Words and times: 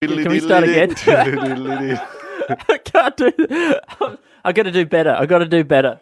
Can 0.00 0.30
we 0.30 0.38
start 0.38 0.62
again? 0.62 0.94
I 2.68 2.78
can't 2.78 3.16
do. 3.16 3.32
I 4.44 4.52
got 4.52 4.62
to 4.62 4.70
do 4.70 4.86
better. 4.86 5.10
I 5.10 5.26
got 5.26 5.38
to 5.38 5.46
do 5.46 5.64
better. 5.64 5.98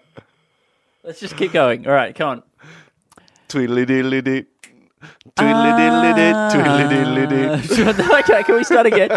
Let's 1.02 1.19
just 1.19 1.34
keep 1.38 1.52
going. 1.52 1.86
All 1.86 1.95
right, 1.95 2.14
come 2.14 2.28
on. 2.28 2.42
Tweedly 3.48 3.86
diddly 3.86 4.19
ah. 4.19 4.20
dee. 4.20 4.45
Tweedly 5.34 5.70
diddly 5.80 6.12
dee. 6.14 6.32
Tweedly 6.52 6.84
diddly 6.92 7.27
dee. 7.30 8.16
okay, 8.16 8.42
can 8.42 8.56
we 8.56 8.64
start 8.64 8.84
again? 8.84 9.09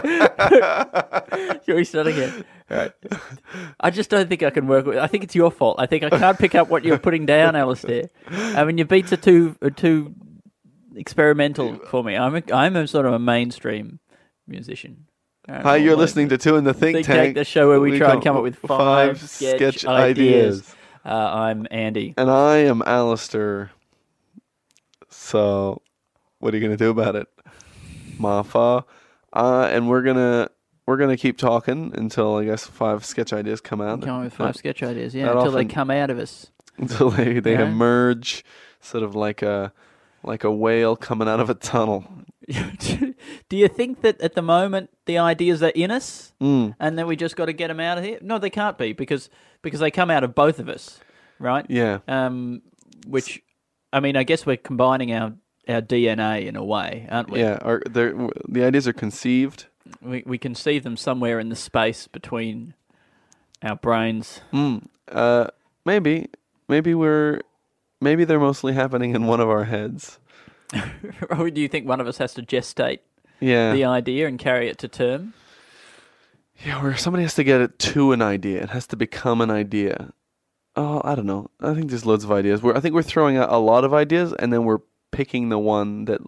can 1.65 1.75
we 1.75 1.83
start 1.83 2.07
again? 2.07 2.45
All 2.71 2.77
right. 2.77 2.93
I 3.81 3.89
just 3.89 4.09
don't 4.09 4.29
think 4.29 4.43
I 4.43 4.49
can 4.49 4.65
work 4.65 4.85
with. 4.85 4.97
I 4.97 5.07
think 5.07 5.25
it's 5.25 5.35
your 5.35 5.51
fault. 5.51 5.75
I 5.77 5.87
think 5.87 6.05
I 6.05 6.09
can't 6.09 6.39
pick 6.39 6.55
up 6.55 6.69
what 6.69 6.85
you're 6.85 6.99
putting 6.99 7.25
down, 7.25 7.57
Alistair. 7.57 8.09
I 8.29 8.63
mean, 8.63 8.77
your 8.77 8.87
beats 8.87 9.11
are 9.11 9.17
too 9.17 9.57
are 9.61 9.71
too 9.71 10.15
experimental 10.95 11.79
for 11.89 12.01
me. 12.01 12.15
I'm 12.15 12.37
a, 12.37 12.43
I'm 12.53 12.77
a 12.77 12.87
sort 12.87 13.05
of 13.05 13.11
a 13.11 13.19
mainstream 13.19 13.99
musician. 14.49 15.05
Hi, 15.47 15.77
you're 15.77 15.95
listening 15.95 16.29
to 16.29 16.37
Two 16.37 16.57
in 16.57 16.63
the 16.63 16.73
Think, 16.73 16.97
Think 16.97 17.07
Tank, 17.07 17.35
the 17.35 17.43
show 17.43 17.69
where 17.69 17.79
we, 17.79 17.97
try 17.97 18.13
and 18.13 18.23
come 18.23 18.37
up 18.37 18.43
with 18.43 18.55
five, 18.57 19.19
sketch, 19.19 19.55
sketch 19.57 19.85
ideas. 19.85 20.59
ideas. 20.61 20.75
Uh, 21.05 21.09
I'm 21.09 21.65
Andy. 21.71 22.13
And 22.17 22.29
I 22.29 22.57
am 22.57 22.83
Alistair. 22.85 23.71
So, 25.09 25.81
what 26.39 26.53
are 26.53 26.57
you 26.57 26.63
gonna 26.63 26.77
do 26.77 26.89
about 26.91 27.15
it, 27.15 27.27
Mafa? 28.19 28.83
Uh, 29.33 29.69
and 29.71 29.89
we're 29.89 30.01
gonna 30.03 30.49
we're 30.85 30.97
gonna 30.97 31.17
keep 31.17 31.37
talking 31.37 31.91
until 31.95 32.35
I 32.35 32.45
guess 32.45 32.65
five 32.65 33.05
sketch 33.05 33.33
ideas 33.33 33.61
come 33.61 33.81
out. 33.81 34.01
Come 34.01 34.17
up 34.17 34.23
with 34.25 34.33
five 34.33 34.55
sketch 34.55 34.83
ideas, 34.83 35.15
yeah, 35.15 35.31
until 35.31 35.51
they 35.51 35.65
come 35.65 35.89
out 35.89 36.09
of 36.09 36.19
us. 36.19 36.51
until 36.77 37.09
they, 37.09 37.39
they 37.39 37.53
Yeah. 37.53 37.67
emerge, 37.67 38.43
sort 38.81 39.03
of 39.03 39.15
like 39.15 39.41
a 39.41 39.73
like 40.23 40.43
a 40.43 40.51
whale 40.51 40.95
coming 40.95 41.27
out 41.27 41.39
of 41.39 41.49
a 41.49 41.53
tunnel. 41.55 42.03
Do 43.49 43.57
you 43.57 43.67
think 43.67 44.01
that 44.01 44.19
at 44.21 44.33
the 44.35 44.41
moment 44.41 44.89
the 45.05 45.17
ideas 45.17 45.61
are 45.63 45.69
in 45.69 45.91
us, 45.91 46.33
Mm. 46.41 46.75
and 46.79 46.97
then 46.97 47.05
we 47.07 47.15
just 47.15 47.35
got 47.35 47.45
to 47.45 47.53
get 47.53 47.67
them 47.67 47.79
out 47.79 47.97
of 47.97 48.03
here? 48.03 48.17
No, 48.21 48.37
they 48.39 48.49
can't 48.49 48.77
be 48.77 48.93
because 48.93 49.29
because 49.61 49.79
they 49.79 49.91
come 49.91 50.09
out 50.09 50.23
of 50.23 50.33
both 50.33 50.59
of 50.59 50.67
us, 50.69 50.99
right? 51.39 51.65
Yeah. 51.69 51.99
Um, 52.07 52.61
which, 53.07 53.41
I 53.93 53.99
mean, 53.99 54.15
I 54.15 54.23
guess 54.23 54.45
we're 54.45 54.57
combining 54.57 55.13
our 55.13 55.33
our 55.67 55.81
DNA 55.81 56.47
in 56.47 56.55
a 56.55 56.63
way, 56.63 57.07
aren't 57.11 57.29
we? 57.29 57.39
Yeah, 57.39 57.59
are 57.61 57.81
they're- 57.89 58.29
the 58.47 58.63
ideas 58.63 58.87
are 58.87 58.93
conceived. 58.93 59.67
We 60.01 60.23
we 60.25 60.37
conceive 60.37 60.83
them 60.83 60.97
somewhere 60.97 61.39
in 61.39 61.49
the 61.49 61.55
space 61.55 62.07
between 62.07 62.73
our 63.61 63.75
brains. 63.75 64.41
Mm. 64.53 64.87
Uh, 65.11 65.47
maybe, 65.85 66.29
maybe 66.67 66.93
we're, 66.95 67.41
maybe 67.99 68.23
they're 68.25 68.39
mostly 68.39 68.73
happening 68.73 69.13
in 69.15 69.25
one 69.27 69.39
of 69.39 69.49
our 69.49 69.65
heads. 69.65 70.19
or 71.29 71.49
do 71.49 71.61
you 71.61 71.67
think 71.67 71.87
one 71.87 71.99
of 72.01 72.07
us 72.07 72.17
has 72.17 72.33
to 72.35 72.41
gestate 72.41 72.99
Yeah, 73.39 73.73
the 73.73 73.85
idea 73.85 74.27
and 74.27 74.37
carry 74.39 74.67
it 74.69 74.77
to 74.79 74.87
term? 74.87 75.33
yeah. 76.65 76.81
Where 76.81 76.95
somebody 76.97 77.23
has 77.23 77.35
to 77.35 77.43
get 77.43 77.61
it 77.61 77.79
to 77.79 78.11
an 78.11 78.21
idea. 78.21 78.61
It 78.63 78.69
has 78.69 78.85
to 78.87 78.95
become 78.95 79.41
an 79.41 79.49
idea. 79.49 80.11
Oh, 80.75 81.01
I 81.03 81.15
don't 81.15 81.25
know. 81.25 81.49
I 81.61 81.73
think 81.73 81.89
there's 81.89 82.05
loads 82.05 82.23
of 82.23 82.31
ideas. 82.31 82.61
We're, 82.61 82.75
I 82.75 82.79
think 82.79 82.93
we're 82.95 83.01
throwing 83.03 83.37
out 83.37 83.49
a 83.51 83.57
lot 83.57 83.83
of 83.83 83.93
ideas, 83.93 84.33
and 84.39 84.53
then 84.53 84.63
we're 84.65 84.79
picking 85.11 85.49
the 85.49 85.57
one 85.59 86.05
that 86.05 86.21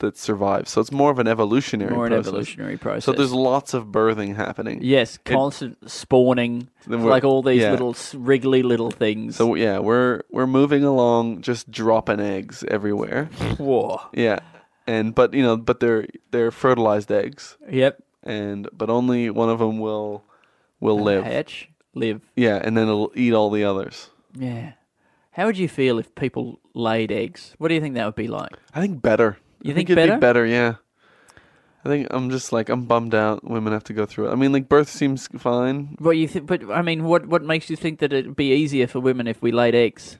that 0.00 0.16
survives. 0.16 0.70
So 0.70 0.80
it's 0.80 0.92
more 0.92 1.10
of 1.10 1.18
an 1.18 1.26
evolutionary. 1.26 1.94
More 1.94 2.06
an 2.06 2.12
process. 2.12 2.28
evolutionary 2.28 2.76
process. 2.76 3.04
So 3.04 3.12
there's 3.12 3.32
lots 3.32 3.74
of 3.74 3.86
birthing 3.86 4.36
happening. 4.36 4.80
Yes, 4.82 5.18
constant 5.18 5.90
spawning, 5.90 6.68
like 6.86 7.24
all 7.24 7.42
these 7.42 7.62
yeah. 7.62 7.70
little 7.70 7.96
wriggly 8.14 8.62
little 8.62 8.90
things. 8.90 9.36
So 9.36 9.54
yeah, 9.54 9.78
we're 9.78 10.22
we're 10.30 10.46
moving 10.46 10.84
along, 10.84 11.42
just 11.42 11.70
dropping 11.70 12.20
eggs 12.20 12.64
everywhere. 12.68 13.24
Whoa. 13.58 14.00
Yeah, 14.12 14.40
and 14.86 15.14
but 15.14 15.34
you 15.34 15.42
know, 15.42 15.56
but 15.56 15.80
they're 15.80 16.06
they're 16.30 16.50
fertilized 16.50 17.10
eggs, 17.10 17.56
Yep. 17.70 18.02
and 18.22 18.68
but 18.72 18.90
only 18.90 19.30
one 19.30 19.48
of 19.48 19.58
them 19.58 19.78
will 19.78 20.24
will 20.80 21.00
live. 21.00 21.24
Hatch, 21.24 21.68
live. 21.94 22.22
Yeah, 22.36 22.60
and 22.62 22.76
then 22.76 22.88
it'll 22.88 23.12
eat 23.14 23.32
all 23.32 23.50
the 23.50 23.64
others. 23.64 24.10
Yeah. 24.34 24.72
How 25.32 25.46
would 25.46 25.56
you 25.58 25.68
feel 25.68 26.00
if 26.00 26.12
people 26.16 26.58
laid 26.74 27.12
eggs? 27.12 27.54
What 27.58 27.68
do 27.68 27.74
you 27.74 27.80
think 27.80 27.94
that 27.94 28.04
would 28.04 28.16
be 28.16 28.26
like? 28.26 28.56
I 28.74 28.80
think 28.80 29.00
better. 29.02 29.38
You 29.62 29.72
I 29.72 29.74
think 29.74 29.90
it'd 29.90 29.96
better? 29.96 30.14
Be 30.14 30.20
better, 30.20 30.46
yeah. 30.46 30.74
I 31.84 31.88
think 31.88 32.08
I'm 32.10 32.30
just 32.30 32.52
like 32.52 32.68
I'm 32.68 32.84
bummed 32.84 33.14
out. 33.14 33.44
Women 33.44 33.72
have 33.72 33.84
to 33.84 33.92
go 33.92 34.04
through 34.04 34.28
it. 34.28 34.32
I 34.32 34.34
mean, 34.34 34.52
like 34.52 34.68
birth 34.68 34.88
seems 34.88 35.28
fine. 35.38 35.96
What 35.98 36.16
you 36.16 36.28
think? 36.28 36.46
But 36.46 36.70
I 36.70 36.82
mean, 36.82 37.04
what 37.04 37.26
what 37.26 37.42
makes 37.42 37.70
you 37.70 37.76
think 37.76 38.00
that 38.00 38.12
it'd 38.12 38.36
be 38.36 38.52
easier 38.52 38.86
for 38.86 39.00
women 39.00 39.26
if 39.26 39.40
we 39.40 39.52
laid 39.52 39.74
eggs? 39.74 40.18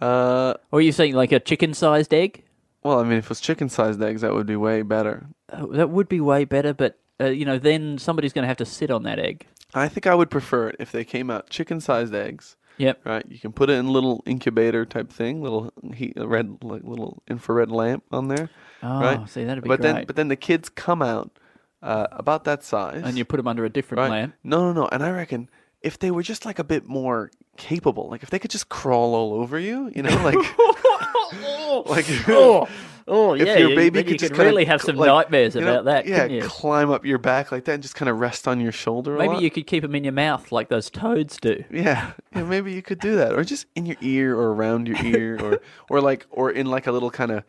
Uh, 0.00 0.54
Or 0.72 0.78
are 0.78 0.82
you 0.82 0.92
saying 0.92 1.14
like 1.14 1.32
a 1.32 1.40
chicken-sized 1.40 2.12
egg? 2.12 2.42
well, 2.82 3.00
I 3.00 3.04
mean, 3.04 3.18
if 3.18 3.24
it 3.24 3.28
was 3.30 3.40
chicken-sized 3.40 4.00
eggs, 4.02 4.20
that 4.20 4.34
would 4.34 4.46
be 4.46 4.56
way 4.56 4.82
better. 4.82 5.26
Uh, 5.50 5.66
that 5.72 5.90
would 5.90 6.08
be 6.08 6.20
way 6.20 6.44
better, 6.44 6.72
but 6.74 6.98
uh, 7.20 7.26
you 7.26 7.44
know, 7.44 7.58
then 7.58 7.98
somebody's 7.98 8.32
going 8.32 8.42
to 8.42 8.48
have 8.48 8.58
to 8.58 8.66
sit 8.66 8.90
on 8.90 9.04
that 9.04 9.18
egg. 9.18 9.46
I 9.74 9.88
think 9.88 10.06
I 10.06 10.14
would 10.14 10.30
prefer 10.30 10.68
it 10.68 10.76
if 10.78 10.92
they 10.92 11.04
came 11.04 11.30
out 11.30 11.50
chicken-sized 11.50 12.14
eggs. 12.14 12.56
Yep. 12.78 13.00
Right, 13.06 13.24
you 13.28 13.38
can 13.38 13.52
put 13.52 13.70
it 13.70 13.74
in 13.74 13.86
a 13.86 13.90
little 13.90 14.22
incubator 14.26 14.84
type 14.84 15.10
thing, 15.10 15.42
little 15.42 15.72
heat, 15.94 16.12
red, 16.16 16.58
like 16.62 16.82
little 16.84 17.22
infrared 17.26 17.70
lamp 17.70 18.04
on 18.12 18.28
there. 18.28 18.50
Oh, 18.82 19.00
right, 19.00 19.28
see, 19.28 19.44
that'd 19.44 19.62
be 19.64 19.68
but 19.68 19.80
then, 19.82 19.94
great. 19.96 20.06
but 20.06 20.16
then 20.16 20.28
the 20.28 20.36
kids 20.36 20.68
come 20.68 21.02
out 21.02 21.38
uh, 21.82 22.06
about 22.12 22.44
that 22.44 22.62
size, 22.62 23.02
And 23.04 23.16
you 23.16 23.24
put 23.24 23.36
them 23.38 23.48
under 23.48 23.64
a 23.64 23.70
different 23.70 24.00
right? 24.00 24.10
lamp. 24.10 24.34
No, 24.44 24.72
no, 24.72 24.82
no. 24.82 24.88
And 24.88 25.02
I 25.02 25.10
reckon 25.10 25.48
if 25.82 25.98
they 25.98 26.10
were 26.10 26.22
just 26.22 26.44
like 26.44 26.58
a 26.58 26.64
bit 26.64 26.86
more 26.86 27.30
capable, 27.56 28.08
like 28.10 28.22
if 28.22 28.30
they 28.30 28.38
could 28.38 28.50
just 28.50 28.68
crawl 28.68 29.14
all 29.14 29.34
over 29.34 29.58
you, 29.58 29.90
you 29.94 30.02
know, 30.02 30.10
like 30.22 30.36
like 31.86 32.06
Oh, 32.28 32.68
oh 33.08 33.34
if 33.34 33.46
yeah. 33.46 33.56
your 33.58 33.68
baby 33.70 33.90
then 33.90 34.04
could 34.04 34.12
you 34.12 34.18
just 34.18 34.34
could 34.34 34.44
really 34.44 34.64
have 34.64 34.82
some 34.82 34.96
like, 34.96 35.08
nightmares 35.08 35.54
you 35.54 35.60
know, 35.60 35.72
about 35.80 35.84
that. 35.84 36.06
Yeah, 36.06 36.24
you? 36.24 36.42
climb 36.42 36.90
up 36.90 37.04
your 37.04 37.18
back 37.18 37.52
like 37.52 37.64
that 37.66 37.74
and 37.74 37.82
just 37.82 37.94
kind 37.94 38.08
of 38.08 38.18
rest 38.18 38.48
on 38.48 38.60
your 38.60 38.72
shoulder. 38.72 39.16
Maybe 39.16 39.36
you 39.38 39.50
could 39.50 39.66
keep 39.66 39.82
them 39.82 39.94
in 39.94 40.02
your 40.04 40.12
mouth 40.12 40.50
like 40.50 40.68
those 40.68 40.90
toads 40.90 41.36
do. 41.38 41.62
Yeah, 41.70 42.12
yeah, 42.34 42.42
maybe 42.42 42.72
you 42.72 42.82
could 42.82 42.98
do 42.98 43.16
that, 43.16 43.32
or 43.32 43.44
just 43.44 43.66
in 43.74 43.86
your 43.86 43.96
ear, 44.00 44.34
or 44.34 44.52
around 44.52 44.88
your 44.88 44.96
ear, 45.04 45.38
or 45.42 45.60
or 45.88 46.00
like, 46.00 46.26
or 46.30 46.50
in 46.50 46.66
like 46.66 46.86
a 46.86 46.92
little 46.92 47.10
kind 47.10 47.30
of, 47.30 47.44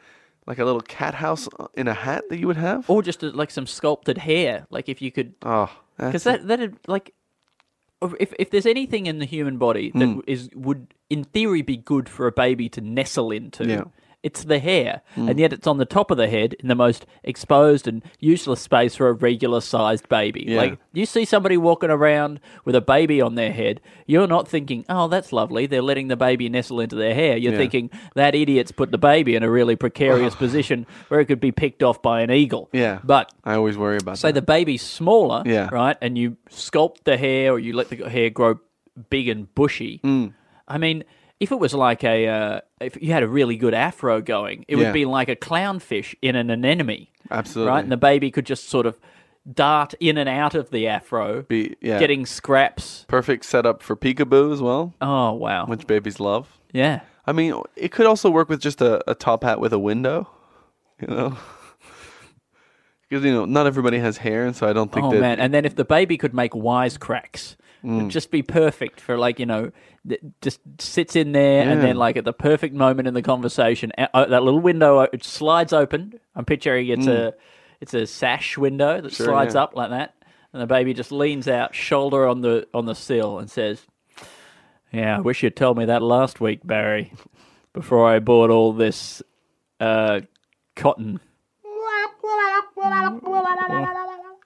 like 0.47 0.58
a 0.59 0.66
little 0.66 0.81
cat 0.81 1.13
house 1.13 1.47
uh, 1.59 1.68
in 1.75 1.88
a 1.88 1.94
hat 1.94 2.24
that 2.30 2.40
you 2.40 2.47
would 2.47 2.58
have. 2.58 2.90
Or 2.90 3.03
just 3.03 3.24
uh, 3.24 3.31
like 3.34 3.52
some 3.52 3.68
sculpted 3.68 4.18
hair. 4.18 4.66
Like 4.69 4.90
if 4.90 5.02
you 5.02 5.12
could, 5.12 5.34
Oh, 5.44 5.69
because 5.97 6.24
that's 6.24 6.41
that 6.44 6.47
that'd 6.47 6.78
like, 6.88 7.13
if 8.19 8.34
if 8.40 8.50
there's 8.50 8.66
anything 8.66 9.06
in 9.07 9.19
the 9.19 9.25
human 9.25 9.57
body 9.57 9.91
that 9.94 10.06
Hmm. 10.07 10.19
is 10.28 10.50
would 10.56 10.94
in 11.09 11.24
theory 11.24 11.62
be 11.62 11.78
good 11.78 12.07
for 12.09 12.28
a 12.28 12.31
baby 12.31 12.69
to 12.69 12.81
nestle 12.81 13.31
into. 13.31 13.66
Yeah. 13.68 13.84
It's 14.27 14.43
the 14.43 14.59
hair, 14.59 15.01
Hmm. 15.15 15.29
and 15.29 15.39
yet 15.39 15.53
it's 15.53 15.67
on 15.67 15.77
the 15.77 15.85
top 15.97 16.11
of 16.11 16.17
the 16.17 16.27
head 16.27 16.53
in 16.59 16.67
the 16.67 16.75
most 16.75 17.05
exposed 17.23 17.88
and 17.88 18.03
useless 18.19 18.59
space 18.61 18.95
for 18.97 19.07
a 19.07 19.13
regular 19.13 19.61
sized 19.61 20.09
baby. 20.09 20.43
Yeah. 20.47 20.57
Like, 20.61 20.79
you 20.93 21.05
see 21.05 21.23
somebody 21.25 21.55
walking 21.57 21.89
around 21.89 22.39
with 22.65 22.75
a 22.75 22.81
baby 22.81 23.21
on 23.21 23.35
their 23.35 23.51
head, 23.53 23.79
you're 24.05 24.27
not 24.27 24.47
thinking, 24.47 24.83
oh, 24.89 25.07
that's 25.07 25.31
lovely, 25.31 25.65
they're 25.65 25.81
letting 25.91 26.07
the 26.09 26.17
baby 26.17 26.49
nestle 26.49 26.79
into 26.81 26.95
their 26.95 27.13
hair. 27.13 27.38
You're 27.38 27.53
Yeah. 27.53 27.57
thinking, 27.59 27.89
that 28.15 28.35
idiot's 28.35 28.71
put 28.71 28.91
the 28.91 28.97
baby 28.97 29.35
in 29.35 29.43
a 29.43 29.49
really 29.49 29.75
precarious 29.75 30.35
position 30.45 30.85
where 31.07 31.19
it 31.21 31.25
could 31.25 31.39
be 31.39 31.51
picked 31.53 31.81
off 31.83 32.01
by 32.01 32.21
an 32.21 32.31
eagle. 32.31 32.69
yeah. 32.73 32.99
But 33.03 33.31
I 33.45 33.53
always 33.56 33.77
worry 33.77 33.97
about 33.97 34.18
Say 34.18 34.30
that. 34.30 34.33
the 34.35 34.41
baby's 34.41 34.81
smaller, 34.81 35.44
Yeah. 35.45 35.69
right, 35.71 35.95
and 36.01 36.18
you 36.18 36.35
sculpt 36.50 37.03
the 37.06 37.15
hair 37.18 37.53
or 37.53 37.59
you 37.59 37.73
let 37.73 37.89
the 37.89 38.09
hair 38.09 38.30
grow 38.30 38.59
big 39.09 39.30
and 39.30 39.53
bushy. 39.56 40.01
Mm. 40.03 40.33
I 40.68 40.77
mean, 40.77 41.03
if 41.39 41.51
it 41.51 41.60
was 41.60 41.74
like 41.74 42.04
a, 42.04 42.28
uh, 42.28 42.62
if 42.81 43.01
you 43.01 43.13
had 43.13 43.24
a 43.24 43.28
really 43.28 43.57
good 43.57 43.74
afro 43.74 44.22
going, 44.22 44.66
it 44.68 44.75
Yeah. 44.78 44.86
would 44.86 44.94
be 44.94 45.06
like 45.06 45.30
a 45.30 45.36
clownfish 45.36 46.16
in 46.22 46.36
an 46.36 46.50
anemone, 46.50 47.07
Absolutely. 47.30 47.72
right? 47.72 47.84
And 47.84 47.92
the 47.92 47.98
baby 47.98 48.31
could 48.31 48.45
just 48.45 48.69
sort 48.69 48.86
of 48.86 48.98
dart 49.51 49.94
in 50.00 50.18
and 50.18 50.28
out 50.28 50.56
of 50.56 50.72
the 50.72 50.88
afro, 50.88 51.44
Be 51.44 51.75
yeah. 51.81 52.00
getting 52.00 52.25
scraps. 52.25 53.06
perfect 53.07 53.45
setup 53.45 53.81
for 53.81 53.95
peekaboo 53.95 54.51
as 54.51 54.62
well, 54.62 54.94
Oh 55.00 55.34
wow, 55.34 55.66
which 55.68 55.88
babies 55.88 56.19
love. 56.19 56.57
yeah. 56.74 57.01
I 57.25 57.34
mean, 57.34 57.62
it 57.75 57.92
could 57.92 58.06
also 58.06 58.30
work 58.30 58.48
with 58.50 58.62
just 58.62 58.81
a, 58.81 59.04
a 59.10 59.13
top 59.13 59.44
hat 59.44 59.60
with 59.60 59.74
a 59.74 59.80
window, 59.80 60.30
you 61.01 61.07
know. 61.07 61.38
Because 63.10 63.24
you 63.24 63.31
know 63.31 63.45
not 63.45 63.68
everybody 63.68 64.00
has 64.00 64.18
hair, 64.18 64.45
and 64.45 64.54
so 64.54 64.68
I 64.68 64.74
don't 64.74 64.92
think 64.92 65.06
Oh 65.06 65.12
that. 65.12 65.22
man, 65.22 65.40
and 65.40 65.54
then 65.54 65.63
if 65.63 65.75
the 65.78 65.86
baby 65.86 66.18
could 66.18 66.33
make 66.33 66.54
wisecracks, 67.88 67.98
It'd 68.00 68.12
just 68.12 68.31
be 68.31 68.42
perfect 68.44 69.00
for 69.01 69.18
like 69.18 69.39
you 69.39 69.45
know, 69.45 69.72
th- 70.07 70.22
just 70.42 70.60
sits 70.80 71.16
in 71.16 71.31
there 71.31 71.68
and 71.69 71.81
then 71.81 71.95
like 71.95 72.18
at 72.18 72.25
the 72.25 72.34
perfect 72.34 72.74
moment 72.74 73.07
in 73.07 73.13
the 73.13 73.22
conversation, 73.22 73.92
a- 73.98 74.16
uh, 74.16 74.25
that 74.25 74.44
little 74.44 74.60
window 74.60 75.00
uh, 75.00 75.07
it 75.13 75.24
slides 75.24 75.74
open. 75.74 76.19
I'm 76.36 76.45
picturing 76.45 76.88
it's 76.88 77.07
a 77.07 77.34
it's 77.81 77.94
a 77.94 78.06
sash 78.07 78.57
window 78.57 79.01
that 79.01 79.12
Mm. 79.12 79.16
Sure, 79.16 79.25
slides 79.28 79.56
yeah. 79.56 79.63
up 79.63 79.75
like 79.75 79.89
that, 79.92 80.13
and 80.54 80.62
the 80.62 80.68
baby 80.68 80.94
just 80.94 81.12
leans 81.12 81.48
out, 81.48 81.75
shoulder 81.75 82.28
on 82.28 82.42
the 82.42 82.68
on 82.74 82.86
the 82.86 82.95
sill, 82.95 83.39
and 83.39 83.50
says, 83.50 83.86
"Yeah, 84.92 85.18
I 85.18 85.19
wish 85.19 85.44
you'd 85.44 85.56
told 85.56 85.78
me 85.78 85.86
that 85.86 86.01
last 86.01 86.42
week, 86.42 86.62
Barry, 86.63 87.13
before 87.74 88.07
I 88.07 88.19
bought 88.19 88.50
all 88.50 88.74
this 88.74 89.22
uh, 89.80 90.22
cotton." 90.75 91.19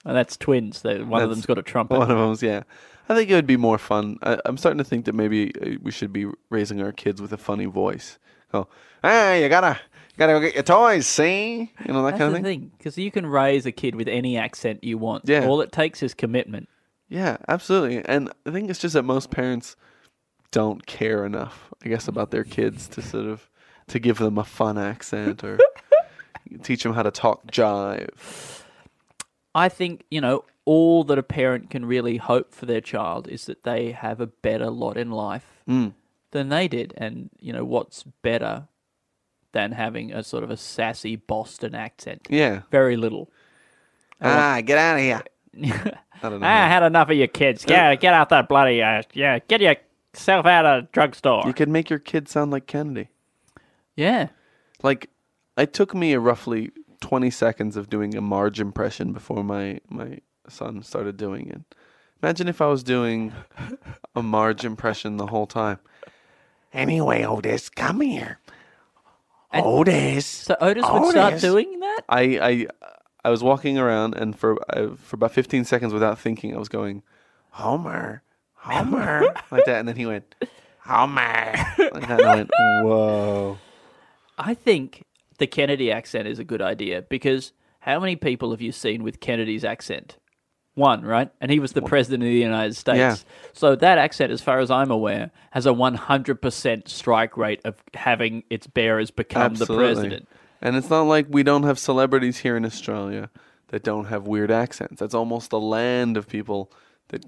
And 0.03 0.15
that's 0.17 0.35
twins. 0.37 0.83
One 0.83 1.21
of 1.21 1.29
them's 1.29 1.45
got 1.45 1.57
a 1.59 1.61
trumpet. 1.61 1.97
One 1.99 2.09
of 2.09 2.17
them's 2.17 2.41
yeah. 2.41 2.63
I 3.09 3.15
think 3.15 3.29
it 3.29 3.35
would 3.35 3.47
be 3.47 3.57
more 3.57 3.77
fun. 3.77 4.17
I, 4.23 4.37
I'm 4.45 4.57
starting 4.57 4.77
to 4.77 4.83
think 4.83 5.05
that 5.05 5.15
maybe 5.15 5.51
uh, 5.61 5.77
we 5.81 5.91
should 5.91 6.13
be 6.13 6.27
raising 6.49 6.81
our 6.81 6.91
kids 6.91 7.21
with 7.21 7.33
a 7.33 7.37
funny 7.37 7.65
voice. 7.65 8.17
Oh, 8.53 8.67
hey, 9.01 9.43
you 9.43 9.49
gotta, 9.49 9.79
gotta 10.17 10.33
go 10.33 10.39
get 10.39 10.53
your 10.53 10.63
toys. 10.63 11.07
See, 11.07 11.71
you 11.85 11.93
know 11.93 12.03
that 12.03 12.11
That's 12.11 12.19
kind 12.19 12.35
of 12.35 12.43
thing. 12.43 12.43
thing, 12.43 12.71
because 12.77 12.97
you 12.97 13.11
can 13.11 13.25
raise 13.25 13.65
a 13.65 13.71
kid 13.71 13.95
with 13.95 14.07
any 14.07 14.37
accent 14.37 14.83
you 14.83 14.97
want. 14.97 15.27
Yeah. 15.27 15.45
All 15.45 15.61
it 15.61 15.71
takes 15.71 16.03
is 16.03 16.13
commitment. 16.13 16.69
Yeah, 17.09 17.37
absolutely. 17.47 18.03
And 18.05 18.31
I 18.45 18.51
think 18.51 18.69
it's 18.69 18.79
just 18.79 18.93
that 18.93 19.03
most 19.03 19.31
parents 19.31 19.75
don't 20.51 20.85
care 20.85 21.25
enough, 21.25 21.73
I 21.83 21.89
guess, 21.89 22.07
about 22.07 22.31
their 22.31 22.43
kids 22.43 22.87
to 22.89 23.01
sort 23.01 23.25
of 23.25 23.49
to 23.87 23.99
give 23.99 24.17
them 24.17 24.37
a 24.37 24.43
fun 24.45 24.77
accent 24.77 25.43
or 25.43 25.59
teach 26.63 26.83
them 26.83 26.93
how 26.93 27.03
to 27.03 27.11
talk 27.11 27.47
jive. 27.51 28.63
I 29.53 29.67
think, 29.69 30.03
you 30.09 30.21
know, 30.21 30.45
all 30.65 31.03
that 31.05 31.17
a 31.17 31.23
parent 31.23 31.69
can 31.69 31.85
really 31.85 32.17
hope 32.17 32.53
for 32.53 32.65
their 32.65 32.81
child 32.81 33.27
is 33.27 33.45
that 33.45 33.63
they 33.63 33.91
have 33.91 34.21
a 34.21 34.27
better 34.27 34.69
lot 34.69 34.97
in 34.97 35.09
life 35.11 35.63
Mm. 35.67 35.93
than 36.31 36.49
they 36.49 36.67
did. 36.67 36.93
And, 36.97 37.29
you 37.39 37.51
know, 37.53 37.63
what's 37.65 38.03
better 38.03 38.67
than 39.53 39.71
having 39.73 40.13
a 40.13 40.23
sort 40.23 40.43
of 40.43 40.49
a 40.51 40.57
sassy 40.57 41.15
Boston 41.15 41.73
accent? 41.75 42.27
Yeah. 42.29 42.61
Very 42.71 42.95
little. 42.95 43.29
Ah, 44.21 44.61
get 44.63 44.77
out 44.77 44.95
of 44.97 45.01
here. 45.01 45.21
I 46.23 46.29
don't 46.29 46.39
know. 46.39 46.47
I 46.47 46.67
had 46.67 46.83
enough 46.83 47.09
of 47.09 47.17
your 47.17 47.27
kids. 47.27 47.65
Get, 47.65 47.99
get 47.99 48.13
out 48.13 48.29
that 48.29 48.47
bloody, 48.47 48.81
uh, 48.83 49.01
yeah, 49.13 49.39
get 49.47 49.59
yourself 49.61 50.45
out 50.45 50.65
of 50.65 50.83
the 50.83 50.89
drugstore. 50.91 51.43
You 51.47 51.53
could 51.53 51.69
make 51.69 51.89
your 51.89 51.99
kid 51.99 52.29
sound 52.29 52.51
like 52.51 52.67
Kennedy. 52.67 53.09
yeah. 53.95 54.27
Like, 54.83 55.09
it 55.57 55.73
took 55.73 55.93
me 55.93 56.13
a 56.13 56.19
roughly 56.19 56.71
20 57.01 57.29
seconds 57.31 57.75
of 57.77 57.89
doing 57.89 58.15
a 58.15 58.21
Marge 58.21 58.59
impression 58.59 59.11
before 59.13 59.43
my, 59.43 59.79
my 59.89 60.19
son 60.51 60.83
started 60.83 61.17
doing 61.17 61.47
it. 61.49 61.61
Imagine 62.21 62.47
if 62.47 62.61
I 62.61 62.67
was 62.67 62.83
doing 62.83 63.33
a 64.15 64.21
Marge 64.21 64.63
impression 64.63 65.17
the 65.17 65.27
whole 65.27 65.47
time. 65.47 65.79
Anyway, 66.73 67.23
Otis, 67.23 67.69
come 67.69 68.01
here. 68.01 68.39
And- 69.51 69.65
Otis. 69.65 70.25
So 70.25 70.55
Otis 70.61 70.83
would 70.87 71.11
start 71.11 71.33
Otis. 71.33 71.41
doing 71.41 71.79
that? 71.79 72.01
I, 72.07 72.21
I, 72.39 72.67
I 73.25 73.29
was 73.29 73.43
walking 73.43 73.77
around, 73.77 74.15
and 74.15 74.37
for 74.37 74.57
uh, 74.75 74.95
for 74.95 75.15
about 75.15 75.31
15 75.31 75.65
seconds 75.65 75.93
without 75.93 76.17
thinking, 76.19 76.55
I 76.55 76.59
was 76.59 76.69
going, 76.69 77.03
Homer, 77.51 78.21
Homer, 78.53 79.23
like 79.51 79.65
that. 79.65 79.79
And 79.79 79.87
then 79.87 79.95
he 79.97 80.05
went, 80.05 80.33
Homer, 80.85 81.53
like 81.77 82.07
that. 82.07 82.11
And 82.11 82.21
I 82.21 82.35
went, 82.35 82.49
whoa. 82.83 83.57
I 84.37 84.53
think 84.53 85.03
the 85.37 85.47
Kennedy 85.47 85.91
accent 85.91 86.27
is 86.27 86.39
a 86.39 86.43
good 86.43 86.61
idea 86.61 87.01
because 87.01 87.51
how 87.81 87.99
many 87.99 88.15
people 88.15 88.51
have 88.51 88.61
you 88.61 88.71
seen 88.71 89.03
with 89.03 89.19
Kennedy's 89.19 89.65
accent? 89.65 90.17
One, 90.75 91.01
right? 91.03 91.29
And 91.41 91.51
he 91.51 91.59
was 91.59 91.73
the 91.73 91.81
president 91.81 92.23
of 92.23 92.27
the 92.27 92.39
United 92.39 92.75
States. 92.75 92.97
Yeah. 92.97 93.15
So 93.53 93.75
that 93.75 93.97
accent, 93.97 94.31
as 94.31 94.41
far 94.41 94.59
as 94.59 94.71
I'm 94.71 94.89
aware, 94.89 95.31
has 95.51 95.65
a 95.65 95.71
100% 95.71 96.87
strike 96.87 97.35
rate 97.35 97.59
of 97.65 97.75
having 97.93 98.43
its 98.49 98.67
bearers 98.67 99.11
become 99.11 99.55
the 99.55 99.65
president. 99.65 100.29
And 100.61 100.75
it's 100.75 100.89
not 100.89 101.03
like 101.03 101.27
we 101.29 101.43
don't 101.43 101.63
have 101.63 101.77
celebrities 101.77 102.37
here 102.37 102.55
in 102.55 102.65
Australia 102.65 103.29
that 103.67 103.83
don't 103.83 104.05
have 104.05 104.27
weird 104.27 104.51
accents. 104.51 104.99
That's 104.99 105.13
almost 105.13 105.51
a 105.51 105.57
land 105.57 106.15
of 106.17 106.27
people 106.27 106.71
that 107.09 107.25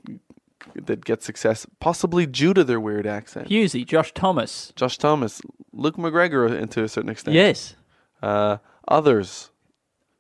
that 0.76 1.04
get 1.04 1.22
success, 1.22 1.66
possibly 1.82 2.26
due 2.26 2.54
to 2.54 2.64
their 2.64 2.80
weird 2.80 3.06
accent. 3.06 3.50
Hughesy, 3.50 3.86
Josh 3.86 4.14
Thomas. 4.14 4.72
Josh 4.78 4.98
Thomas, 4.98 5.42
Luke 5.74 5.98
McGregor, 5.98 6.50
and 6.50 6.72
to 6.72 6.84
a 6.84 6.88
certain 6.88 7.10
extent. 7.10 7.36
Yes. 7.36 7.76
Uh, 8.22 8.58
others, 8.88 9.52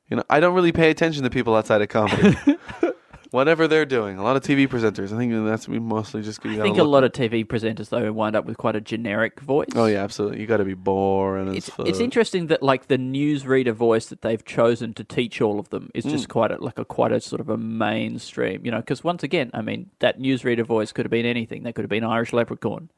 you 0.10 0.18
know, 0.18 0.24
I 0.30 0.42
don't 0.42 0.54
really 0.54 0.74
pay 0.74 0.90
attention 0.90 1.24
to 1.24 1.30
people 1.30 1.56
outside 1.56 1.81
of 1.81 1.88
comedy. 1.88 2.36
Whatever 3.33 3.68
they're 3.68 3.83
doing, 3.83 4.19
a 4.19 4.24
lot 4.24 4.35
of 4.35 4.44
TV 4.44 4.68
presenters. 4.68 5.12
I 5.12 5.18
think 5.18 5.33
that's 5.47 5.68
we 5.68 5.80
mostly 5.80 6.21
just. 6.21 6.45
I 6.45 6.62
think 6.62 6.77
a 6.77 6.83
lot 6.83 7.03
of 7.03 7.13
TV 7.13 7.44
presenters, 7.44 7.89
though, 7.89 8.13
wind 8.13 8.35
up 8.35 8.45
with 8.45 8.57
quite 8.57 8.75
a 8.75 8.80
generic 8.80 9.39
voice. 9.39 9.69
Oh 9.75 9.88
yeah, 9.88 10.03
absolutely. 10.03 10.39
You 10.39 10.45
got 10.45 10.57
to 10.57 10.65
be 10.65 10.75
boring 10.75 11.56
It's, 11.56 11.71
it's 11.80 12.00
interesting 12.00 12.45
that 12.47 12.62
like 12.62 12.89
the 12.89 12.97
newsreader 13.00 13.74
voice 13.74 14.06
that 14.06 14.21
they've 14.21 14.45
chosen 14.45 14.94
to 14.94 15.03
teach 15.03 15.41
all 15.41 15.59
of 15.59 15.69
them 15.69 15.89
is 15.95 16.06
Mm. 16.06 16.12
just 16.12 16.30
quite 16.30 16.51
a, 16.51 16.63
like 16.63 16.77
a 16.77 16.85
quite 16.85 17.12
a 17.12 17.19
sort 17.19 17.39
of 17.39 17.50
a 17.50 17.57
mainstream, 17.57 18.63
you 18.63 18.69
know. 18.69 18.77
Because 18.81 19.03
once 19.03 19.24
again, 19.24 19.50
I 19.51 19.63
mean, 19.63 19.89
that 19.97 20.19
newsreader 20.19 20.63
voice 20.63 20.91
could 20.91 21.06
have 21.06 21.12
been 21.12 21.25
anything. 21.25 21.63
That 21.63 21.74
could 21.74 21.86
have 21.86 21.89
been 21.89 22.03
Irish 22.03 22.33
Leprechaun. 22.33 22.89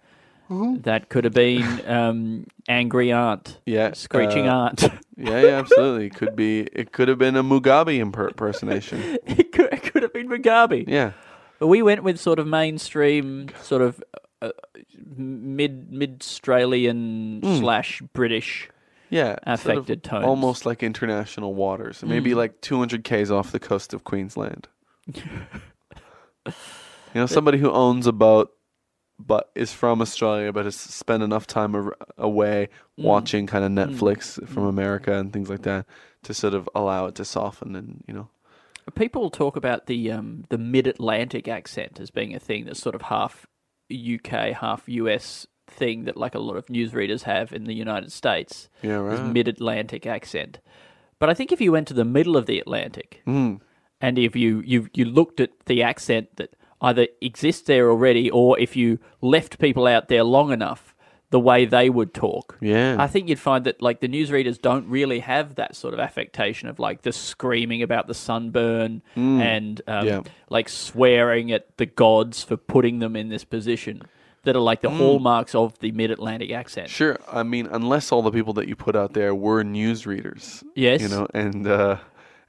Mm-hmm. 0.50 0.82
That 0.82 1.10
could 1.10 1.24
have 1.24 1.34
been 1.34 1.82
um, 1.90 2.46
Angry 2.70 3.12
Aunt. 3.12 3.60
Yeah, 3.66 3.94
Screeching 3.94 4.48
uh, 4.48 4.66
Aunt. 4.70 4.84
Yeah, 5.18 5.40
yeah, 5.42 5.48
absolutely. 5.60 6.10
Could 6.10 6.36
be. 6.36 6.62
It 6.74 6.92
could 6.92 7.08
have 7.08 7.18
been 7.18 7.36
a 7.36 7.44
Mugabe 7.44 7.98
impersonation. 8.00 9.18
it, 9.26 9.52
could, 9.52 9.74
it 9.74 9.82
could 9.92 10.04
have 10.04 10.14
been 10.14 10.28
Mugabe. 10.30 10.86
Yeah, 10.88 11.14
But 11.58 11.68
we 11.68 11.82
went 11.82 12.04
with 12.04 12.20
sort 12.20 12.38
of 12.38 12.46
mainstream, 12.48 13.48
sort 13.62 13.82
of 13.82 14.04
uh, 14.42 14.52
mid 15.18 15.92
mid 15.92 16.22
Australian 16.22 17.40
Hmm. 17.44 17.58
slash 17.58 18.02
British. 18.14 18.70
yeah. 19.10 19.36
sort 19.36 19.48
of 19.48 19.54
Affected 19.84 20.04
tones. 20.04 20.26
almost 20.26 20.66
like 20.66 20.84
international 20.84 21.54
waters. 21.56 22.04
Maybe 22.04 22.32
Mm. 22.32 22.36
like 22.36 22.62
200 22.62 23.04
k's 23.04 23.32
off 23.32 23.52
the 23.52 23.60
coast 23.60 23.94
of 23.94 24.04
Queensland. 24.04 24.68
you 25.16 25.24
know, 27.16 27.26
somebody 27.26 27.58
who 27.58 27.72
owns 27.72 28.08
a 28.08 28.12
boat, 28.12 28.52
but 29.20 29.50
is 29.56 29.72
from 29.74 30.02
Australia, 30.02 30.52
but 30.52 30.66
has 30.66 30.76
spent 30.76 31.24
enough 31.24 31.48
time 31.48 31.76
ar- 31.76 31.96
away 32.18 32.70
Mm. 33.00 33.04
watching 33.04 33.46
kind 33.48 33.64
of 33.66 33.72
Netflix 33.72 34.46
from 34.48 34.64
America 34.64 35.14
and 35.18 35.32
things 35.34 35.50
like 35.50 35.64
that 35.64 35.86
to 36.24 36.34
sort 36.34 36.54
of 36.54 36.70
allow 36.74 37.06
it 37.08 37.16
to 37.16 37.26
soften 37.26 37.76
and 37.76 38.04
you 38.08 38.14
know. 38.14 38.30
People 38.96 39.30
talk 39.30 39.56
about 39.56 39.88
the 39.88 40.12
um, 40.12 40.46
the 40.50 40.58
mid 40.58 40.86
Atlantic 40.88 41.48
accent 41.48 42.00
as 42.00 42.12
being 42.12 42.36
a 42.36 42.40
thing 42.40 42.66
that's 42.66 42.80
sort 42.82 42.96
of 42.96 43.04
half 43.04 43.48
UK, 43.92 44.54
half 44.54 44.84
US 44.88 45.48
thing 45.68 46.04
that 46.06 46.16
like 46.18 46.36
a 46.36 46.40
lot 46.40 46.56
of 46.56 46.68
newsreaders 46.68 47.24
have 47.24 47.52
in 47.52 47.64
the 47.66 47.74
United 47.74 48.12
States. 48.12 48.70
Yeah, 48.82 48.96
right. 48.98 49.26
mid 49.26 49.48
Atlantic 49.48 50.06
accent. 50.06 50.60
But 51.20 51.30
I 51.30 51.34
think 51.34 51.52
if 51.52 51.60
you 51.62 51.72
went 51.72 51.88
to 51.88 51.94
the 51.94 52.06
middle 52.06 52.38
of 52.38 52.46
the 52.46 52.60
Atlantic 52.60 53.22
Mm. 53.26 53.60
and 54.02 54.18
if 54.20 54.36
you, 54.36 54.62
you 54.66 54.88
you 54.94 55.06
looked 55.06 55.40
at 55.40 55.52
the 55.66 55.82
accent 55.82 56.36
that 56.38 56.56
either 56.86 57.08
exist 57.22 57.66
there 57.66 57.90
already 57.90 58.30
or 58.30 58.58
if 58.60 58.76
you 58.76 59.00
left 59.22 59.60
people 59.60 59.88
out 59.88 60.08
there 60.08 60.24
long 60.24 60.52
enough 60.52 60.94
the 61.32 61.40
way 61.40 61.66
they 61.66 61.90
would 61.90 62.14
talk. 62.14 62.56
Yeah. 62.62 62.96
I 63.00 63.08
think 63.08 63.28
you'd 63.28 63.40
find 63.40 63.66
that 63.66 63.82
like 63.82 64.00
the 64.00 64.08
newsreaders 64.08 64.62
don't 64.62 64.88
really 64.88 65.20
have 65.20 65.56
that 65.56 65.76
sort 65.76 65.94
of 65.96 66.00
affectation 66.00 66.70
of 66.70 66.78
like 66.80 67.02
the 67.02 67.12
screaming 67.12 67.82
about 67.82 68.08
the 68.08 68.14
sunburn 68.14 69.02
and 69.16 69.82
um, 69.88 70.08
Yeah. 70.08 70.22
like 70.50 70.70
swearing 70.70 71.52
at 71.52 71.76
the 71.78 71.88
gods 71.88 72.44
for 72.44 72.56
putting 72.56 73.00
them 73.00 73.16
in 73.16 73.30
this 73.30 73.44
position 73.44 74.04
that 74.44 74.56
are 74.56 74.62
like 74.62 74.82
the 74.82 74.92
hallmarks 74.92 75.56
of 75.56 75.78
the 75.80 75.92
mid-Atlantic 75.92 76.52
accent. 76.52 76.90
Sure. 76.90 77.18
I 77.32 77.42
mean, 77.42 77.68
unless 77.72 78.12
all 78.12 78.22
the 78.22 78.32
people 78.32 78.54
that 78.54 78.68
you 78.68 78.76
put 78.76 78.96
out 78.96 79.14
there 79.14 79.34
were 79.34 79.64
newsreaders. 79.64 80.64
Yes. 80.76 81.02
You 81.02 81.10
know, 81.10 81.28
and 81.34 81.66
uh, 81.68 81.98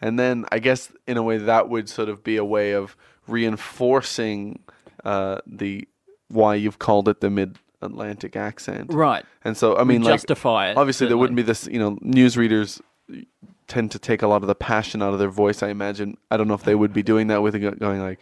and 0.02 0.18
then 0.18 0.44
I 0.52 0.58
guess 0.58 0.92
in 1.06 1.16
a 1.16 1.22
way 1.22 1.38
that 1.38 1.70
would 1.70 1.88
sort 1.88 2.10
of 2.10 2.22
be 2.22 2.36
a 2.36 2.44
way 2.44 2.72
of 2.72 2.94
reinforcing 3.28 4.60
uh, 5.04 5.38
the 5.46 5.86
why 6.28 6.54
you've 6.54 6.78
called 6.78 7.08
it 7.08 7.20
the 7.20 7.30
mid-Atlantic 7.30 8.36
accent. 8.36 8.92
Right. 8.92 9.24
And 9.44 9.56
so 9.56 9.76
I 9.76 9.84
mean, 9.84 10.02
like 10.02 10.14
justify 10.14 10.70
it. 10.70 10.76
obviously 10.76 11.06
there 11.06 11.16
wouldn't 11.16 11.36
be 11.36 11.42
this. 11.42 11.66
You 11.66 11.78
know, 11.78 11.96
newsreaders 11.96 12.80
tend 13.68 13.90
to 13.92 13.98
take 13.98 14.22
a 14.22 14.26
lot 14.26 14.42
of 14.42 14.48
the 14.48 14.54
passion 14.54 15.02
out 15.02 15.12
of 15.12 15.18
their 15.18 15.30
voice. 15.30 15.62
I 15.62 15.68
imagine. 15.68 16.16
I 16.30 16.36
don't 16.36 16.48
know 16.48 16.54
if 16.54 16.64
they 16.64 16.74
would 16.74 16.92
be 16.92 17.02
doing 17.02 17.28
that 17.28 17.42
with 17.42 17.54
it 17.54 17.60
go- 17.60 17.72
going 17.72 18.00
like, 18.00 18.20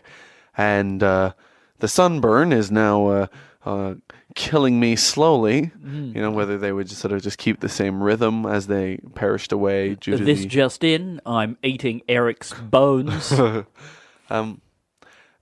and 0.56 1.02
uh, 1.02 1.32
the 1.78 1.88
sunburn 1.88 2.52
is 2.52 2.70
now 2.70 3.06
uh, 3.06 3.26
uh, 3.64 3.94
killing 4.34 4.78
me 4.78 4.96
slowly. 4.96 5.72
Mm. 5.82 6.14
You 6.14 6.20
know, 6.20 6.30
whether 6.30 6.58
they 6.58 6.72
would 6.72 6.88
just 6.88 7.00
sort 7.00 7.12
of 7.12 7.22
just 7.22 7.38
keep 7.38 7.60
the 7.60 7.68
same 7.68 8.02
rhythm 8.02 8.46
as 8.46 8.66
they 8.66 8.98
perished 9.14 9.52
away 9.52 9.94
due 9.94 10.16
to 10.16 10.24
This 10.24 10.44
just 10.44 10.84
in, 10.84 11.20
I'm 11.24 11.56
eating 11.62 12.02
Eric's 12.08 12.52
bones. 12.52 13.32
um, 14.30 14.60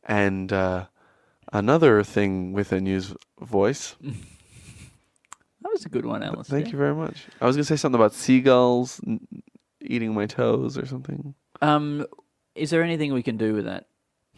and 0.04 0.52
uh, 0.52 0.86
another 1.52 2.02
thing 2.02 2.52
with 2.52 2.72
a 2.72 2.80
news 2.80 3.14
voice. 3.40 3.96
that 4.02 5.70
was 5.72 5.84
a 5.84 5.88
good 5.88 6.06
one, 6.06 6.22
Alice. 6.22 6.48
Thank 6.48 6.72
you 6.72 6.78
very 6.78 6.94
much. 6.94 7.26
I 7.40 7.46
was 7.46 7.56
gonna 7.56 7.64
say 7.64 7.76
something 7.76 8.00
about 8.00 8.14
seagulls 8.14 9.00
n- 9.06 9.26
eating 9.80 10.14
my 10.14 10.26
toes 10.26 10.76
or 10.78 10.86
something. 10.86 11.34
Um, 11.60 12.06
is 12.54 12.70
there 12.70 12.82
anything 12.82 13.12
we 13.12 13.22
can 13.22 13.36
do 13.36 13.54
with 13.54 13.64
that? 13.66 13.86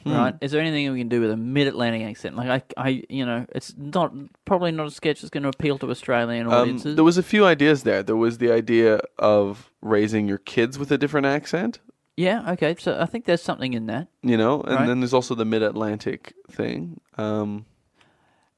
right? 0.06 0.34
Is 0.42 0.52
there 0.52 0.60
anything 0.60 0.92
we 0.92 0.98
can 0.98 1.08
do 1.08 1.22
with 1.22 1.30
a 1.30 1.36
mid-Atlantic 1.36 2.02
accent? 2.02 2.36
Like 2.36 2.50
I, 2.76 2.82
I, 2.88 3.02
you 3.08 3.24
know, 3.24 3.46
it's 3.54 3.72
not 3.74 4.12
probably 4.44 4.70
not 4.70 4.86
a 4.86 4.90
sketch 4.90 5.22
that's 5.22 5.30
going 5.30 5.44
to 5.44 5.48
appeal 5.48 5.78
to 5.78 5.90
Australian 5.90 6.46
Um, 6.48 6.52
audiences. 6.52 6.94
there 6.96 7.04
was 7.04 7.16
a 7.16 7.22
few 7.22 7.46
ideas 7.46 7.84
there. 7.84 8.02
There 8.02 8.14
was 8.14 8.36
the 8.36 8.52
idea 8.52 9.00
of 9.18 9.70
raising 9.80 10.28
your 10.28 10.36
kids 10.36 10.78
with 10.78 10.92
a 10.92 10.98
different 10.98 11.26
accent, 11.26 11.78
yeah, 12.16 12.52
okay. 12.52 12.74
So 12.78 12.98
I 13.00 13.06
think 13.06 13.24
there's 13.24 13.42
something 13.42 13.72
in 13.72 13.86
that. 13.86 14.08
you 14.22 14.36
know, 14.36 14.60
and 14.62 14.74
Right. 14.76 14.86
then 14.86 15.00
there's 15.00 15.14
also 15.14 15.34
the 15.34 15.44
mid-Atlantic 15.44 16.34
thing. 16.50 17.00
Um, 17.18 17.66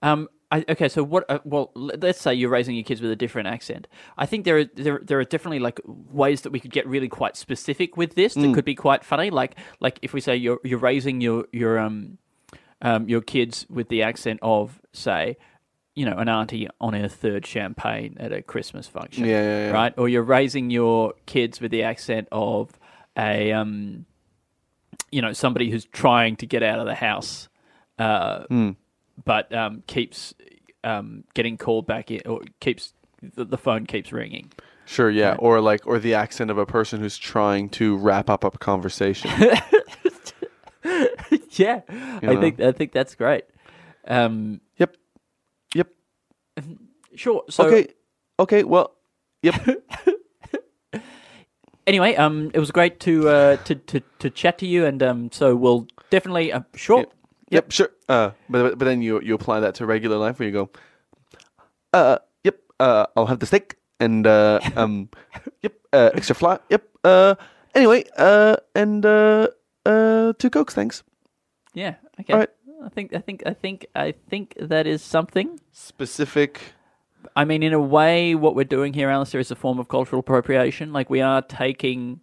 Um, 0.03 0.29
I, 0.53 0.65
okay, 0.69 0.89
so 0.89 1.03
what? 1.03 1.25
Uh, 1.29 1.41
well, 1.45 1.73
let's 1.75 2.21
say 2.21 2.33
you're 2.33 2.51
raising 2.51 2.77
your 2.77 2.85
kids 2.85 3.01
with 3.01 3.11
a 3.11 3.17
different 3.17 3.49
accent. 3.49 3.89
I 4.17 4.27
think 4.27 4.45
there 4.45 4.59
are 4.59 4.65
there, 4.65 5.01
there 5.03 5.19
are 5.19 5.25
definitely 5.25 5.59
like 5.59 5.81
ways 5.85 6.43
that 6.43 6.51
we 6.51 6.61
could 6.61 6.71
get 6.71 6.87
really 6.87 7.09
quite 7.09 7.37
specific 7.37 7.97
with 7.97 8.15
this. 8.15 8.37
Mm. 8.37 8.43
That 8.43 8.55
could 8.55 8.65
be 8.65 8.77
quite 8.77 9.05
funny. 9.05 9.31
Like 9.31 9.57
like 9.81 9.99
if 10.03 10.13
we 10.13 10.21
say 10.21 10.37
you're 10.37 10.61
you're 10.63 10.79
raising 10.79 11.21
your 11.21 11.47
your 11.53 11.81
um 11.81 12.19
um 12.81 13.09
your 13.09 13.23
kids 13.23 13.67
with 13.69 13.89
the 13.89 14.03
accent 14.03 14.39
of 14.43 14.81
say. 14.93 15.37
You 15.99 16.05
know, 16.05 16.19
an 16.19 16.29
auntie 16.29 16.69
on 16.79 16.93
her 16.93 17.09
third 17.09 17.47
champagne 17.47 18.19
at 18.21 18.31
a 18.31 18.43
Christmas 18.43 18.87
function. 18.87 19.25
Yeah, 19.25 19.43
yeah, 19.43 19.67
yeah. 19.69 19.71
Right? 19.71 19.95
Or 19.97 20.11
you're 20.11 20.23
raising 20.23 20.69
your 20.69 21.15
kids 21.25 21.59
with 21.59 21.71
the 21.71 21.85
accent 21.85 22.29
of 22.31 22.79
a, 23.17 23.53
um, 23.53 24.07
you 25.11 25.23
know, 25.23 25.33
somebody 25.33 25.71
who's 25.71 25.85
trying 25.87 26.37
to 26.37 26.47
get 26.47 26.63
out 26.63 26.79
of 26.79 26.87
the 26.87 26.95
house, 26.95 27.49
uh, 27.99 28.45
Hmm. 28.45 28.71
but 29.25 29.53
um, 29.55 29.83
keeps 29.87 30.35
um, 30.85 31.25
getting 31.35 31.57
called 31.57 31.87
back 31.87 32.11
in, 32.11 32.21
or 32.27 32.43
keeps 32.61 32.93
the, 33.35 33.45
the 33.45 33.59
phone 33.59 33.87
keeps 33.87 34.13
ringing. 34.13 34.53
sure, 34.85 35.11
yeah, 35.11 35.31
Right. 35.31 35.39
or 35.41 35.61
like, 35.61 35.87
or 35.87 35.99
the 35.99 36.15
accent 36.15 36.51
of 36.51 36.59
a 36.59 36.67
person 36.67 37.01
who's 37.01 37.17
trying 37.19 37.69
to 37.71 37.97
wrap 37.97 38.29
up 38.31 38.45
a 38.45 38.51
conversation. 38.59 39.31
yeah, 41.51 41.81
You 41.89 42.29
I 42.31 42.35
know. 42.35 42.41
think 42.41 42.61
I 42.61 42.73
think 42.73 42.93
that's 42.93 43.15
great. 43.15 43.45
Um, 44.07 44.61
yep, 44.77 44.97
yep. 45.75 45.89
sure. 47.17 47.45
So 47.51 47.65
okay, 47.67 47.89
okay. 48.39 48.63
Well, 48.65 48.95
yep. 49.43 49.55
anyway, 51.87 52.15
um, 52.17 52.51
it 52.55 52.59
was 52.59 52.71
great 52.71 53.01
to 53.01 53.29
uh, 53.29 53.57
to, 53.65 53.75
to 53.75 54.01
to 54.19 54.31
chat 54.31 54.59
to 54.59 54.67
you, 54.67 54.85
and 54.85 55.03
um, 55.03 55.33
so 55.33 55.55
we'll 55.55 55.87
definitely 56.11 56.53
uh, 56.53 56.61
sure. 56.75 56.99
Yep. 56.99 57.13
Yep, 57.49 57.71
sure. 57.71 57.91
Uh, 58.09 58.31
but 58.49 58.79
but 58.79 58.85
then 58.85 59.03
you 59.03 59.21
you 59.21 59.35
apply 59.35 59.61
that 59.61 59.77
to 59.77 59.87
regular 59.87 60.17
life 60.17 60.39
where 60.39 60.49
you 60.49 60.53
go, 60.53 60.71
uh, 61.93 62.19
yep, 62.43 62.59
uh, 62.81 63.07
I'll 63.17 63.27
have 63.27 63.39
the 63.39 63.47
steak 63.47 63.77
and 64.01 64.27
uh, 64.27 64.61
um, 64.77 65.09
yep, 65.63 65.75
uh, 65.93 66.11
extra 66.15 66.35
flat. 66.35 66.63
Yep. 66.71 66.85
Uh, 67.05 67.35
anyway, 67.75 68.05
uh, 68.17 68.57
and 68.75 69.07
uh, 69.07 69.49
uh, 69.85 70.33
two 70.39 70.51
cokes, 70.51 70.75
thanks. 70.75 71.03
Yeah. 71.75 71.95
Okay. 72.21 72.33
All 72.33 72.41
right. 72.41 72.51
I 72.85 72.89
think 72.89 73.15
I 73.15 73.19
think 73.19 73.43
I 73.47 73.55
think 73.55 73.87
I 73.95 74.15
think 74.29 74.55
that 74.59 74.87
is 74.87 75.03
something. 75.03 75.61
Specific. 75.73 76.75
I 77.35 77.45
mean, 77.45 77.63
in 77.63 77.73
a 77.73 77.81
way, 77.81 78.35
what 78.35 78.55
we're 78.55 78.65
doing 78.65 78.93
here, 78.93 79.09
Alistair, 79.09 79.41
is 79.41 79.51
a 79.51 79.57
form 79.57 79.79
of 79.79 79.89
cultural 79.89 80.21
appropriation. 80.21 80.93
Like 80.93 81.11
we 81.11 81.21
are 81.21 81.43
taking 81.43 82.21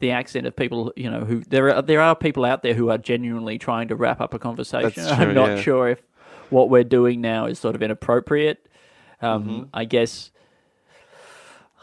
the 0.00 0.10
accent 0.12 0.46
of 0.46 0.54
people, 0.54 0.92
you 0.96 1.10
know, 1.10 1.20
who 1.24 1.40
there 1.40 1.74
are 1.74 1.82
there 1.82 2.00
are 2.00 2.14
people 2.14 2.44
out 2.44 2.62
there 2.62 2.74
who 2.74 2.90
are 2.90 2.98
genuinely 2.98 3.58
trying 3.58 3.88
to 3.88 3.96
wrap 3.96 4.20
up 4.20 4.34
a 4.34 4.38
conversation. 4.38 5.04
That's 5.04 5.12
I'm 5.20 5.34
not 5.34 5.48
yeah. 5.48 5.60
sure 5.60 5.88
if 5.88 6.02
what 6.50 6.70
we're 6.70 6.84
doing 6.84 7.20
now 7.20 7.46
is 7.46 7.58
sort 7.58 7.74
of 7.74 7.82
inappropriate. 7.82 8.68
Um, 9.20 9.44
Mm-hmm. 9.44 9.62
I 9.74 9.84
guess 9.84 10.30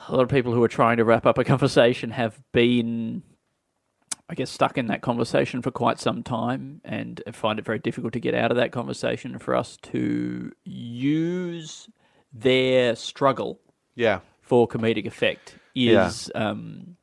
a 0.08 0.16
lot 0.16 0.22
of 0.24 0.30
people 0.30 0.54
who 0.54 0.64
are 0.64 0.70
trying 0.70 0.98
to 0.98 1.04
wrap 1.04 1.26
up 1.26 1.38
a 1.38 1.44
conversation 1.44 2.12
have 2.12 2.42
been, 2.54 3.24
I 4.30 4.36
guess, 4.36 4.50
stuck 4.50 4.78
in 4.78 4.88
that 4.88 5.02
conversation 5.02 5.62
for 5.62 5.72
quite 5.72 6.00
some 6.00 6.24
time 6.24 6.82
and 6.86 7.22
find 7.34 7.60
it 7.60 7.66
very 7.66 7.80
difficult 7.80 8.14
to 8.14 8.20
get 8.20 8.34
out 8.34 8.52
of 8.52 8.58
that 8.58 8.72
conversation. 8.72 9.38
For 9.40 9.56
us 9.56 9.78
to 9.84 10.52
use 10.64 11.90
their 12.38 12.96
struggle 12.96 13.60
Yeah. 13.96 14.20
for 14.42 14.68
comedic 14.68 15.06
effect 15.06 15.56
is 15.74 16.30
um, 16.36 16.98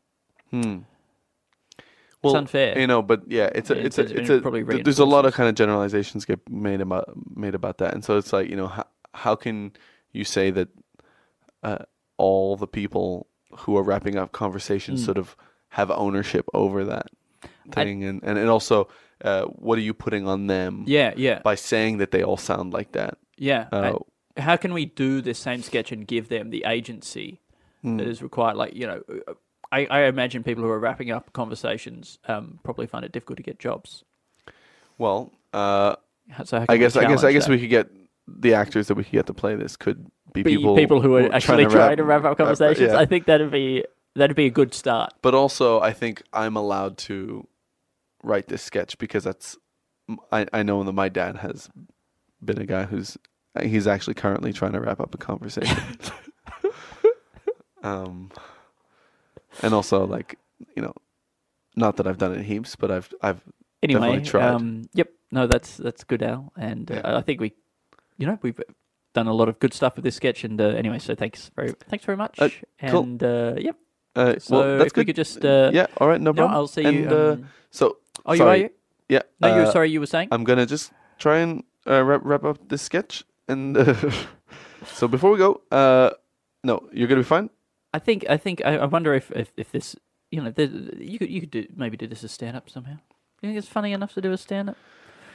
Well, 0.53 2.35
it's 2.35 2.39
unfair. 2.39 2.79
You 2.79 2.87
know, 2.87 3.03
but 3.03 3.23
yeah, 3.29 3.49
it's 3.55 3.71
a, 3.71 3.75
Yeah, 3.77 3.83
it's 3.83 3.99
a, 3.99 4.03
it's- 4.05 4.19
it's 4.21 4.31
a. 4.31 4.41
probably 4.41 4.62
There's 4.83 4.99
a 5.01 5.05
lot 5.05 5.25
of 5.27 5.35
kind 5.35 5.49
of 5.49 5.55
generalizations 5.57 6.25
get 6.25 6.39
made 6.49 6.81
about 6.81 7.12
made 7.37 7.55
about 7.55 7.79
that, 7.79 7.95
and 7.95 8.05
so 8.05 8.17
it's 8.17 8.33
like 8.33 8.49
you 8.49 8.57
know, 8.57 8.69
how, 8.69 8.87
how 9.15 9.35
can 9.35 9.73
you 10.12 10.25
say 10.25 10.51
that 10.53 10.69
uh, 11.65 11.79
all 12.19 12.57
the 12.57 12.67
people 12.69 13.27
who 13.61 13.77
are 13.77 13.83
wrapping 13.83 14.17
up 14.17 14.31
conversations 14.33 15.01
Hmm. 15.01 15.05
sort 15.07 15.19
of 15.19 15.37
have 15.71 15.91
ownership 15.91 16.47
over 16.55 16.85
that 16.85 17.07
thing, 17.73 18.05
and, 18.05 18.23
and 18.23 18.39
and 18.39 18.49
also, 18.49 18.89
uh, 19.25 19.45
what 19.47 19.79
are 19.79 19.83
you 19.83 19.95
putting 19.95 20.29
on 20.29 20.47
them 20.47 20.85
yeah, 20.87 21.15
yeah, 21.17 21.41
by 21.43 21.57
saying 21.57 21.99
that 21.99 22.11
they 22.12 22.23
all 22.23 22.37
sound 22.37 22.73
like 22.73 22.93
that? 22.93 23.19
yeah. 23.37 23.67
Uh, 23.73 23.99
how 24.37 24.57
can 24.57 24.73
we 24.73 24.87
do 24.87 25.21
this 25.21 25.39
same 25.39 25.62
sketch 25.62 25.93
and 25.93 26.07
give 26.07 26.29
them 26.29 26.51
the 26.51 26.65
agency 26.67 27.41
Hmm. 27.83 27.97
that 27.97 28.07
is 28.07 28.23
required? 28.23 28.57
Like, 28.57 28.75
you 28.75 28.87
know, 28.87 29.03
I, 29.73 29.87
I 29.87 30.01
imagine 30.05 30.43
people 30.45 30.62
who 30.62 30.71
are 30.71 30.79
wrapping 30.79 31.11
up 31.11 31.33
conversations 31.33 32.19
um, 32.29 32.61
probably 32.62 32.87
find 32.87 33.05
it 33.05 33.11
difficult 33.12 33.39
to 33.39 33.43
get 33.43 33.59
jobs. 33.59 34.05
Well, 34.99 35.33
uh, 35.53 35.97
So 36.45 36.65
I 36.69 36.77
guess 36.77 36.95
I 36.97 37.07
guess 37.07 37.25
I 37.25 37.33
guess 37.33 37.47
that? 37.47 37.51
we 37.53 37.59
could 37.61 37.71
get 37.71 37.89
the 38.29 38.55
actors 38.55 38.87
that 38.89 38.95
we 38.95 39.03
could 39.05 39.12
get 39.12 39.27
to 39.27 39.35
play 39.35 39.57
this 39.57 39.77
could 39.77 40.07
be 40.33 40.43
Be 40.43 40.57
people 40.57 41.01
who 41.01 41.17
are 41.17 41.33
actually 41.35 41.67
trying 41.67 41.97
to 41.97 42.05
wrap, 42.05 42.25
up 42.25 42.37
conversations. 42.39 42.93
yeah. 42.93 42.99
I 42.99 43.05
think 43.05 43.27
that'd 43.27 43.51
be 43.51 43.85
that'd 44.15 44.37
be 44.37 44.47
a 44.47 44.51
good 44.51 44.73
start. 44.75 45.12
But 45.23 45.35
also, 45.35 45.81
I 45.81 45.93
think 45.93 46.23
I'm 46.33 46.57
allowed 46.57 46.97
to 46.99 47.47
write 48.23 48.47
this 48.49 48.62
sketch 48.62 48.97
because 48.99 49.25
that's 49.25 49.57
I, 50.31 50.47
I 50.53 50.62
know 50.62 50.85
that 50.85 50.93
my 50.93 51.09
dad 51.09 51.37
has 51.39 51.69
been 52.45 52.61
a 52.61 52.67
guy 52.67 52.85
who's 52.85 53.17
he's 53.63 53.87
actually 53.87 54.15
currently 54.15 54.53
trying 54.53 54.73
to 54.73 54.81
wrap 54.81 55.01
up 55.01 55.15
a 55.15 55.19
conversation. 55.19 55.77
um, 57.83 58.31
and 59.63 59.75
also 59.75 60.05
like 60.07 60.39
you 60.77 60.83
know, 60.83 60.95
not 61.77 61.97
that 61.97 62.07
I've 62.07 62.19
done 62.19 62.33
it 62.35 62.45
heaps, 62.45 62.77
but 62.77 62.91
I've 62.91 63.13
I've 63.23 63.43
Anyway, 63.83 64.01
Definitely 64.01 64.29
tried. 64.31 64.55
um, 64.55 64.83
yep, 64.95 65.09
no, 65.33 65.49
that's 65.49 65.77
that's 65.77 66.05
good, 66.05 66.23
Al, 66.23 66.53
and 66.57 66.89
uh, 66.91 66.95
Yeah. 67.05 67.17
I 67.19 67.21
think 67.21 67.41
we, 67.41 67.53
you 68.17 68.29
know, 68.29 68.39
we've 68.43 68.61
done 69.13 69.27
a 69.27 69.33
lot 69.35 69.49
of 69.49 69.59
good 69.59 69.75
stuff 69.75 69.97
with 69.97 70.05
this 70.05 70.15
sketch, 70.15 70.45
and 70.45 70.61
uh, 70.61 70.67
anyway, 70.69 71.01
so 71.01 71.17
thanks 71.17 71.51
very 71.57 71.73
thanks 71.89 72.05
very 72.05 72.17
much, 72.17 72.39
Uh, 72.39 72.49
cool. 72.87 73.03
and 73.03 73.23
uh, 73.25 73.55
yep. 73.59 73.77
uh, 74.15 74.39
So 74.39 74.57
well 74.57 74.79
that's 74.79 74.93
if 74.93 74.97
we 74.97 75.03
good. 75.03 75.07
could 75.09 75.17
just 75.17 75.45
uh, 75.45 75.71
yeah, 75.75 75.87
all 75.99 76.07
right, 76.07 76.21
no 76.21 76.31
no, 76.31 76.35
problem. 76.35 76.55
I'll 76.57 76.69
see 76.69 76.85
and, 76.85 76.97
you. 76.97 77.09
uh, 77.09 77.33
Um, 77.33 77.49
so 77.73 77.97
oh, 78.25 78.33
you 78.35 78.39
sorry. 78.39 78.51
are 78.51 78.57
you? 78.63 78.71
yeah, 79.09 79.23
No, 79.41 79.49
you 79.49 79.55
were 79.63 79.67
uh, 79.67 79.73
sorry. 79.73 79.91
You 79.91 79.99
were 79.99 80.07
saying. 80.07 80.29
I'm 80.31 80.45
gonna 80.45 80.65
just 80.67 80.93
try 81.19 81.39
and 81.39 81.65
uh, 81.91 82.05
wrap, 82.05 82.21
wrap 82.23 82.45
up 82.45 82.69
this 82.69 82.83
sketch, 82.83 83.25
and 83.49 83.77
uh, 83.77 83.95
so 84.87 85.09
before 85.09 85.31
we 85.31 85.39
go, 85.39 85.61
uh, 85.71 86.11
no, 86.65 86.89
you're 86.93 87.09
gonna 87.09 87.21
be 87.21 87.25
fine. 87.25 87.51
I 87.95 87.99
think 87.99 88.25
I 88.29 88.37
think 88.37 88.63
I, 88.65 88.77
I 88.79 88.85
wonder 88.87 89.15
if, 89.15 89.31
if 89.33 89.53
if 89.57 89.71
this 89.73 89.97
you 90.31 90.43
know 90.43 90.51
the, 90.51 90.67
you 90.99 91.19
could 91.19 91.31
you 91.31 91.41
could 91.41 91.51
do 91.51 91.67
maybe 91.77 91.97
do 91.97 92.07
this 92.07 92.25
as 92.25 92.33
stand 92.33 92.57
up 92.57 92.71
somehow. 92.71 92.95
Do 92.95 93.49
you 93.49 93.49
think 93.49 93.59
it's 93.59 93.69
funny 93.69 93.93
enough 93.93 94.15
to 94.15 94.21
do 94.21 94.33
a 94.33 94.37
stand 94.39 94.71
up? 94.71 94.77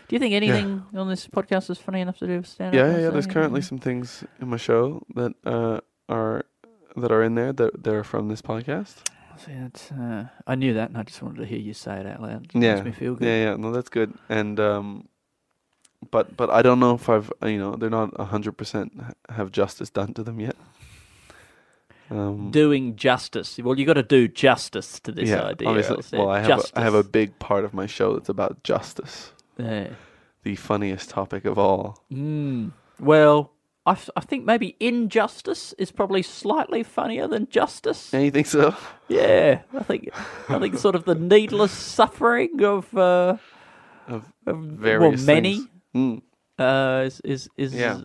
Do 0.07 0.15
you 0.15 0.19
think 0.19 0.33
anything 0.33 0.85
on 0.95 1.09
this 1.09 1.27
podcast 1.27 1.69
is 1.69 1.77
funny 1.77 1.99
enough 1.99 2.17
to 2.19 2.27
do 2.27 2.39
a 2.39 2.43
stand 2.45 2.69
up? 2.73 2.79
Yeah, 2.79 2.91
yeah, 2.95 3.01
yeah. 3.03 3.09
There's 3.09 3.27
currently 3.27 3.61
some 3.61 3.77
things 3.77 4.23
in 4.39 4.47
my 4.47 4.55
show 4.57 5.03
that 5.15 5.33
uh, 5.45 5.81
are 6.07 6.45
that 6.95 7.11
are 7.11 7.21
in 7.23 7.35
there 7.35 7.51
that 7.53 7.85
are 7.87 8.03
from 8.05 8.29
this 8.29 8.41
podcast. 8.41 8.95
See, 9.45 9.51
that's, 9.53 9.91
uh, 9.91 10.29
I 10.47 10.55
knew 10.55 10.73
that, 10.73 10.89
and 10.89 10.97
I 10.97 11.03
just 11.03 11.21
wanted 11.21 11.37
to 11.41 11.45
hear 11.45 11.59
you 11.59 11.73
say 11.73 11.99
it 11.99 12.07
out 12.07 12.21
loud. 12.23 12.45
It 12.45 12.55
Yeah, 12.55 12.73
makes 12.75 12.85
me 12.85 12.91
feel 12.91 13.13
good. 13.13 13.27
yeah, 13.27 13.51
yeah. 13.51 13.55
No, 13.55 13.71
that's 13.71 13.89
good. 13.89 14.15
And 14.29 14.59
um, 14.59 15.09
but 16.11 16.35
but 16.37 16.49
I 16.49 16.61
don't 16.61 16.79
know 16.79 16.95
if 16.95 17.09
I've 17.09 17.31
uh, 17.43 17.47
you 17.47 17.57
know 17.59 17.75
they're 17.75 17.89
not 17.89 18.15
hundred 18.19 18.53
percent 18.57 18.93
have 19.29 19.51
justice 19.51 19.89
done 19.89 20.13
to 20.13 20.23
them 20.23 20.39
yet. 20.39 20.55
Um, 22.09 22.51
Doing 22.51 22.95
justice. 22.95 23.57
Well, 23.61 23.77
you 23.77 23.85
got 23.85 23.95
to 23.95 24.03
do 24.03 24.29
justice 24.29 24.99
to 25.01 25.11
this 25.11 25.27
yeah, 25.29 25.43
idea. 25.43 25.67
obviously. 25.67 26.17
Well, 26.17 26.29
I 26.29 26.39
have 26.39 26.47
justice. 26.47 26.71
a, 26.73 26.79
I 26.79 26.83
have 26.83 26.93
a 26.93 27.03
big 27.03 27.37
part 27.39 27.65
of 27.65 27.73
my 27.73 27.85
show 27.85 28.13
that's 28.13 28.29
about 28.29 28.63
justice, 28.63 29.33
Yeah. 29.57 29.89
the 30.43 30.55
funniest 30.55 31.09
topic 31.09 31.43
of 31.43 31.59
all. 31.59 32.01
Mm. 32.09 32.71
Well, 32.97 33.51
I, 33.85 33.91
f- 33.91 34.09
I 34.15 34.21
think 34.21 34.45
maybe 34.45 34.77
injustice 34.79 35.73
is 35.77 35.91
probably 35.91 36.21
slightly 36.21 36.81
funnier 36.81 37.27
than 37.27 37.49
justice. 37.49 38.13
Yeah, 38.13 38.21
you 38.21 38.31
think 38.31 38.47
so? 38.47 38.73
Yeah, 39.09 39.63
I 39.77 39.83
think 39.83 40.09
I 40.47 40.59
think 40.59 40.77
sort 40.77 40.95
of 40.95 41.03
the 41.03 41.15
needless 41.15 41.73
suffering 41.73 42.63
of 42.63 42.95
uh, 42.97 43.35
Of 44.07 44.31
of 44.45 44.57
various 44.59 45.25
well, 45.25 45.35
many 45.35 45.55
things. 45.55 45.69
Mm. 45.97 46.21
uh, 46.59 47.05
is 47.05 47.21
is, 47.23 47.49
is 47.57 47.73
Yeah. 47.73 48.01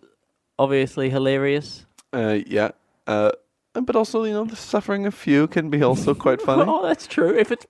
obviously 0.59 1.11
hilarious. 1.11 1.87
Uh, 2.13 2.39
yeah. 2.47 2.71
Uh, 3.07 3.31
but 3.75 3.97
also, 3.97 4.25
you 4.25 4.33
know, 4.33 4.45
the 4.45 4.57
suffering 4.57 5.07
of 5.07 5.15
few 5.15 5.47
can 5.47 5.71
be 5.71 5.83
also 5.83 6.15
quite 6.27 6.41
funny. 6.43 6.65
Oh, 6.67 6.83
that's 6.87 7.07
true. 7.07 7.37
If 7.39 7.51
it's 7.53 7.67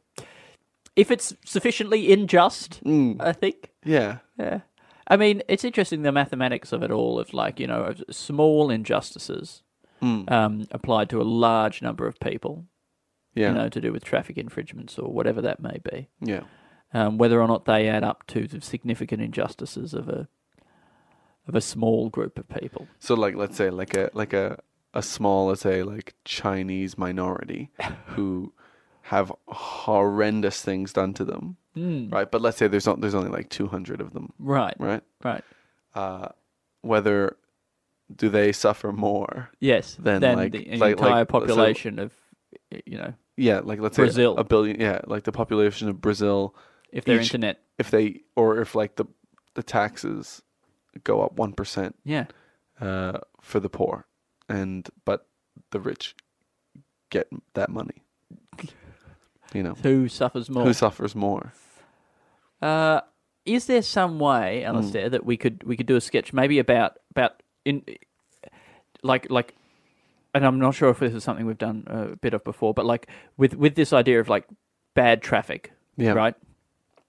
if 0.97 1.11
it's 1.11 1.35
sufficiently 1.45 2.13
unjust, 2.13 2.81
Mm. 2.85 3.17
I 3.21 3.33
think. 3.33 3.71
Yeah. 3.85 4.19
Yeah. 4.39 4.61
I 5.09 5.17
mean, 5.17 5.43
it's 5.49 5.65
interesting 5.65 6.03
the 6.03 6.13
mathematics 6.13 6.73
of 6.73 6.83
it 6.83 6.91
all 6.91 7.19
of 7.19 7.33
like, 7.35 7.59
you 7.61 7.67
know, 7.67 7.95
small 8.11 8.71
injustices 8.71 9.63
Mm. 10.03 10.31
um, 10.33 10.67
applied 10.73 11.09
to 11.11 11.21
a 11.21 11.29
large 11.47 11.81
number 11.81 12.07
of 12.09 12.19
people, 12.19 12.67
Yeah. 13.35 13.49
you 13.49 13.55
know, 13.55 13.69
to 13.69 13.81
do 13.81 13.93
with 13.93 14.05
traffic 14.05 14.37
infringements 14.37 14.99
or 14.99 15.13
whatever 15.13 15.41
that 15.43 15.61
may 15.61 15.79
be. 15.91 16.09
Yeah. 16.21 16.43
Um, 16.95 17.19
whether 17.19 17.41
or 17.41 17.49
not 17.49 17.65
they 17.65 17.89
add 17.89 18.05
up 18.05 18.27
to 18.29 18.47
the 18.47 18.61
significant 18.61 19.23
injustices 19.23 19.95
of 19.95 20.09
a 20.09 20.29
of 21.49 21.55
a 21.57 21.61
small 21.61 22.09
group 22.09 22.39
of 22.39 22.49
people. 22.49 22.87
So 23.01 23.15
like 23.15 23.35
let's 23.35 23.57
say 23.57 23.71
like 23.71 23.97
a 23.97 24.11
like 24.15 24.33
a 24.33 24.59
a 24.95 25.03
small 25.03 25.47
let's 25.49 25.63
say 25.63 25.83
like 25.83 26.15
Chinese 26.25 26.97
minority 26.99 27.71
who 28.09 28.53
have 29.03 29.33
horrendous 29.49 30.63
things 30.63 30.93
done 30.93 31.13
to 31.15 31.25
them, 31.25 31.57
right? 31.75 32.31
But 32.31 32.41
let's 32.41 32.57
say 32.57 32.69
there's 32.69 32.87
on, 32.87 33.01
there's 33.01 33.15
only 33.15 33.31
like 33.31 33.49
200 33.51 34.01
of 34.01 34.13
them, 34.13 34.33
Right. 34.39 34.75
right? 34.79 35.03
Right. 35.25 35.43
Uh, 35.95 36.29
whether 36.83 37.37
do 38.15 38.29
they 38.29 38.53
suffer 38.53 38.93
more? 38.93 39.51
Yes. 39.59 39.97
Then, 39.99 40.21
than 40.21 40.37
like- 40.37 40.53
the 40.53 40.59
like- 40.77 40.93
entire 40.93 41.11
like, 41.21 41.29
so- 41.29 41.41
population 41.41 41.99
of 41.99 42.13
you 42.87 42.99
know 42.99 43.13
Yeah, 43.37 43.61
like 43.65 43.81
let's 43.81 43.97
Brazil. 43.97 44.37
say 44.37 44.41
a 44.41 44.45
billion. 44.45 44.81
Yeah, 44.81 45.01
like 45.07 45.25
the 45.25 45.33
population 45.33 45.89
of 45.89 46.01
Brazil, 46.01 46.55
if 46.93 47.05
their 47.05 47.17
Each- 47.21 47.29
internet. 47.35 47.61
if 47.79 47.91
they 47.91 48.21
or 48.37 48.61
if 48.61 48.75
like 48.75 48.97
the 48.97 49.07
the 49.55 49.63
taxes 49.63 50.43
go 51.05 51.23
up 51.23 51.33
one 51.39 51.53
percent 51.53 51.97
Yeah. 52.05 52.27
uh, 52.81 53.19
for 53.41 53.61
the 53.61 53.69
poor, 53.69 54.07
and 54.49 54.89
but 55.05 55.27
the 55.71 55.81
rich 55.81 56.15
get 57.11 57.29
that 57.55 57.71
money. 57.71 58.03
You 59.55 59.63
know, 59.63 59.75
Who 59.83 60.09
suffers 60.09 60.49
more? 60.49 60.65
who 60.65 60.73
suffers 60.73 61.15
more? 61.15 61.53
Uh, 62.63 63.03
is 63.45 63.67
there 63.67 63.83
some 63.83 64.19
way, 64.19 64.61
Hmm. 64.63 64.69
Alistair, 64.69 65.11
that 65.11 65.27
we 65.27 65.37
could 65.37 65.63
we 65.65 65.77
could 65.77 65.85
do 65.87 65.97
a 65.97 66.01
sketch 66.01 66.33
maybe 66.33 66.59
about 66.59 66.97
about 67.11 67.43
in 67.67 67.83
like 69.03 69.31
like, 69.31 69.55
and 70.35 70.47
I'm 70.47 70.59
not 70.59 70.75
sure 70.75 70.89
if 70.89 71.01
this 71.01 71.13
is 71.13 71.23
something 71.23 71.45
we've 71.45 71.59
done 71.59 71.85
a 71.87 72.17
bit 72.17 72.33
of 72.33 72.45
before, 72.45 72.73
but 72.73 72.87
like 72.87 73.09
with 73.37 73.55
with 73.55 73.75
this 73.75 73.93
idea 73.93 74.21
of 74.21 74.31
like 74.31 74.47
bad 74.95 75.21
traffic, 75.21 75.73
Yeah. 75.99 76.13
right? 76.13 76.35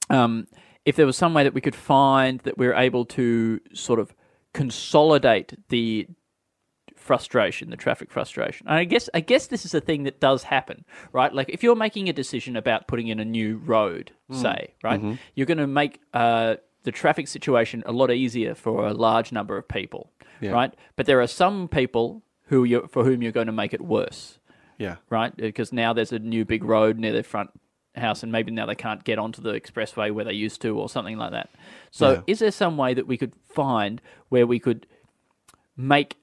Um, 0.09 0.47
if 0.85 0.95
there 0.95 1.05
was 1.05 1.15
some 1.17 1.33
way 1.33 1.43
that 1.43 1.53
we 1.53 1.61
could 1.61 1.75
find 1.75 2.39
that 2.41 2.57
we're 2.57 2.73
able 2.75 3.05
to 3.05 3.59
sort 3.73 3.99
of 3.99 4.13
consolidate 4.53 5.53
the 5.69 6.07
frustration, 6.95 7.69
the 7.69 7.77
traffic 7.77 8.09
frustration. 8.11 8.67
And 8.67 8.77
I 8.77 8.83
guess 8.85 9.09
I 9.13 9.19
guess 9.19 9.47
this 9.47 9.65
is 9.65 9.73
a 9.73 9.81
thing 9.81 10.03
that 10.03 10.19
does 10.19 10.43
happen, 10.43 10.85
right? 11.11 11.33
Like 11.33 11.49
if 11.49 11.63
you're 11.63 11.75
making 11.75 12.07
a 12.09 12.13
decision 12.13 12.55
about 12.55 12.87
putting 12.87 13.07
in 13.07 13.19
a 13.19 13.25
new 13.25 13.57
road, 13.57 14.11
Mm. 14.31 14.41
say, 14.41 14.73
right, 14.83 14.99
Mm-hmm. 14.99 15.13
you're 15.35 15.45
going 15.45 15.57
to 15.57 15.67
make 15.67 15.99
uh, 16.13 16.55
the 16.83 16.91
traffic 16.91 17.27
situation 17.27 17.83
a 17.85 17.91
lot 17.91 18.09
easier 18.11 18.55
for 18.55 18.87
a 18.87 18.93
large 18.93 19.31
number 19.31 19.57
of 19.57 19.67
people, 19.67 20.11
Yeah. 20.41 20.51
right? 20.51 20.73
But 20.95 21.05
there 21.07 21.21
are 21.21 21.27
some 21.27 21.67
people 21.67 22.23
who 22.47 22.63
you 22.63 22.87
for 22.89 23.03
whom 23.03 23.21
you're 23.21 23.31
going 23.31 23.47
to 23.47 23.53
make 23.53 23.73
it 23.73 23.81
worse, 23.81 24.39
Yeah, 24.77 24.97
right? 25.09 25.35
Because 25.35 25.73
now 25.73 25.93
there's 25.93 26.11
a 26.13 26.19
new 26.19 26.45
big 26.45 26.63
road 26.63 26.97
near 26.99 27.11
their 27.13 27.23
front 27.23 27.49
house, 27.95 28.23
and 28.23 28.31
maybe 28.31 28.51
now 28.51 28.65
they 28.65 28.75
can't 28.75 29.03
get 29.03 29.19
onto 29.19 29.41
the 29.41 29.51
expressway 29.51 30.11
where 30.11 30.25
they 30.25 30.33
used 30.33 30.61
to, 30.61 30.77
or 30.77 30.89
something 30.89 31.17
like 31.17 31.31
that. 31.31 31.49
So, 31.91 32.11
Yeah. 32.11 32.21
is 32.27 32.39
there 32.39 32.51
some 32.51 32.77
way 32.77 32.93
that 32.93 33.07
we 33.07 33.17
could 33.17 33.33
find 33.45 34.01
where 34.29 34.47
we 34.47 34.59
could 34.59 34.87
make 35.77 36.17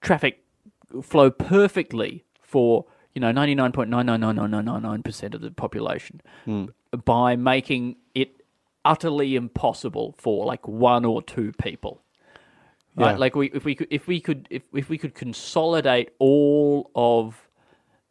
traffic 0.00 0.44
flow 1.02 1.30
perfectly 1.30 2.24
for 2.40 2.84
you 3.14 3.20
know 3.20 3.32
ninety 3.32 3.54
nine 3.54 3.72
point 3.72 3.88
nine 3.88 4.06
nine 4.06 4.20
nine 4.20 4.36
nine 4.36 4.50
nine 4.50 4.64
nine 4.64 4.82
nine 4.82 5.02
percent 5.02 5.34
of 5.34 5.40
the 5.40 5.50
population 5.50 6.20
hmm. 6.44 6.66
by 7.04 7.36
making 7.36 7.96
it 8.14 8.42
utterly 8.84 9.36
impossible 9.36 10.14
for 10.18 10.44
like 10.44 10.66
one 10.66 11.04
or 11.04 11.22
two 11.22 11.52
people? 11.52 12.02
Right, 12.94 13.12
Yeah. 13.12 13.16
like 13.18 13.34
we 13.36 13.50
if 13.52 13.64
we 13.64 13.74
could 13.74 13.88
if 13.90 14.06
we 14.06 14.20
could 14.20 14.46
if, 14.50 14.62
if 14.74 14.88
we 14.88 14.98
could 14.98 15.14
consolidate 15.14 16.10
all 16.18 16.90
of 16.94 17.48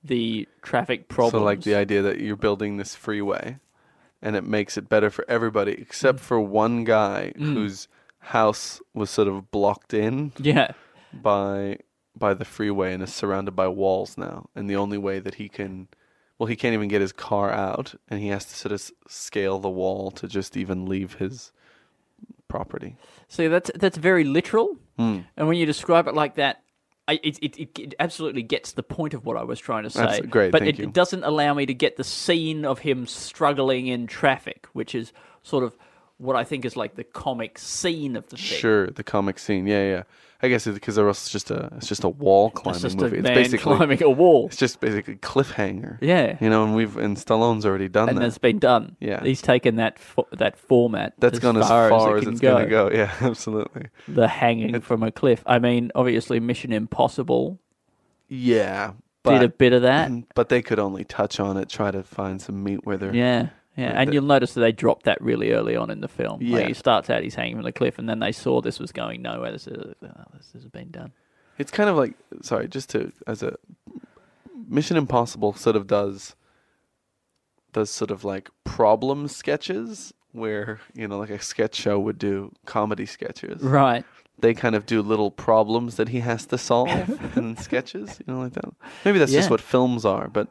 the 0.03 0.47
traffic 0.61 1.07
problems. 1.07 1.31
So 1.41 1.43
like 1.43 1.61
the 1.61 1.75
idea 1.75 2.01
that 2.01 2.19
you're 2.19 2.35
building 2.35 2.77
this 2.77 2.95
freeway, 2.95 3.57
and 4.21 4.35
it 4.35 4.43
makes 4.43 4.77
it 4.77 4.89
better 4.89 5.09
for 5.09 5.25
everybody 5.27 5.73
except 5.73 6.19
Mm. 6.19 6.21
for 6.21 6.39
one 6.41 6.83
guy 6.83 7.33
whose 7.37 7.87
house 8.19 8.81
was 8.93 9.09
sort 9.09 9.27
of 9.27 9.49
blocked 9.51 9.93
in 9.93 10.31
yeah, 10.37 10.71
by 11.13 11.77
by 12.15 12.33
the 12.33 12.45
freeway 12.45 12.93
and 12.93 13.01
is 13.01 13.13
surrounded 13.13 13.51
by 13.55 13.67
walls 13.67 14.17
now, 14.17 14.47
and 14.55 14.69
the 14.69 14.75
only 14.75 14.97
way 14.97 15.17
that 15.19 15.35
he 15.35 15.47
can, 15.49 15.87
well, 16.37 16.47
he 16.47 16.55
can't 16.55 16.73
even 16.73 16.87
get 16.89 17.01
his 17.01 17.13
car 17.13 17.51
out, 17.51 17.95
and 18.09 18.19
he 18.19 18.27
has 18.27 18.45
to 18.45 18.53
sort 18.55 18.71
of 18.73 18.91
scale 19.07 19.59
the 19.59 19.69
wall 19.69 20.11
to 20.11 20.27
just 20.27 20.57
even 20.57 20.85
leave 20.85 21.15
his 21.15 21.51
property. 22.47 22.95
See, 23.27 23.47
that's 23.47 23.71
that's 23.75 23.97
very 23.97 24.23
literal, 24.23 24.77
Hmm. 24.97 25.19
and 25.37 25.47
when 25.47 25.57
you 25.57 25.65
describe 25.65 26.07
it 26.07 26.13
like 26.13 26.35
that, 26.35 26.61
I, 27.11 27.19
it, 27.23 27.37
it 27.41 27.77
it 27.77 27.95
absolutely 27.99 28.41
gets 28.41 28.71
the 28.71 28.83
point 28.83 29.13
of 29.13 29.25
what 29.25 29.35
I 29.35 29.43
was 29.43 29.59
trying 29.59 29.83
to 29.83 29.89
say. 29.89 30.01
That's 30.01 30.25
great, 30.27 30.53
but 30.53 30.65
it, 30.65 30.79
it 30.79 30.93
doesn't 30.93 31.23
allow 31.23 31.53
me 31.53 31.65
to 31.65 31.73
get 31.73 31.97
the 31.97 32.05
scene 32.05 32.63
of 32.63 32.79
him 32.79 33.05
struggling 33.05 33.87
in 33.87 34.07
traffic, 34.07 34.67
which 34.71 34.95
is 34.95 35.11
sort 35.43 35.65
of 35.65 35.75
what 36.17 36.37
I 36.37 36.45
think 36.45 36.63
is 36.63 36.77
like 36.77 36.95
the 36.95 37.03
comic 37.03 37.57
scene 37.57 38.15
of 38.15 38.29
the 38.29 38.37
thing. 38.37 38.59
Sure, 38.59 38.87
the 38.87 39.03
comic 39.03 39.39
scene, 39.39 39.67
yeah, 39.67 39.83
yeah. 39.83 40.03
I 40.43 40.47
guess 40.49 40.65
it's 40.65 40.73
because 40.73 40.97
it's 40.97 41.29
just 41.29 41.51
a 41.51 41.69
it's 41.77 41.87
just 41.87 42.03
a 42.03 42.09
wall 42.09 42.49
climbing 42.49 42.75
It's 42.77 42.81
just 42.83 42.97
movie. 42.97 43.17
a 43.17 43.19
It's 43.19 43.23
man 43.27 43.35
basically 43.35 43.75
climbing 43.75 44.03
a 44.03 44.09
wall. 44.09 44.47
it's 44.47 44.57
just 44.57 44.79
basically 44.79 45.15
cliffhanger. 45.17 45.97
Yeah, 46.01 46.37
You 46.41 46.49
know, 46.49 46.63
and 46.63 46.75
we've 46.75 46.97
and 46.97 47.15
Stallone's 47.17 47.65
already 47.65 47.87
done 47.89 48.07
that. 48.07 48.11
and 48.13 48.17
that. 48.19 48.23
that's 48.25 48.37
been 48.39 48.57
done. 48.59 48.95
Yeah. 48.99 49.23
he's 49.23 49.41
taken 49.41 49.75
that 49.75 49.99
fo- 49.99 50.27
that 50.31 50.57
format. 50.57 51.13
That's 51.19 51.33
as 51.33 51.39
gone 51.39 51.57
as 51.57 51.67
far, 51.67 51.89
far 51.89 52.17
as, 52.17 52.21
as, 52.21 52.21
it 52.21 52.25
can 52.25 52.33
it's 52.33 52.41
go. 52.41 52.51
going 52.53 52.63
to 52.65 52.69
go. 52.69 52.89
Yeah, 52.93 53.13
absolutely. 53.21 53.87
The 54.07 54.27
hanging 54.27 54.81
from 54.81 55.03
a 55.03 55.11
cliff. 55.11 55.43
I 55.45 55.59
mean, 55.59 55.91
obviously, 55.95 56.39
Mission 56.39 56.73
Impossible 56.73 57.59
Yeah, 58.27 58.93
did 59.23 59.43
a 59.43 59.49
bit 59.49 59.73
of 59.73 59.83
that. 59.83 60.11
but 60.35 60.49
they 60.49 60.61
could 60.61 60.79
only 60.79 61.03
touch 61.03 61.39
on 61.39 61.57
it, 61.57 61.69
try 61.69 61.91
to 61.91 62.03
find 62.03 62.41
some 62.41 62.63
meat 62.63 62.79
where 62.85 62.97
they're. 62.97 63.13
Yeah, 63.15 63.49
yeah, 63.77 63.93
and 63.99 64.13
you'll 64.13 64.23
notice 64.23 64.53
that 64.53 64.61
they 64.61 64.71
dropped 64.71 65.05
that 65.05 65.21
really 65.21 65.51
early 65.51 65.75
on 65.75 65.89
in 65.89 66.01
the 66.01 66.07
film. 66.07 66.41
Yeah. 66.41 66.57
like 66.57 66.67
he 66.67 66.73
starts 66.73 67.09
out, 67.09 67.23
he's 67.23 67.35
hanging 67.35 67.55
from 67.55 67.63
the 67.63 67.71
cliff, 67.71 67.97
and 67.99 68.07
then 68.09 68.19
they 68.19 68.31
saw 68.31 68.61
this 68.61 68.79
was 68.79 68.91
going 68.91 69.21
nowhere. 69.21 69.51
They 69.51 69.57
said, 69.57 69.95
"Oh, 70.03 70.07
"This 70.37 70.51
has 70.53 70.65
been 70.65 70.91
done." 70.91 71.13
It's 71.57 71.71
kind 71.71 71.89
of 71.89 71.95
like 71.95 72.15
sorry, 72.41 72.67
just 72.67 72.89
to 72.91 73.11
as 73.27 73.43
a 73.43 73.55
Mission 74.67 74.97
Impossible 74.97 75.53
sort 75.53 75.75
of 75.75 75.87
does 75.87 76.35
does 77.73 77.89
sort 77.89 78.11
of 78.11 78.23
like 78.23 78.49
problem 78.63 79.27
sketches 79.27 80.13
where 80.33 80.79
you 80.93 81.07
know 81.07 81.17
like 81.17 81.29
a 81.29 81.41
sketch 81.41 81.75
show 81.75 81.99
would 81.99 82.17
do 82.17 82.51
comedy 82.65 83.05
sketches. 83.05 83.61
Right. 83.61 84.05
They 84.39 84.53
kind 84.55 84.75
of 84.75 84.85
do 84.87 85.01
little 85.03 85.29
problems 85.29 85.95
that 85.97 86.09
he 86.09 86.19
has 86.21 86.45
to 86.47 86.57
solve 86.57 86.89
in 87.37 87.57
sketches, 87.57 88.19
you 88.19 88.33
know, 88.33 88.39
like 88.39 88.53
that. 88.53 88.65
Maybe 89.05 89.19
that's 89.19 89.31
just 89.31 89.51
what 89.51 89.61
films 89.61 90.03
are, 90.03 90.27
but 90.27 90.47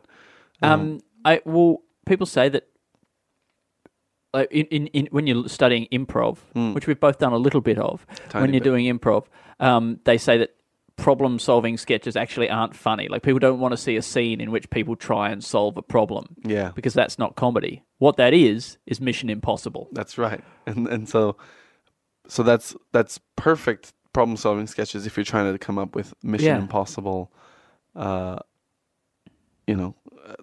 Um, 0.62 1.00
I 1.24 1.40
well, 1.44 1.82
people 2.06 2.26
say 2.26 2.48
that. 2.50 2.68
Like 4.32 4.50
in, 4.52 4.66
in, 4.66 4.86
in 4.88 5.06
when 5.10 5.26
you're 5.26 5.48
studying 5.48 5.88
improv, 5.92 6.38
which 6.74 6.86
we've 6.86 7.00
both 7.00 7.18
done 7.18 7.32
a 7.32 7.36
little 7.38 7.60
bit 7.60 7.78
of. 7.78 8.06
Tiny 8.28 8.42
when 8.42 8.54
you're 8.54 8.60
bit. 8.60 8.70
doing 8.70 8.86
improv, 8.86 9.26
um, 9.58 9.98
they 10.04 10.18
say 10.18 10.38
that 10.38 10.50
problem-solving 10.96 11.78
sketches 11.78 12.14
actually 12.14 12.48
aren't 12.50 12.76
funny. 12.76 13.08
Like 13.08 13.22
people 13.22 13.38
don't 13.38 13.58
want 13.58 13.72
to 13.72 13.76
see 13.78 13.96
a 13.96 14.02
scene 14.02 14.40
in 14.40 14.50
which 14.50 14.68
people 14.70 14.94
try 14.96 15.30
and 15.30 15.42
solve 15.42 15.76
a 15.76 15.82
problem. 15.82 16.36
Yeah. 16.44 16.72
because 16.74 16.92
that's 16.94 17.18
not 17.18 17.36
comedy. 17.36 17.82
What 17.98 18.16
that 18.18 18.32
is 18.34 18.78
is 18.86 19.00
Mission 19.00 19.30
Impossible. 19.30 19.88
That's 19.92 20.16
right. 20.18 20.42
And 20.66 20.86
and 20.88 21.08
so 21.08 21.36
so 22.28 22.42
that's 22.42 22.76
that's 22.92 23.18
perfect 23.36 23.92
problem 24.12 24.36
solving 24.36 24.66
sketches 24.66 25.06
if 25.06 25.16
you're 25.16 25.24
trying 25.24 25.50
to 25.52 25.58
come 25.58 25.78
up 25.78 25.94
with 25.96 26.14
Mission 26.22 26.46
Yeah. 26.46 26.58
Impossible 26.58 27.32
uh 27.96 28.38
you 29.66 29.74
know 29.74 29.94
uh, 30.26 30.34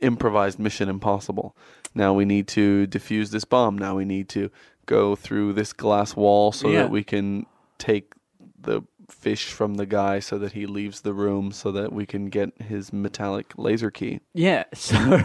improvised 0.00 0.58
Mission 0.58 0.88
Impossible. 0.88 1.56
Now 1.94 2.12
we 2.14 2.24
need 2.24 2.46
to 2.48 2.86
defuse 2.86 3.30
this 3.30 3.44
bomb. 3.44 3.76
Now 3.76 3.96
we 3.96 4.04
need 4.04 4.28
to 4.30 4.50
go 4.86 5.14
through 5.16 5.52
this 5.54 5.72
glass 5.72 6.14
wall 6.16 6.52
so 6.52 6.68
Yeah. 6.70 6.82
that 6.82 6.90
we 6.90 7.02
can 7.04 7.46
take 7.78 8.12
the 8.60 8.82
fish 9.08 9.46
from 9.52 9.74
the 9.74 9.86
guy 9.86 10.20
so 10.20 10.38
that 10.38 10.52
he 10.52 10.66
leaves 10.66 11.00
the 11.00 11.12
room 11.12 11.50
so 11.50 11.72
that 11.72 11.92
we 11.92 12.06
can 12.06 12.28
get 12.28 12.50
his 12.62 12.92
metallic 12.92 13.52
laser 13.56 13.90
key. 13.90 14.20
Yeah. 14.34 14.64
So, 14.74 15.22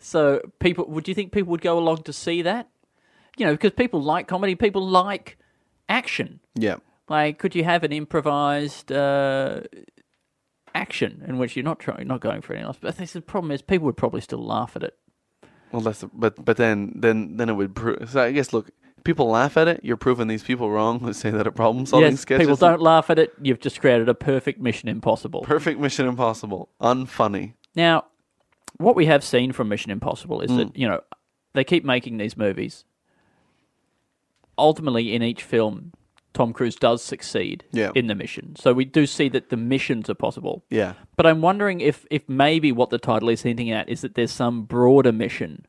so 0.00 0.40
people, 0.60 0.86
would 0.86 1.08
you 1.08 1.14
think 1.14 1.32
people 1.32 1.50
would 1.50 1.60
go 1.60 1.78
along 1.78 2.02
to 2.04 2.12
see 2.12 2.42
that? 2.42 2.68
You 3.36 3.46
know, 3.46 3.52
because 3.52 3.72
people 3.72 4.00
like 4.02 4.28
comedy, 4.28 4.54
people 4.54 4.86
like 4.86 5.36
action. 5.88 6.40
Yeah. 6.54 6.76
Like, 7.08 7.38
could 7.38 7.54
you 7.54 7.64
have 7.64 7.84
an 7.84 7.92
improvised 7.92 8.90
uh, 8.90 9.60
action 10.76 11.24
in 11.26 11.38
which 11.38 11.56
you're 11.56 11.64
not 11.64 11.78
trying, 11.78 12.06
not 12.06 12.20
going 12.20 12.42
for 12.42 12.52
anything 12.52 12.66
else? 12.66 12.78
But 12.80 13.00
I 13.00 13.04
the 13.04 13.20
problem 13.20 13.50
is 13.50 13.62
people 13.62 13.86
would 13.86 13.96
probably 13.96 14.20
still 14.20 14.44
laugh 14.44 14.76
at 14.76 14.82
it. 14.82 14.94
Well, 15.72 15.82
that's 15.82 16.04
but 16.12 16.44
but 16.44 16.56
then 16.56 16.92
then 16.94 17.36
then 17.36 17.48
it 17.48 17.54
would 17.54 17.74
prove. 17.74 18.10
So 18.10 18.22
I 18.22 18.32
guess 18.32 18.52
look, 18.52 18.70
people 19.04 19.28
laugh 19.28 19.56
at 19.56 19.68
it. 19.68 19.80
You're 19.82 19.96
proving 19.96 20.28
these 20.28 20.42
people 20.44 20.70
wrong 20.70 21.00
who 21.00 21.12
say 21.12 21.30
that 21.30 21.46
a 21.46 21.52
problem 21.52 21.86
solving 21.86 22.12
yes, 22.12 22.20
sketch 22.20 22.40
people 22.40 22.56
don't 22.56 22.80
laugh 22.80 23.10
at 23.10 23.18
it. 23.18 23.32
You've 23.42 23.60
just 23.60 23.80
created 23.80 24.08
a 24.08 24.14
perfect 24.14 24.60
Mission 24.60 24.88
Impossible. 24.88 25.40
perfect 25.42 25.80
Mission 25.80 26.06
Impossible, 26.06 26.68
unfunny. 26.80 27.54
Now, 27.74 28.04
what 28.78 28.94
we 28.96 29.06
have 29.06 29.24
seen 29.24 29.52
from 29.52 29.68
Mission 29.68 29.90
Impossible 29.90 30.40
is 30.40 30.50
Hmm. 30.50 30.56
that, 30.58 30.76
you 30.76 30.88
know, 30.88 31.00
they 31.54 31.64
keep 31.64 31.84
making 31.84 32.18
these 32.18 32.36
movies. 32.36 32.84
Ultimately, 34.58 35.14
in 35.14 35.22
each 35.22 35.42
film, 35.42 35.92
Tom 36.36 36.52
Cruise 36.52 36.76
does 36.76 37.02
succeed 37.02 37.64
Yeah. 37.72 37.92
in 37.94 38.08
the 38.08 38.14
mission. 38.14 38.54
So 38.56 38.74
we 38.74 38.84
do 38.84 39.06
see 39.06 39.30
that 39.30 39.48
the 39.48 39.56
missions 39.56 40.10
are 40.10 40.14
possible. 40.14 40.62
Yeah. 40.68 40.92
But 41.16 41.24
I'm 41.26 41.40
wondering 41.40 41.80
if, 41.80 42.04
if 42.10 42.28
maybe 42.28 42.72
what 42.72 42.90
the 42.90 42.98
title 42.98 43.30
is 43.30 43.40
hinting 43.40 43.70
at 43.70 43.88
is 43.88 44.02
that 44.02 44.14
there's 44.16 44.32
some 44.32 44.64
broader 44.64 45.12
mission 45.12 45.64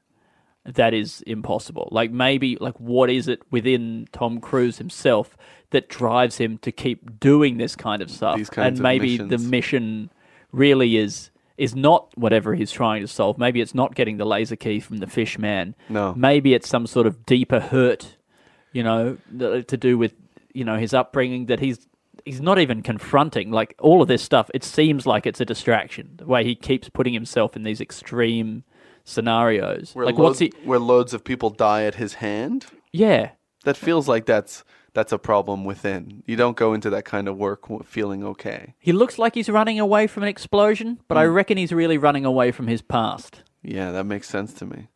that 0.66 0.94
is 0.94 1.22
impossible. 1.26 1.88
Like 1.92 2.12
maybe 2.12 2.58
like 2.60 2.78
what 2.82 3.10
is 3.10 3.30
it 3.30 3.42
within 3.50 4.10
Tom 4.12 4.42
Cruise 4.42 4.78
himself 4.78 5.38
that 5.70 5.88
drives 5.88 6.38
him 6.38 6.58
to 6.60 6.72
keep 6.74 7.18
doing 7.18 7.56
this 7.58 7.74
kind 7.78 8.02
of 8.02 8.12
stuff? 8.12 8.42
And 8.58 8.78
maybe 8.82 9.16
the 9.18 9.38
mission 9.38 10.10
really 10.52 10.98
is 10.98 11.32
is 11.58 11.76
not 11.76 12.10
whatever 12.16 12.54
he's 12.56 12.72
trying 12.74 13.02
to 13.02 13.08
solve. 13.08 13.38
Maybe 13.38 13.62
it's 13.62 13.74
not 13.74 13.96
getting 13.96 14.18
the 14.18 14.26
laser 14.26 14.58
key 14.58 14.82
from 14.82 14.98
the 14.98 15.08
fish 15.08 15.40
man. 15.40 15.76
No. 15.90 16.14
Maybe 16.14 16.54
it's 16.54 16.68
some 16.68 16.86
sort 16.86 17.08
of 17.08 17.26
deeper 17.26 17.60
hurt, 17.62 18.18
you 18.74 18.84
know, 18.84 19.18
to 19.40 19.78
do 19.78 19.98
with 19.98 20.14
you 20.58 20.64
know 20.66 20.78
his 20.78 20.94
upbringing 20.94 21.46
that 21.48 21.60
he's 21.60 21.88
he's 22.26 22.42
not 22.42 22.58
even 22.60 22.82
confronting. 22.82 23.52
Like 23.52 23.76
all 23.80 24.02
of 24.02 24.08
this 24.08 24.24
stuff, 24.24 24.50
it 24.54 24.64
seems 24.64 25.06
like 25.06 25.26
it's 25.30 25.40
a 25.42 25.46
distraction. 25.46 26.06
The 26.18 26.26
way 26.26 26.44
he 26.44 26.56
keeps 26.56 26.90
putting 26.90 27.14
himself 27.14 27.56
in 27.56 27.64
these 27.64 27.80
extreme 27.80 28.64
scenarios. 29.04 29.92
Where 29.94 30.06
like 30.06 30.16
loads, 30.18 30.24
what's 30.30 30.40
he? 30.40 30.54
where 30.64 30.80
loads 30.80 31.14
of 31.14 31.24
people 31.24 31.50
die 31.50 31.84
at 31.84 31.96
his 31.96 32.16
hand. 32.16 32.66
Yeah, 32.92 33.32
That 33.64 33.78
feels 33.78 34.08
like 34.08 34.26
that's 34.26 34.64
that's 34.94 35.12
a 35.12 35.18
problem 35.20 35.64
within. 35.66 36.24
You 36.26 36.36
don't 36.36 36.58
go 36.58 36.74
into 36.74 36.90
that 36.90 37.06
kind 37.06 37.28
of 37.28 37.38
work 37.38 37.62
feeling 37.86 38.24
okay. 38.24 38.74
he 38.80 38.92
looks 38.92 39.20
like 39.20 39.36
he's 39.36 39.50
running 39.50 39.80
away 39.80 40.08
from 40.08 40.24
an 40.24 40.30
explosion, 40.30 41.00
but 41.08 41.18
I 41.18 41.26
Hmm. 41.26 41.34
reckon 41.34 41.58
he's 41.58 41.72
really 41.72 41.98
running 41.98 42.26
away 42.26 42.52
from 42.52 42.68
his 42.68 42.82
past. 42.82 43.44
Yeah, 43.64 43.92
that 43.92 44.06
makes 44.06 44.28
sense 44.30 44.54
to 44.54 44.66
me. 44.66 44.88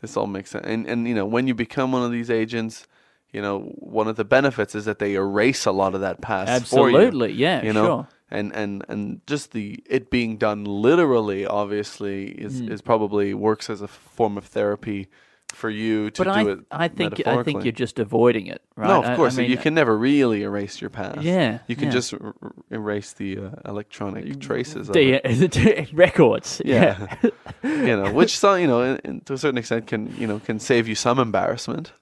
This 0.00 0.16
all 0.16 0.26
makes 0.26 0.50
sense. 0.50 0.64
And 0.66 0.86
and 0.86 1.06
you 1.06 1.14
know, 1.14 1.26
when 1.26 1.46
you 1.46 1.54
become 1.54 1.92
one 1.92 2.02
of 2.02 2.12
these 2.12 2.30
agents, 2.30 2.86
you 3.32 3.40
know, 3.42 3.60
one 3.78 4.08
of 4.08 4.16
the 4.16 4.24
benefits 4.24 4.74
is 4.74 4.84
that 4.86 4.98
they 4.98 5.14
erase 5.14 5.66
a 5.66 5.72
lot 5.72 5.94
of 5.94 6.00
that 6.00 6.20
past 6.20 6.66
for 6.66 6.90
you. 6.90 6.96
Absolutely, 6.96 7.32
yeah, 7.32 7.62
you 7.64 7.72
know 7.72 7.86
sure. 7.86 8.08
and 8.30 8.52
and 8.54 8.84
and 8.88 9.20
just 9.26 9.52
the 9.52 9.82
it 9.86 10.10
being 10.10 10.36
done 10.36 10.64
literally 10.64 11.46
obviously 11.46 12.26
is 12.32 12.60
Hmm. 12.60 12.72
is 12.72 12.80
probably 12.82 13.34
works 13.34 13.70
as 13.70 13.80
a 13.82 13.88
form 13.88 14.36
of 14.38 14.44
therapy 14.46 15.08
for 15.52 15.68
you 15.68 16.10
to 16.12 16.22
But 16.24 16.32
do 16.34 16.48
I, 16.48 16.52
it 16.52 16.58
I 16.70 16.86
think 16.88 17.26
I 17.26 17.42
think 17.42 17.64
you're 17.64 17.72
just 17.72 17.98
avoiding 17.98 18.46
it, 18.46 18.62
right? 18.76 18.86
no 18.86 19.02
of 19.02 19.16
course 19.16 19.34
I 19.36 19.42
mean, 19.42 19.50
you 19.50 19.56
can 19.56 19.74
never 19.74 19.98
really 19.98 20.42
erase 20.44 20.80
your 20.80 20.90
past 20.90 21.22
Yeah, 21.22 21.58
you 21.66 21.74
can 21.74 21.86
yeah. 21.86 21.90
just 21.98 22.14
r- 22.14 22.34
erase 22.70 23.12
the 23.14 23.38
uh, 23.38 23.50
electronic 23.64 24.38
traces 24.38 24.88
of 24.88 24.94
the, 24.94 25.14
it. 25.14 25.92
records. 25.92 26.62
Yeah. 26.64 27.16
yeah 27.22 27.30
you 27.64 27.96
know 27.96 28.12
which 28.12 28.38
so 28.38 28.54
you 28.54 28.68
know 28.68 28.80
in, 28.82 28.96
in, 29.04 29.20
to 29.22 29.32
a 29.32 29.38
certain 29.38 29.58
extent 29.58 29.88
can 29.88 30.14
you 30.16 30.26
know 30.28 30.38
can 30.38 30.60
save 30.60 30.86
you 30.86 30.94
some 30.94 31.18
embarrassment 31.18 31.92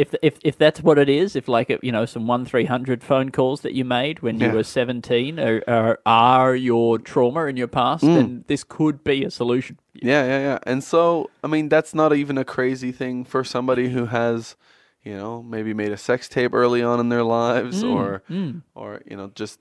if 0.00 0.14
if 0.22 0.34
if 0.50 0.56
that's 0.56 0.80
what 0.82 0.98
it 0.98 1.08
is, 1.08 1.36
if 1.36 1.46
like 1.48 1.68
you 1.82 1.92
know 1.92 2.06
some 2.06 2.26
one 2.26 2.44
three 2.50 2.64
hundred 2.74 3.04
phone 3.10 3.30
calls 3.30 3.60
that 3.60 3.74
you 3.74 3.84
made 3.84 4.16
when 4.24 4.38
Yeah. 4.38 4.46
you 4.48 4.56
were 4.56 4.64
seventeen 4.64 5.38
are, 5.38 5.62
are 5.68 5.98
are 6.06 6.54
your 6.56 6.98
trauma 6.98 7.42
in 7.46 7.56
your 7.56 7.68
past, 7.68 8.04
Mm. 8.04 8.14
then 8.14 8.44
this 8.46 8.64
could 8.64 9.04
be 9.04 9.24
a 9.24 9.30
solution. 9.30 9.78
Yeah, 9.94 10.24
yeah, 10.24 10.40
yeah. 10.48 10.58
And 10.70 10.82
so, 10.82 11.28
I 11.44 11.48
mean, 11.48 11.68
that's 11.68 11.92
not 11.94 12.14
even 12.14 12.38
a 12.38 12.44
crazy 12.44 12.92
thing 12.92 13.24
for 13.24 13.44
somebody 13.44 13.90
who 13.90 14.06
has, 14.06 14.56
you 15.04 15.14
know, 15.16 15.42
maybe 15.42 15.74
made 15.74 15.92
a 15.92 15.96
sex 15.98 16.28
tape 16.28 16.54
early 16.54 16.82
on 16.82 17.00
in 17.00 17.08
their 17.10 17.24
lives, 17.24 17.82
or, 17.84 18.22
mm. 18.30 18.62
or 18.74 19.02
you 19.10 19.16
know, 19.18 19.30
just 19.34 19.58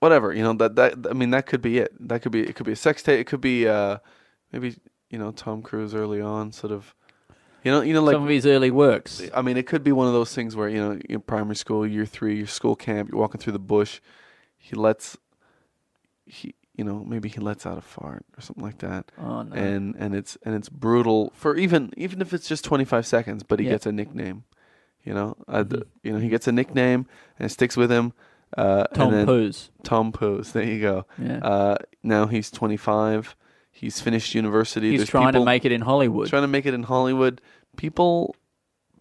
whatever. 0.00 0.32
You 0.34 0.42
know, 0.42 0.52
that 0.54 0.76
that 0.76 0.92
I 1.08 1.14
mean, 1.14 1.30
that 1.30 1.46
could 1.46 1.62
be 1.62 1.78
it. 1.78 1.92
That 2.08 2.20
could 2.22 2.32
be 2.32 2.42
it. 2.42 2.54
Could 2.56 2.66
be 2.66 2.72
a 2.72 2.76
sex 2.76 3.02
tape. 3.02 3.20
It 3.20 3.26
could 3.30 3.40
be 3.40 3.66
uh, 3.68 3.98
maybe 4.52 4.76
you 5.10 5.18
know 5.18 5.30
Tom 5.32 5.62
Cruise 5.62 5.94
early 5.94 6.20
on, 6.20 6.52
sort 6.52 6.72
of. 6.72 6.94
You 7.64 7.70
know, 7.70 7.80
you 7.82 7.94
know, 7.94 8.02
like 8.02 8.14
some 8.14 8.24
of 8.24 8.28
his 8.28 8.46
early 8.46 8.70
works. 8.70 9.22
I 9.34 9.42
mean, 9.42 9.56
it 9.56 9.66
could 9.66 9.84
be 9.84 9.92
one 9.92 10.06
of 10.08 10.12
those 10.12 10.34
things 10.34 10.56
where 10.56 10.68
you 10.68 10.80
know, 10.80 10.98
in 11.08 11.20
primary 11.20 11.56
school, 11.56 11.86
year 11.86 12.06
three, 12.06 12.36
your 12.36 12.46
school 12.46 12.74
camp, 12.76 13.10
you're 13.10 13.20
walking 13.20 13.40
through 13.40 13.52
the 13.52 13.58
bush. 13.60 14.00
He 14.56 14.74
lets, 14.76 15.16
he, 16.26 16.54
you 16.74 16.84
know, 16.84 17.04
maybe 17.04 17.28
he 17.28 17.40
lets 17.40 17.66
out 17.66 17.78
a 17.78 17.80
fart 17.82 18.24
or 18.36 18.40
something 18.40 18.64
like 18.64 18.78
that 18.78 19.10
Oh 19.18 19.42
no. 19.42 19.54
and 19.54 19.94
and 19.98 20.14
it's 20.14 20.36
and 20.44 20.54
it's 20.54 20.68
brutal 20.68 21.30
for 21.34 21.56
even 21.56 21.92
even 21.96 22.20
if 22.20 22.32
it's 22.32 22.48
just 22.48 22.64
25 22.64 23.06
seconds 23.06 23.42
but 23.42 23.58
he 23.60 23.66
Yeah. 23.66 23.72
gets 23.72 23.86
a 23.86 23.92
nickname 23.92 24.44
you 25.04 25.12
know 25.12 25.36
uh, 25.48 25.62
the, 25.64 25.86
you 26.02 26.12
know 26.12 26.18
he 26.18 26.28
gets 26.28 26.48
a 26.48 26.52
nickname 26.52 27.06
and 27.38 27.46
it 27.46 27.50
sticks 27.50 27.76
with 27.76 27.90
him 27.92 28.12
uh 28.56 28.84
Tom 28.94 29.12
Poos. 29.26 29.68
Tom 29.82 30.12
Poos 30.12 30.52
there 30.52 30.64
you 30.64 30.80
go 30.80 31.04
Yeah. 31.18 31.38
uh 31.38 31.76
now 32.02 32.26
he's 32.26 32.50
25 32.50 33.36
he's 33.82 34.00
finished 34.00 34.34
university 34.34 34.90
He's 34.92 35.00
There's 35.00 35.08
trying 35.10 35.28
people 35.32 35.42
to 35.42 35.44
make 35.52 35.64
it 35.66 35.72
in 35.72 35.82
Hollywood. 35.82 36.28
trying 36.28 36.42
to 36.48 36.48
make 36.56 36.64
it 36.64 36.72
in 36.72 36.84
Hollywood 36.84 37.40
people 37.76 38.34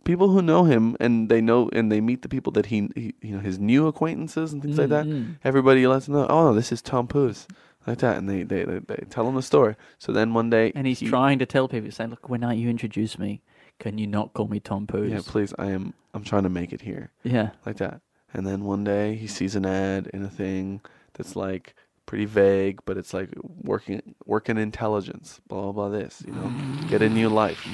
people 0.03 0.29
who 0.29 0.41
know 0.41 0.63
him 0.63 0.97
and 0.99 1.29
they 1.29 1.41
know 1.41 1.69
and 1.73 1.91
they 1.91 2.01
meet 2.01 2.21
the 2.23 2.29
people 2.29 2.51
that 2.53 2.65
he, 2.67 2.89
he 2.95 3.13
you 3.21 3.33
know 3.35 3.39
his 3.39 3.59
new 3.59 3.87
acquaintances 3.87 4.51
and 4.51 4.61
things 4.61 4.77
like 4.77 4.89
that 4.89 5.05
Mm, 5.05 5.11
mm. 5.13 5.37
everybody 5.43 5.85
lets 5.87 6.05
them 6.07 6.15
know 6.15 6.27
oh 6.29 6.53
this 6.53 6.71
is 6.71 6.81
Tom 6.81 7.07
Poos 7.07 7.47
like 7.87 7.99
that 7.99 8.17
and 8.17 8.27
they, 8.29 8.43
they, 8.43 8.63
they, 8.63 8.79
they 8.79 9.03
tell 9.09 9.27
him 9.27 9.35
the 9.35 9.41
story 9.41 9.75
so 9.99 10.11
then 10.11 10.33
one 10.33 10.49
day 10.49 10.71
and 10.75 10.87
he's 10.87 10.99
he- 10.99 11.07
trying 11.07 11.39
to 11.39 11.45
tell 11.45 11.67
people, 11.67 11.91
saying, 11.91 12.09
"Look, 12.11 12.29
when 12.29 12.41
you 12.57 12.69
introduce 12.69 13.17
me, 13.19 13.41
can 13.79 13.97
you 13.97 14.07
not 14.07 14.33
call 14.33 14.47
me 14.47 14.59
Tom 14.59 14.85
Poos?" 14.87 15.09
Yeah, 15.11 15.21
please. 15.25 15.53
I 15.57 15.67
am. 15.71 15.93
I'm 16.13 16.23
trying 16.23 16.43
to 16.43 16.49
make 16.49 16.73
it 16.73 16.81
here, 16.81 17.11
Yeah. 17.23 17.51
like 17.65 17.77
that. 17.77 18.01
And 18.33 18.45
then 18.45 18.63
one 18.65 18.83
day 18.83 19.15
he 19.15 19.27
sees 19.27 19.55
an 19.55 19.65
ad 19.65 20.07
in 20.13 20.23
a 20.23 20.29
thing 20.29 20.81
that's 21.13 21.35
like 21.35 21.73
pretty 22.05 22.25
vague, 22.25 22.79
but 22.85 22.97
it's 22.97 23.13
like 23.13 23.29
working 23.63 24.15
working 24.25 24.57
intelligence, 24.57 25.39
blah 25.47 25.61
blah 25.61 25.71
blah. 25.71 25.89
This, 25.89 26.23
you 26.25 26.33
know, 26.33 26.51
get 26.89 27.01
a 27.01 27.09
new 27.09 27.29
life. 27.29 27.65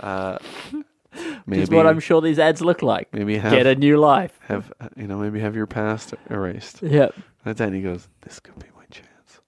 Uh, 0.00 0.38
maybe 1.46 1.62
Is 1.62 1.70
what 1.70 1.86
I'm 1.86 2.00
sure 2.00 2.20
these 2.20 2.38
ads 2.38 2.60
look 2.62 2.82
like. 2.82 3.12
maybe 3.12 3.36
have 3.38 3.52
Get 3.52 3.66
a 3.66 3.74
new 3.74 3.98
life. 3.98 4.38
have 4.48 4.72
uh, 4.80 4.88
you 4.96 5.06
know 5.06 5.18
maybe 5.18 5.40
have 5.40 5.54
your 5.56 5.66
past 5.66 6.14
erased. 6.30 6.82
Yep. 6.82 7.14
And 7.44 7.74
he 7.74 7.82
goes, 7.82 8.08
"This 8.22 8.40
could 8.40 8.58
be 8.58 8.66
my 8.76 8.84
chance." 8.90 9.40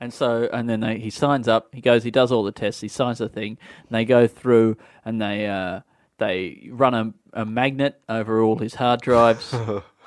And 0.00 0.12
so, 0.12 0.48
and 0.52 0.68
then 0.68 0.80
they, 0.80 0.98
he 0.98 1.10
signs 1.10 1.48
up. 1.48 1.68
He 1.74 1.80
goes. 1.80 2.02
He 2.04 2.10
does 2.10 2.30
all 2.32 2.42
the 2.42 2.52
tests. 2.52 2.80
He 2.80 2.88
signs 2.88 3.18
the 3.18 3.28
thing. 3.28 3.56
And 3.88 3.90
they 3.90 4.04
go 4.04 4.26
through 4.26 4.76
and 5.04 5.20
they 5.22 5.46
uh, 5.46 5.80
they 6.18 6.68
run 6.70 6.94
a, 6.94 7.40
a 7.42 7.44
magnet 7.46 8.00
over 8.08 8.42
all 8.42 8.58
his 8.58 8.74
hard 8.74 9.00
drives. 9.00 9.54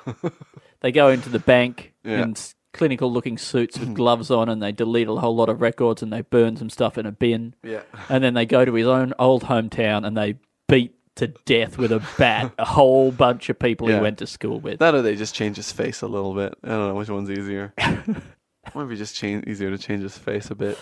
they 0.80 0.92
go 0.92 1.08
into 1.08 1.28
the 1.28 1.38
bank 1.38 1.92
Yeah. 2.04 2.22
in 2.22 2.34
clinical 2.72 3.12
looking 3.12 3.36
suits 3.38 3.78
with 3.78 3.94
gloves 4.00 4.30
on, 4.30 4.48
and 4.48 4.62
they 4.62 4.72
delete 4.72 5.08
a 5.08 5.14
whole 5.16 5.34
lot 5.36 5.48
of 5.48 5.60
records 5.60 6.02
and 6.02 6.12
they 6.12 6.22
burn 6.22 6.56
some 6.56 6.70
stuff 6.70 6.96
in 6.98 7.06
a 7.06 7.12
bin. 7.12 7.54
Yeah. 7.62 7.82
And 8.08 8.22
then 8.24 8.34
they 8.34 8.46
go 8.46 8.64
to 8.64 8.72
his 8.74 8.86
own 8.86 9.12
old 9.18 9.44
hometown 9.44 10.06
and 10.06 10.16
they 10.16 10.36
beat 10.68 10.94
to 11.16 11.26
death 11.44 11.76
with 11.76 11.90
a 11.92 12.02
bat 12.16 12.52
a 12.58 12.64
whole 12.64 13.10
bunch 13.10 13.48
of 13.50 13.58
people 13.58 13.88
Yeah. 13.90 13.96
he 13.96 14.00
went 14.02 14.18
to 14.18 14.26
school 14.26 14.60
with. 14.60 14.78
That 14.78 14.94
or 14.94 15.02
they 15.02 15.16
just 15.16 15.34
change 15.34 15.56
his 15.56 15.70
face 15.72 16.00
a 16.02 16.06
little 16.06 16.32
bit. 16.34 16.54
I 16.62 16.68
don't 16.68 16.88
know 16.88 16.94
which 16.94 17.10
one's 17.10 17.30
easier. 17.30 17.74
Might 18.74 18.84
be 18.88 18.96
just 18.96 19.16
change 19.16 19.46
easier 19.46 19.70
to 19.70 19.78
change 19.78 20.02
his 20.02 20.16
face 20.16 20.50
a 20.50 20.54
bit. 20.54 20.78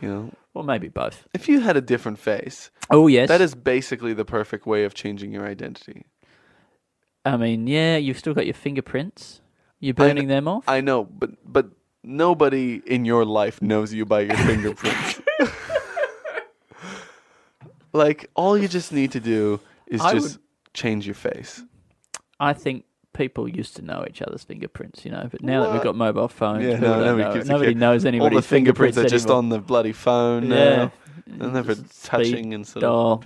You 0.00 0.08
know, 0.08 0.30
Well, 0.54 0.64
maybe 0.64 0.88
both. 0.88 1.26
if 1.34 1.48
you 1.48 1.60
had 1.60 1.76
a 1.76 1.80
different 1.80 2.18
face, 2.18 2.70
Oh 2.88 3.06
yes, 3.08 3.28
That 3.28 3.40
is 3.40 3.54
basically 3.54 4.14
the 4.14 4.24
perfect 4.24 4.64
way 4.66 4.84
of 4.84 4.94
changing 4.94 5.32
your 5.32 5.44
identity. 5.46 6.06
I 7.24 7.36
mean, 7.36 7.66
yeah, 7.66 7.96
you've 7.96 8.18
still 8.18 8.32
got 8.32 8.46
your 8.46 8.54
fingerprints. 8.54 9.40
You're 9.80 9.94
burning 9.94 10.28
them 10.28 10.48
off. 10.48 10.64
I 10.68 10.80
know, 10.80 11.04
but 11.04 11.30
but 11.44 11.66
nobody 12.02 12.80
in 12.86 13.04
your 13.04 13.24
life 13.24 13.60
knows 13.62 13.92
you 13.92 14.04
by 14.04 14.20
your 14.22 14.36
fingerprints. 14.36 15.20
like 17.92 18.30
all 18.34 18.56
you 18.58 18.68
just 18.68 18.92
need 18.92 19.12
to 19.12 19.20
do 19.20 19.60
is 19.86 20.00
I 20.00 20.12
just 20.12 20.38
change 20.74 21.06
your 21.06 21.14
face. 21.14 21.62
I 22.40 22.52
think 22.52 22.84
people 23.12 23.48
used 23.48 23.74
to 23.76 23.82
know 23.82 24.04
each 24.08 24.22
other's 24.22 24.44
fingerprints, 24.44 25.04
you 25.04 25.10
know, 25.10 25.28
but 25.30 25.42
now 25.42 25.62
that 25.64 25.72
we've 25.72 25.82
got 25.82 25.96
mobile 25.96 26.28
phones, 26.28 26.64
Yeah, 26.64 26.74
people 26.74 26.88
no, 26.88 26.94
don't 26.96 27.04
nobody 27.06 27.24
know. 27.24 27.32
gives 27.34 27.48
a 27.48 27.52
nobody 27.52 27.72
care. 27.72 27.80
knows 27.80 28.04
All 28.04 28.08
anybody's 28.08 28.36
the 28.38 28.42
fingerprints 28.42 28.98
are 28.98 29.08
just 29.08 29.24
anymore. 29.26 29.38
on 29.38 29.48
the 29.48 29.58
bloody 29.58 29.92
phone 29.92 30.44
Yeah. 30.50 30.76
now. 30.76 30.92
And 31.40 31.54
they're 31.54 31.62
Just 31.62 32.04
touching 32.06 32.54
and 32.54 32.66
sort 32.66 32.84
of 32.84 33.22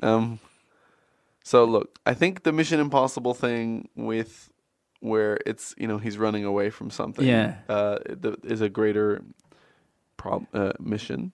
dial. 0.00 0.08
Um, 0.14 0.38
so 1.42 1.64
look, 1.64 1.98
I 2.06 2.14
think 2.14 2.42
the 2.44 2.52
Mission 2.52 2.80
Impossible 2.80 3.34
thing 3.34 3.88
with 3.96 4.50
where 5.00 5.38
it's 5.46 5.74
you 5.78 5.86
know 5.86 5.98
he's 5.98 6.18
running 6.18 6.44
away 6.44 6.70
from 6.70 6.90
something, 6.90 7.26
Yeah. 7.26 7.58
uh, 7.68 7.98
is 8.44 8.60
a 8.60 8.68
greater 8.68 9.22
prob- 10.16 10.46
uh, 10.54 10.72
mission 10.80 11.32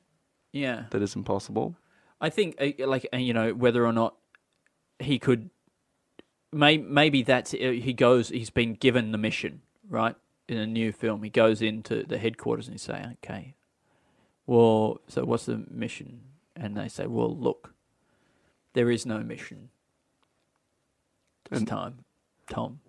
Yeah, 0.53 0.85
that 0.90 1.03
is 1.03 1.14
impossible. 1.16 1.77
I 2.20 2.31
think 2.31 2.57
uh, 2.61 2.87
like 2.87 3.07
uh, 3.12 3.16
you 3.18 3.33
know 3.35 3.53
whether 3.55 3.85
or 3.87 3.92
not 3.92 4.14
he 4.98 5.18
could, 5.18 5.51
may, 6.53 6.77
maybe 6.79 7.22
that's 7.22 7.55
uh, 7.55 7.57
he 7.59 7.92
goes. 7.92 8.29
He's 8.29 8.51
been 8.51 8.75
given 8.75 9.12
the 9.12 9.18
mission 9.18 9.62
right 9.88 10.14
in 10.48 10.59
a 10.59 10.66
new 10.66 10.92
film. 10.92 11.22
He 11.22 11.31
goes 11.31 11.62
into 11.62 12.05
the 12.05 12.18
headquarters 12.18 12.66
and 12.68 12.75
he 12.75 12.79
say, 12.79 13.05
"Okay, 13.25 13.55
well, 14.46 15.01
so 15.09 15.25
what's 15.25 15.46
the 15.46 15.64
mission?" 15.70 16.20
And 16.55 16.77
they 16.77 16.88
say, 16.88 17.07
"Well, 17.07 17.35
look, 17.37 17.75
there 18.75 18.90
is 18.90 19.05
no 19.07 19.18
mission. 19.20 19.70
It's 21.51 21.61
And- 21.61 21.68
time, 21.68 22.05
Tom, 22.48 22.81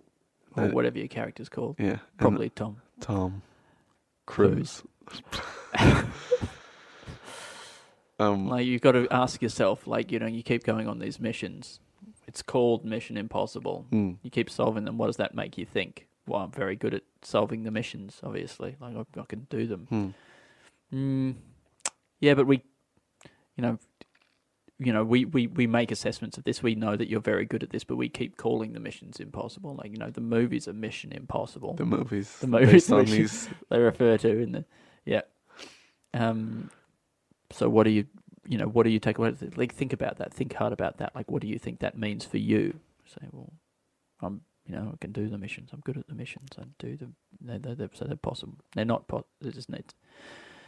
or 0.56 0.68
whatever 0.68 0.98
your 0.98 1.08
character's 1.08 1.48
called. 1.48 1.76
Yeah, 1.78 1.90
and 1.90 2.00
Probably 2.18 2.50
Tom." 2.50 2.82
Tom 3.00 3.42
Cruise. 4.26 4.82
um, 8.18 8.48
Like 8.48 8.66
you've 8.66 8.80
got 8.80 8.92
to 8.92 9.06
ask 9.10 9.42
yourself, 9.42 9.86
like 9.86 10.12
you 10.12 10.18
know, 10.18 10.26
you 10.26 10.42
keep 10.42 10.64
going 10.64 10.88
on 10.88 10.98
these 10.98 11.20
missions. 11.20 11.80
It's 12.26 12.42
called 12.42 12.84
Mission 12.84 13.16
Impossible. 13.16 13.86
Mm. 13.92 14.16
You 14.22 14.30
keep 14.30 14.48
solving 14.48 14.84
them. 14.84 14.96
What 14.98 15.06
does 15.06 15.16
that 15.16 15.34
make 15.34 15.58
you 15.58 15.66
think? 15.66 16.06
Well, 16.26 16.40
I'm 16.40 16.50
very 16.50 16.74
good 16.74 16.94
at 16.94 17.02
solving 17.22 17.64
the 17.64 17.70
missions. 17.70 18.20
Obviously, 18.22 18.76
like 18.80 18.96
I, 18.96 19.20
I 19.20 19.24
can 19.24 19.46
do 19.50 19.66
them. 19.66 19.86
Hmm. 19.88 20.08
Mm, 20.92 21.34
yeah, 22.20 22.34
but 22.34 22.46
we, 22.46 22.62
you 23.56 23.62
know, 23.62 23.78
you 24.84 24.92
know, 24.92 25.04
we, 25.04 25.24
we, 25.24 25.46
we 25.46 25.66
make 25.66 25.90
assessments 25.90 26.36
of 26.36 26.44
this. 26.44 26.62
We 26.62 26.74
know 26.74 26.96
that 26.96 27.08
you're 27.08 27.20
very 27.20 27.44
good 27.44 27.62
at 27.62 27.70
this, 27.70 27.84
but 27.84 27.96
we 27.96 28.08
keep 28.08 28.36
calling 28.36 28.72
the 28.72 28.80
missions 28.80 29.18
impossible. 29.18 29.74
Like 29.76 29.90
you 29.90 29.96
know, 29.96 30.10
the 30.10 30.20
movies 30.20 30.68
are 30.68 30.72
Mission 30.72 31.12
Impossible. 31.12 31.74
The 31.74 31.86
movies. 31.86 32.38
The 32.38 32.46
movies 32.46 32.90
on 32.92 33.06
these. 33.06 33.48
they 33.70 33.78
refer 33.78 34.18
to 34.18 34.38
in 34.38 34.52
the 34.52 34.64
yeah. 35.04 35.22
Um. 36.12 36.70
So 37.50 37.68
what 37.68 37.84
do 37.84 37.90
you 37.90 38.06
you 38.46 38.58
know 38.58 38.66
what 38.66 38.84
do 38.84 38.90
you 38.90 38.98
take 38.98 39.18
away? 39.18 39.34
Like 39.56 39.74
think 39.74 39.92
about 39.92 40.18
that. 40.18 40.34
Think 40.34 40.54
hard 40.54 40.72
about 40.72 40.98
that. 40.98 41.14
Like 41.14 41.30
what 41.30 41.40
do 41.40 41.48
you 41.48 41.58
think 41.58 41.80
that 41.80 41.96
means 41.96 42.24
for 42.24 42.38
you? 42.38 42.80
Say 43.06 43.26
well, 43.32 43.52
I'm 44.20 44.42
you 44.66 44.74
know 44.74 44.90
I 44.92 44.96
can 45.00 45.12
do 45.12 45.28
the 45.28 45.38
missions. 45.38 45.70
I'm 45.72 45.80
good 45.80 45.96
at 45.96 46.08
the 46.08 46.14
missions. 46.14 46.50
I 46.58 46.64
do 46.78 46.96
them. 46.96 47.16
They're, 47.40 47.58
they're, 47.58 47.74
they're, 47.74 47.90
so 47.92 48.04
they're 48.04 48.16
possible. 48.16 48.58
They're 48.74 48.84
not. 48.84 49.08
Po- 49.08 49.26
they 49.40 49.50
just 49.50 49.70
need. 49.70 49.94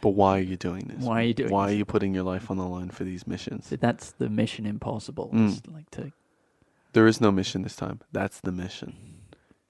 But 0.01 0.09
why 0.09 0.37
are 0.37 0.41
you 0.41 0.57
doing 0.57 0.91
this? 0.93 1.03
Why 1.03 1.21
are 1.21 1.23
you 1.23 1.33
doing 1.33 1.49
Why 1.51 1.67
this? 1.67 1.73
are 1.73 1.77
you 1.77 1.85
putting 1.85 2.13
your 2.13 2.23
life 2.23 2.51
on 2.51 2.57
the 2.57 2.65
line 2.67 2.89
for 2.89 3.03
these 3.03 3.25
missions? 3.25 3.69
That's 3.69 4.11
the 4.11 4.29
mission 4.29 4.65
impossible. 4.65 5.31
Mm. 5.33 5.73
Like 5.73 5.89
to 5.91 6.11
There 6.93 7.07
is 7.07 7.19
no 7.19 7.31
mission 7.31 7.63
this 7.63 7.75
time. 7.75 8.01
That's 8.11 8.39
the 8.39 8.51
mission. 8.51 8.95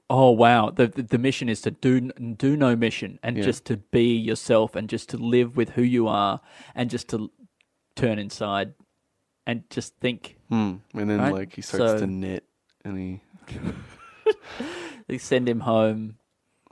Oh 0.09 0.31
wow! 0.31 0.69
The, 0.69 0.87
the 0.87 1.03
the 1.03 1.17
mission 1.17 1.49
is 1.49 1.59
to 1.61 1.71
do 1.71 2.11
do 2.11 2.55
no 2.55 2.75
mission 2.77 3.19
and 3.23 3.35
Yeah. 3.37 3.43
just 3.43 3.65
to 3.65 3.75
be 3.77 4.15
yourself 4.15 4.73
and 4.75 4.87
just 4.89 5.09
to 5.09 5.17
live 5.17 5.57
with 5.57 5.71
who 5.71 5.81
you 5.81 6.07
are 6.07 6.39
and 6.75 6.89
just 6.89 7.09
to 7.09 7.29
turn 7.95 8.17
inside 8.17 8.73
and 9.45 9.63
just 9.69 9.95
think. 9.97 10.37
Hmm. 10.49 10.75
And 10.93 11.09
then 11.09 11.19
Right? 11.19 11.33
like 11.33 11.53
he 11.55 11.61
starts 11.61 11.93
So- 11.93 11.99
to 11.99 12.07
knit, 12.07 12.45
and 12.85 12.97
he 12.97 13.21
They 15.07 15.17
send 15.17 15.47
him 15.47 15.61
home. 15.61 16.15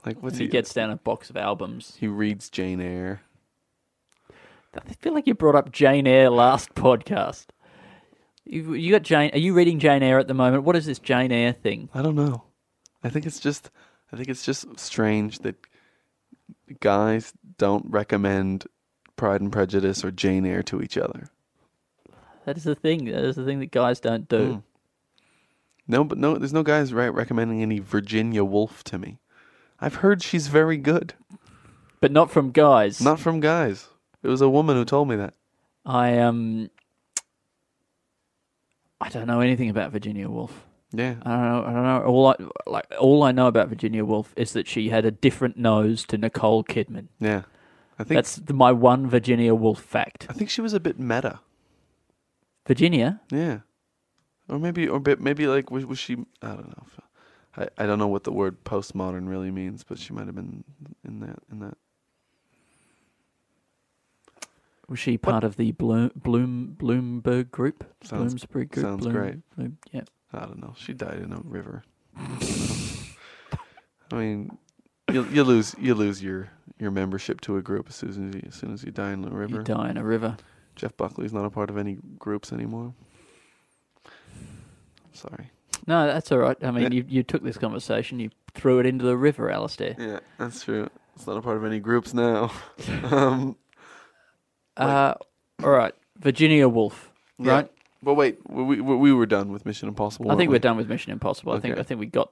like 0.04 0.22
what's 0.22 0.38
he, 0.38 0.44
he? 0.44 0.50
gets 0.50 0.72
down 0.74 0.90
a 0.90 0.96
box 0.96 1.28
of 1.30 1.36
albums. 1.36 1.96
he 1.98 2.06
reads 2.06 2.48
Jane 2.50 2.80
Eyre. 2.80 3.22
I 4.74 4.92
feel 4.94 5.14
like 5.14 5.26
you 5.26 5.34
brought 5.34 5.54
up 5.54 5.72
Jane 5.72 6.06
Eyre 6.06 6.30
last 6.30 6.74
podcast. 6.74 7.46
You, 8.44 8.74
you 8.74 8.92
got 8.92 9.02
Jane? 9.02 9.30
Are 9.32 9.38
you 9.38 9.54
reading 9.54 9.78
Jane 9.78 10.02
Eyre 10.02 10.18
at 10.18 10.28
the 10.28 10.34
moment? 10.34 10.64
What 10.64 10.76
is 10.76 10.86
this 10.86 10.98
Jane 10.98 11.32
Eyre 11.32 11.52
thing? 11.52 11.88
I 11.94 12.02
don't 12.02 12.14
know. 12.14 12.44
I 13.02 13.08
think 13.08 13.26
it's 13.26 13.40
just 13.40 13.70
I 14.12 14.16
think 14.16 14.28
it's 14.28 14.44
just 14.44 14.78
strange 14.78 15.40
that 15.40 15.56
guys 16.80 17.32
don't 17.58 17.84
recommend 17.88 18.66
Pride 19.16 19.40
and 19.40 19.52
Prejudice 19.52 20.04
or 20.04 20.10
Jane 20.10 20.46
Eyre 20.46 20.62
to 20.64 20.80
each 20.80 20.96
other. 20.96 21.28
That 22.44 22.56
is 22.56 22.64
the 22.64 22.74
thing. 22.74 23.06
That 23.06 23.24
is 23.24 23.36
the 23.36 23.44
thing 23.44 23.58
that 23.60 23.72
guys 23.72 23.98
don't 23.98 24.28
do. 24.28 24.54
Mm. 24.54 24.62
No, 25.88 26.04
but 26.04 26.18
no, 26.18 26.36
there's 26.36 26.52
no 26.52 26.62
guys 26.62 26.92
right 26.92 27.12
recommending 27.12 27.62
any 27.62 27.78
Virginia 27.78 28.44
Woolf 28.44 28.84
to 28.84 28.98
me. 28.98 29.18
I've 29.80 29.96
heard 29.96 30.22
she's 30.22 30.48
very 30.48 30.76
good. 30.76 31.14
But 32.00 32.12
not 32.12 32.30
from 32.30 32.50
guys. 32.50 33.00
Not 33.00 33.20
from 33.20 33.40
guys. 33.40 33.88
It 34.26 34.30
was 34.30 34.40
a 34.40 34.48
woman 34.48 34.76
who 34.76 34.84
told 34.84 35.08
me 35.08 35.16
that. 35.16 35.34
I 35.84 36.18
um. 36.18 36.68
I 39.00 39.08
don't 39.08 39.26
know 39.26 39.40
anything 39.40 39.70
about 39.70 39.92
Virginia 39.92 40.28
Woolf. 40.28 40.66
Yeah. 40.90 41.16
I 41.22 41.30
don't 41.30 41.42
know. 41.42 41.64
I 41.64 41.72
don't 41.72 41.84
know. 41.84 42.02
All 42.06 42.26
I 42.26 42.34
like, 42.66 42.86
all 42.98 43.22
I 43.22 43.30
know 43.30 43.46
about 43.46 43.68
Virginia 43.68 44.04
Woolf 44.04 44.32
is 44.36 44.52
that 44.54 44.66
she 44.66 44.88
had 44.88 45.04
a 45.04 45.10
different 45.10 45.56
nose 45.56 46.04
to 46.06 46.18
Nicole 46.18 46.64
Kidman. 46.64 47.08
Yeah. 47.20 47.42
I 47.98 48.04
think 48.04 48.16
That's 48.16 48.36
the, 48.36 48.52
my 48.54 48.72
one 48.72 49.08
Virginia 49.08 49.54
Woolf 49.54 49.80
fact. 49.80 50.26
I 50.28 50.32
think 50.32 50.50
she 50.50 50.60
was 50.60 50.72
a 50.72 50.80
bit 50.80 50.98
meta. 50.98 51.40
Virginia, 52.66 53.20
Yeah. 53.30 53.60
Or 54.48 54.58
maybe 54.58 54.88
or 54.88 54.98
bit 54.98 55.20
maybe 55.20 55.46
like 55.46 55.70
was, 55.70 55.86
was 55.86 55.98
she 55.98 56.16
I 56.42 56.48
don't 56.48 56.68
know. 56.68 56.86
I, 57.56 57.68
I 57.78 57.86
don't 57.86 57.98
know 57.98 58.08
what 58.08 58.24
the 58.24 58.32
word 58.32 58.64
postmodern 58.64 59.28
really 59.28 59.50
means, 59.50 59.84
but 59.84 59.98
she 59.98 60.12
might 60.12 60.26
have 60.26 60.34
been 60.34 60.64
in 61.04 61.20
that 61.20 61.38
in 61.50 61.60
that. 61.60 61.76
Was 64.88 64.98
she 64.98 65.18
part 65.18 65.42
of 65.44 65.56
the 65.56 65.72
Bloom, 65.72 66.10
Bloom 66.16 66.76
Bloomberg 66.78 67.50
group? 67.50 67.84
Sounds- 68.02 68.32
Bloomsbury 68.34 68.66
group. 68.66 68.84
sounds 68.84 69.00
Bloom- 69.02 69.14
great. 69.14 69.50
Bloom- 69.56 69.78
yeah. 69.92 70.02
I 70.32 70.40
don't 70.40 70.60
know. 70.60 70.74
She 70.76 70.92
died 70.92 71.18
in 71.20 71.32
a 71.32 71.40
river. 71.42 71.82
I 72.16 74.14
mean, 74.16 74.58
you 75.12 75.24
you 75.26 75.44
lose 75.44 75.74
you 75.78 75.94
lose 75.94 76.22
your 76.22 76.50
your 76.78 76.90
membership 76.90 77.40
to 77.42 77.56
a 77.56 77.62
group 77.62 77.88
as 77.88 77.94
soon 77.96 78.28
as 78.28 78.34
you 78.34 78.42
as 78.46 78.54
soon 78.54 78.72
as 78.72 78.84
you 78.84 78.90
die 78.92 79.12
in 79.12 79.24
a 79.24 79.30
river. 79.30 79.56
You 79.56 79.62
die 79.62 79.90
in 79.90 79.96
a 79.96 80.04
river. 80.04 80.36
Jeff 80.74 80.96
Buckley's 80.96 81.32
not 81.32 81.44
a 81.44 81.50
part 81.50 81.70
of 81.70 81.78
any 81.78 81.98
groups 82.18 82.52
anymore. 82.52 82.92
Sorry. 85.12 85.50
No, 85.86 86.06
that's 86.06 86.30
all 86.32 86.38
right. 86.38 86.56
I 86.62 86.70
mean, 86.70 86.84
Yeah. 86.84 86.90
you 86.98 87.04
you 87.08 87.22
took 87.22 87.42
this 87.42 87.56
conversation, 87.58 88.20
you 88.20 88.30
threw 88.54 88.78
it 88.78 88.86
into 88.86 89.04
the 89.04 89.16
river, 89.16 89.50
Alistair. 89.50 89.94
Yeah, 89.98 90.20
that's 90.38 90.64
true. 90.64 90.88
It's 91.14 91.26
not 91.26 91.36
a 91.38 91.42
part 91.42 91.56
of 91.56 91.64
any 91.64 91.80
groups 91.80 92.12
now. 92.12 92.50
um, 93.04 93.56
Uh, 94.76 95.14
all 95.62 95.70
right, 95.70 95.94
Virginia 96.18 96.68
Woolf. 96.68 97.10
yeah. 97.38 97.52
Right. 97.52 97.72
But 98.02 98.14
wait, 98.14 98.38
we, 98.48 98.62
we 98.62 98.80
we 98.96 99.12
were 99.12 99.26
done 99.26 99.50
with 99.52 99.64
Mission 99.66 99.88
Impossible. 99.88 100.30
I 100.30 100.36
think 100.36 100.50
we're 100.50 100.54
we? 100.56 100.58
done 100.60 100.76
with 100.76 100.88
Mission 100.88 101.12
Impossible. 101.12 101.52
I 101.54 101.60
think 101.60 101.72
Okay. 101.72 101.80
I 101.80 101.84
think 101.84 101.98
we 101.98 102.06
got 102.06 102.30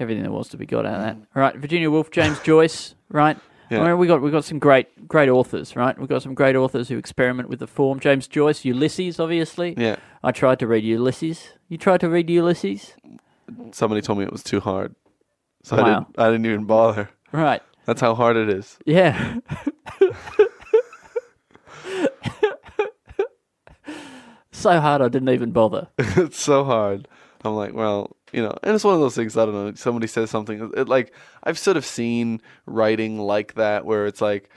everything 0.00 0.22
there 0.22 0.32
was 0.32 0.48
to 0.48 0.56
be 0.56 0.66
got 0.66 0.84
out 0.84 0.94
of 0.96 1.02
that. 1.02 1.16
All 1.34 1.40
right, 1.42 1.56
Virginia 1.56 1.90
Woolf, 1.90 2.10
James 2.10 2.38
Joyce, 2.40 2.94
right? 3.08 3.38
Yeah. 3.70 3.82
I 3.82 3.88
mean, 3.88 3.98
we 3.98 4.06
got 4.06 4.20
we 4.20 4.30
got 4.30 4.44
some 4.44 4.58
great 4.58 5.06
great 5.08 5.28
authors, 5.28 5.76
right? 5.76 5.98
We 5.98 6.06
got 6.06 6.22
some 6.22 6.34
great 6.34 6.56
authors 6.56 6.88
who 6.88 6.98
experiment 6.98 7.48
with 7.48 7.60
the 7.60 7.66
form. 7.66 8.00
James 8.00 8.26
Joyce, 8.26 8.64
Ulysses, 8.64 9.20
obviously. 9.20 9.74
Yeah. 9.78 9.96
I 10.22 10.32
tried 10.32 10.58
to 10.58 10.66
read 10.66 10.84
Ulysses. 10.84 11.50
You 11.68 11.78
tried 11.78 12.00
to 12.00 12.08
read 12.08 12.28
Ulysses, 12.28 12.94
Somebody 13.72 14.02
told 14.02 14.18
me 14.18 14.24
it 14.24 14.32
was 14.32 14.42
too 14.42 14.60
hard, 14.60 14.94
so 15.62 15.76
Wow. 15.76 15.82
I 15.82 15.86
didn't. 15.86 16.06
I 16.18 16.30
didn't 16.30 16.46
even 16.46 16.64
bother. 16.64 17.10
right? 17.32 17.62
That's 17.86 18.00
how 18.00 18.14
hard 18.14 18.36
it 18.36 18.50
is. 18.50 18.76
Yeah. 18.84 19.36
so 24.60 24.80
hard, 24.80 25.00
I 25.02 25.08
didn't 25.08 25.28
even 25.30 25.50
bother. 25.52 25.88
it's 25.98 26.40
so 26.40 26.64
hard. 26.64 27.08
I'm 27.44 27.54
like, 27.54 27.72
well, 27.74 28.16
you 28.32 28.42
know, 28.42 28.54
and 28.62 28.74
it's 28.74 28.84
one 28.84 28.94
of 28.94 29.00
those 29.00 29.14
things. 29.14 29.36
I 29.36 29.44
don't 29.44 29.54
know. 29.54 29.72
Somebody 29.74 30.06
says 30.06 30.30
something. 30.30 30.72
It, 30.76 30.88
like 30.88 31.12
I've 31.44 31.58
sort 31.58 31.76
of 31.76 31.84
seen 31.84 32.40
writing 32.66 33.18
like 33.18 33.54
that, 33.54 33.84
where 33.84 34.06
it's 34.06 34.20
like 34.20 34.50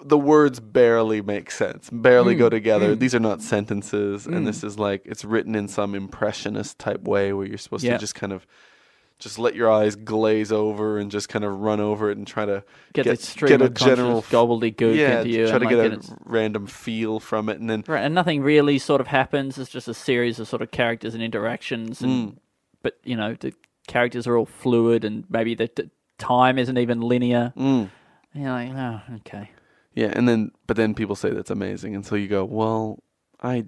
the 0.00 0.18
words 0.18 0.58
barely 0.60 1.20
make 1.22 1.50
sense, 1.50 1.88
barely 1.90 2.34
Mm, 2.34 2.38
go 2.38 2.48
together. 2.48 2.94
These 2.96 3.14
are 3.14 3.20
not 3.20 3.42
sentences, 3.42 4.26
and 4.26 4.46
this 4.46 4.64
is 4.64 4.78
like 4.78 5.02
it's 5.04 5.24
written 5.24 5.54
in 5.54 5.68
some 5.68 5.94
impressionist 5.94 6.78
type 6.78 7.02
way, 7.02 7.32
where 7.32 7.46
you're 7.46 7.58
supposed 7.58 7.84
Yeah. 7.84 7.92
to 7.94 7.98
just 7.98 8.14
kind 8.14 8.32
of 8.32 8.46
just 9.18 9.38
let 9.38 9.54
your 9.54 9.70
eyes 9.70 9.96
glaze 9.96 10.52
over 10.52 10.98
and 10.98 11.10
just 11.10 11.28
kind 11.28 11.44
of 11.44 11.58
run 11.60 11.80
over 11.80 12.10
it 12.10 12.16
and 12.18 12.26
try 12.26 12.44
to 12.46 12.62
Get, 12.92 13.04
get, 13.04 13.20
stream 13.20 13.48
get 13.48 13.62
a 13.62 13.68
general 13.68 14.22
gobbledygook 14.22 14.94
yeah, 14.96 15.18
into 15.20 15.30
you. 15.30 15.48
try 15.48 15.58
to 15.58 15.64
like, 15.64 15.74
get 15.74 15.78
a 15.80 15.92
it's- 15.94 16.14
random 16.24 16.66
feel 16.66 17.18
from 17.20 17.48
it, 17.48 17.58
and 17.60 17.68
then 17.68 17.84
Right, 17.86 18.04
and 18.04 18.14
nothing 18.14 18.42
really 18.42 18.78
sort 18.78 19.00
of 19.00 19.08
happens. 19.08 19.58
It's 19.58 19.70
just 19.70 19.88
a 19.88 19.94
series 19.94 20.38
of 20.38 20.46
sort 20.48 20.62
of 20.62 20.70
characters 20.70 21.14
and 21.14 21.22
interactions, 21.22 22.00
and 22.00 22.32
Mm. 22.32 22.36
but 22.82 22.98
you 23.04 23.16
know 23.16 23.34
the 23.38 23.52
characters 23.88 24.26
are 24.26 24.36
all 24.36 24.46
fluid, 24.46 25.04
and 25.04 25.24
maybe 25.28 25.54
the, 25.54 25.68
the 25.74 25.90
time 26.18 26.58
isn't 26.58 26.78
even 26.78 27.00
linear. 27.00 27.52
mm, 27.56 27.88
you're 28.34 28.50
like, 28.50 28.70
oh, 28.70 29.00
okay. 29.16 29.50
Yeah, 29.94 30.12
and 30.14 30.28
then 30.28 30.52
but 30.68 30.76
then 30.76 30.94
people 30.94 31.16
say 31.16 31.30
that's 31.30 31.50
amazing, 31.50 31.94
and 31.96 32.06
so 32.06 32.14
you 32.14 32.28
go, 32.28 32.44
well, 32.44 33.02
I 33.42 33.64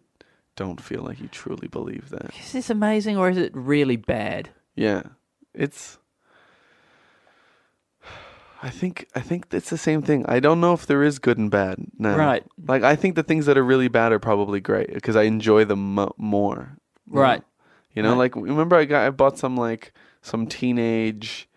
don't 0.55 0.81
feel 0.81 1.03
like 1.03 1.19
you 1.21 1.27
truly 1.29 1.67
believe 1.69 2.11
that. 2.11 2.31
Is 2.39 2.53
this 2.53 2.71
amazing 2.71 3.17
or 3.17 3.31
is 3.31 3.37
it 3.37 3.51
really 3.55 3.97
bad? 3.97 4.51
Yeah, 4.77 5.03
it's. 5.55 5.99
I 8.63 8.69
think 8.69 9.07
I 9.15 9.21
think 9.21 9.47
it's 9.53 9.71
the 9.71 9.79
same 9.79 10.03
thing. 10.03 10.27
I 10.29 10.39
don't 10.39 10.61
know 10.61 10.75
if 10.75 10.85
there 10.87 11.03
is 11.03 11.19
good 11.19 11.39
and 11.39 11.51
bad 11.51 11.79
now. 11.99 12.17
Right. 12.17 12.45
Like 12.69 12.83
I 12.83 12.95
think 12.95 13.15
the 13.15 13.23
things 13.23 13.47
that 13.47 13.57
are 13.57 13.65
really 13.65 13.89
bad 13.89 14.13
are 14.13 14.19
probably 14.19 14.61
great 14.61 14.93
because 14.93 15.17
I 15.17 15.23
enjoy 15.23 15.65
them 15.65 15.95
mo- 15.95 16.15
more. 16.19 16.77
Right. 17.09 17.43
You 17.95 18.03
know, 18.03 18.11
Right. 18.11 18.19
like 18.19 18.37
remember 18.37 18.77
I 18.77 18.85
got 18.85 19.07
I 19.07 19.11
bought 19.11 19.39
some 19.39 19.57
like 19.57 19.93
some 20.21 20.47
teenage 20.47 21.49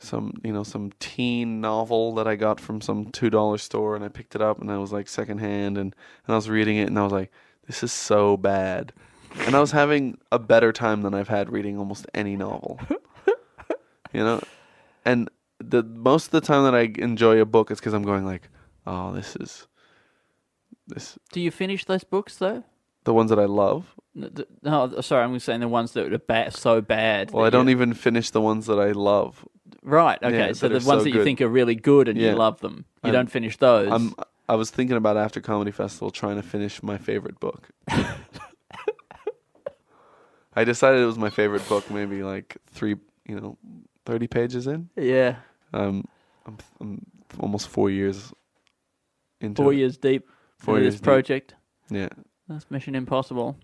some 0.00 0.32
you 0.42 0.52
know 0.52 0.64
some 0.64 0.90
teen 0.98 1.60
novel 1.60 2.12
that 2.16 2.26
I 2.26 2.34
got 2.34 2.58
from 2.58 2.80
some 2.80 3.06
two 3.12 3.30
dollar 3.30 3.56
store 3.56 3.94
and 3.94 4.04
I 4.04 4.08
picked 4.08 4.34
it 4.34 4.42
up 4.42 4.60
and 4.60 4.68
I 4.68 4.78
was 4.78 4.92
like 4.92 5.06
secondhand 5.06 5.78
and 5.78 5.94
and 6.26 6.32
I 6.32 6.34
was 6.34 6.50
reading 6.50 6.76
it 6.76 6.88
and 6.88 6.98
I 6.98 7.04
was 7.04 7.12
like 7.12 7.30
this 7.68 7.84
is 7.84 7.92
so 7.92 8.36
bad 8.36 8.92
and 9.46 9.54
I 9.54 9.60
was 9.60 9.70
having 9.70 10.18
a 10.32 10.40
better 10.40 10.72
time 10.72 11.02
than 11.02 11.14
I've 11.14 11.28
had 11.28 11.52
reading 11.52 11.78
almost 11.78 12.04
any 12.14 12.34
novel 12.36 12.80
you 14.12 14.20
know 14.22 14.40
and 15.04 15.28
the 15.58 15.82
most 15.82 16.26
of 16.26 16.30
the 16.32 16.40
time 16.40 16.64
that 16.64 16.74
I 16.74 16.92
enjoy 17.02 17.40
a 17.40 17.44
book 17.46 17.70
is 17.70 17.78
because 17.78 17.92
I'm 17.94 18.02
going 18.02 18.24
like 18.24 18.48
oh 18.86 19.12
this 19.12 19.36
is 19.36 19.66
this 20.88 21.18
Do 21.32 21.40
you 21.40 21.50
finish 21.50 21.84
those 21.84 22.04
books 22.04 22.36
though? 22.36 22.64
the 23.04 23.14
ones 23.14 23.30
that 23.30 23.38
I 23.38 23.44
love 23.46 23.94
N- 24.16 24.30
th- 24.34 24.48
No, 24.62 25.00
sorry, 25.00 25.24
I'm 25.24 25.38
saying 25.38 25.60
the 25.60 25.68
ones 25.68 25.92
that 25.92 26.12
are 26.12 26.18
ba- 26.18 26.50
so 26.50 26.80
bad. 26.80 27.30
well 27.32 27.44
I 27.44 27.50
don't 27.50 27.66
you- 27.68 27.72
even 27.72 27.94
finish 27.94 28.30
the 28.30 28.40
ones 28.40 28.66
that 28.66 28.78
I 28.78 28.92
love 28.92 29.44
Right. 29.84 30.22
Okay. 30.22 30.36
Yeah, 30.38 30.52
so 30.52 30.68
the 30.68 30.74
ones 30.74 30.84
so 30.84 30.96
that 31.02 31.08
you 31.08 31.14
good. 31.14 31.24
think 31.24 31.40
are 31.40 31.48
really 31.48 31.74
good 31.74 32.06
and 32.08 32.16
Yeah. 32.16 32.30
you 32.30 32.36
love 32.36 32.60
them, 32.60 32.84
you 33.02 33.08
I'm- 33.08 33.14
don't 33.14 33.30
finish 33.30 33.56
those. 33.56 33.90
I'm 33.90 34.14
I 34.48 34.54
was 34.54 34.70
thinking 34.70 34.96
about 34.96 35.16
after 35.16 35.40
comedy 35.40 35.70
festival 35.72 36.10
trying 36.10 36.36
to 36.36 36.42
finish 36.42 36.82
my 36.82 36.98
favorite 36.98 37.40
book. 37.40 37.70
I 40.54 40.64
decided 40.64 41.00
it 41.00 41.06
was 41.06 41.18
my 41.18 41.30
favorite 41.30 41.66
book. 41.68 41.90
Maybe 41.90 42.22
like 42.22 42.58
three, 42.70 42.96
you 43.26 43.40
know, 43.40 43.58
thirty 44.04 44.26
pages 44.26 44.66
in. 44.66 44.88
Yeah, 44.96 45.36
Um, 45.72 46.04
I'm, 46.46 46.58
I'm 46.80 47.06
almost 47.40 47.68
four 47.68 47.90
years 47.90 48.32
into 49.40 49.62
four 49.62 49.72
it. 49.72 49.76
years 49.78 49.96
deep. 49.96 50.28
Four 50.58 50.78
years 50.80 50.94
this 50.94 51.00
deep. 51.00 51.04
project. 51.04 51.54
Yeah. 51.90 52.08
That's 52.48 52.70
Mission 52.70 52.94
Impossible. 52.94 53.56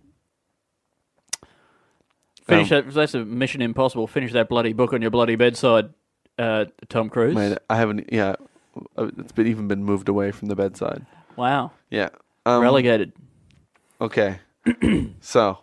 Finish 2.44 2.72
Um, 2.72 2.84
that. 2.86 2.94
That's 2.94 3.14
a 3.14 3.24
Mission 3.24 3.62
Impossible. 3.62 4.06
Finish 4.06 4.32
that 4.32 4.48
bloody 4.48 4.72
book 4.72 4.92
on 4.92 5.02
your 5.02 5.10
bloody 5.10 5.36
bedside, 5.36 5.90
uh, 6.38 6.66
Tom 6.88 7.08
Cruise. 7.10 7.34
Mate, 7.34 7.58
I 7.68 7.76
haven't. 7.76 8.08
Yeah, 8.12 8.36
uh, 8.96 9.10
it's 9.18 9.32
been 9.32 9.46
even 9.46 9.68
been 9.68 9.84
moved 9.84 10.08
away 10.08 10.30
from 10.30 10.48
the 10.48 10.56
bedside. 10.56 11.04
Wow, 11.36 11.72
Yeah. 11.90 12.08
Um, 12.46 12.62
relegated. 12.62 13.12
Okay. 14.00 14.38
so, 15.20 15.58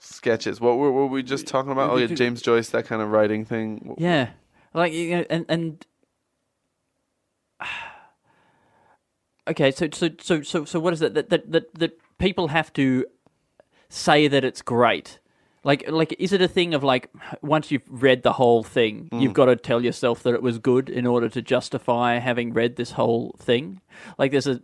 sketches. 0.00 0.60
What 0.60 0.78
were, 0.78 0.90
were 0.90 1.06
we 1.06 1.22
just 1.22 1.46
talking 1.46 1.70
about? 1.70 1.90
Oh 1.90 1.96
yeah, 1.96 2.06
James 2.06 2.42
Joyce, 2.42 2.70
that 2.70 2.86
kind 2.86 3.00
of 3.00 3.10
writing 3.10 3.44
thing. 3.44 3.94
Yeah, 3.98 4.30
like 4.74 4.92
you 4.92 5.16
know, 5.16 5.24
and 5.30 5.46
and 5.48 5.86
okay, 9.48 9.70
so 9.70 9.88
so 9.92 10.10
so 10.20 10.42
so 10.42 10.64
so 10.64 10.80
what 10.80 10.92
is 10.92 11.02
it 11.02 11.14
that 11.14 11.30
that 11.30 11.52
that, 11.52 11.74
that 11.74 11.98
people 12.18 12.48
have 12.48 12.72
to 12.74 13.06
say 13.88 14.26
that 14.26 14.44
it's 14.44 14.62
great? 14.62 15.20
Like 15.62 15.88
like 15.90 16.16
is 16.18 16.32
it 16.32 16.40
a 16.40 16.48
thing 16.48 16.72
of 16.72 16.82
like 16.82 17.10
once 17.42 17.70
you've 17.70 17.82
read 17.88 18.22
the 18.22 18.32
whole 18.32 18.62
thing, 18.62 19.10
mm. 19.12 19.20
you've 19.20 19.34
got 19.34 19.44
to 19.46 19.56
tell 19.56 19.84
yourself 19.84 20.22
that 20.22 20.34
it 20.34 20.42
was 20.42 20.58
good 20.58 20.88
in 20.88 21.06
order 21.06 21.28
to 21.28 21.42
justify 21.42 22.18
having 22.18 22.54
read 22.54 22.76
this 22.76 22.92
whole 22.92 23.36
thing? 23.38 23.82
Like 24.18 24.30
there's 24.30 24.46
a 24.46 24.62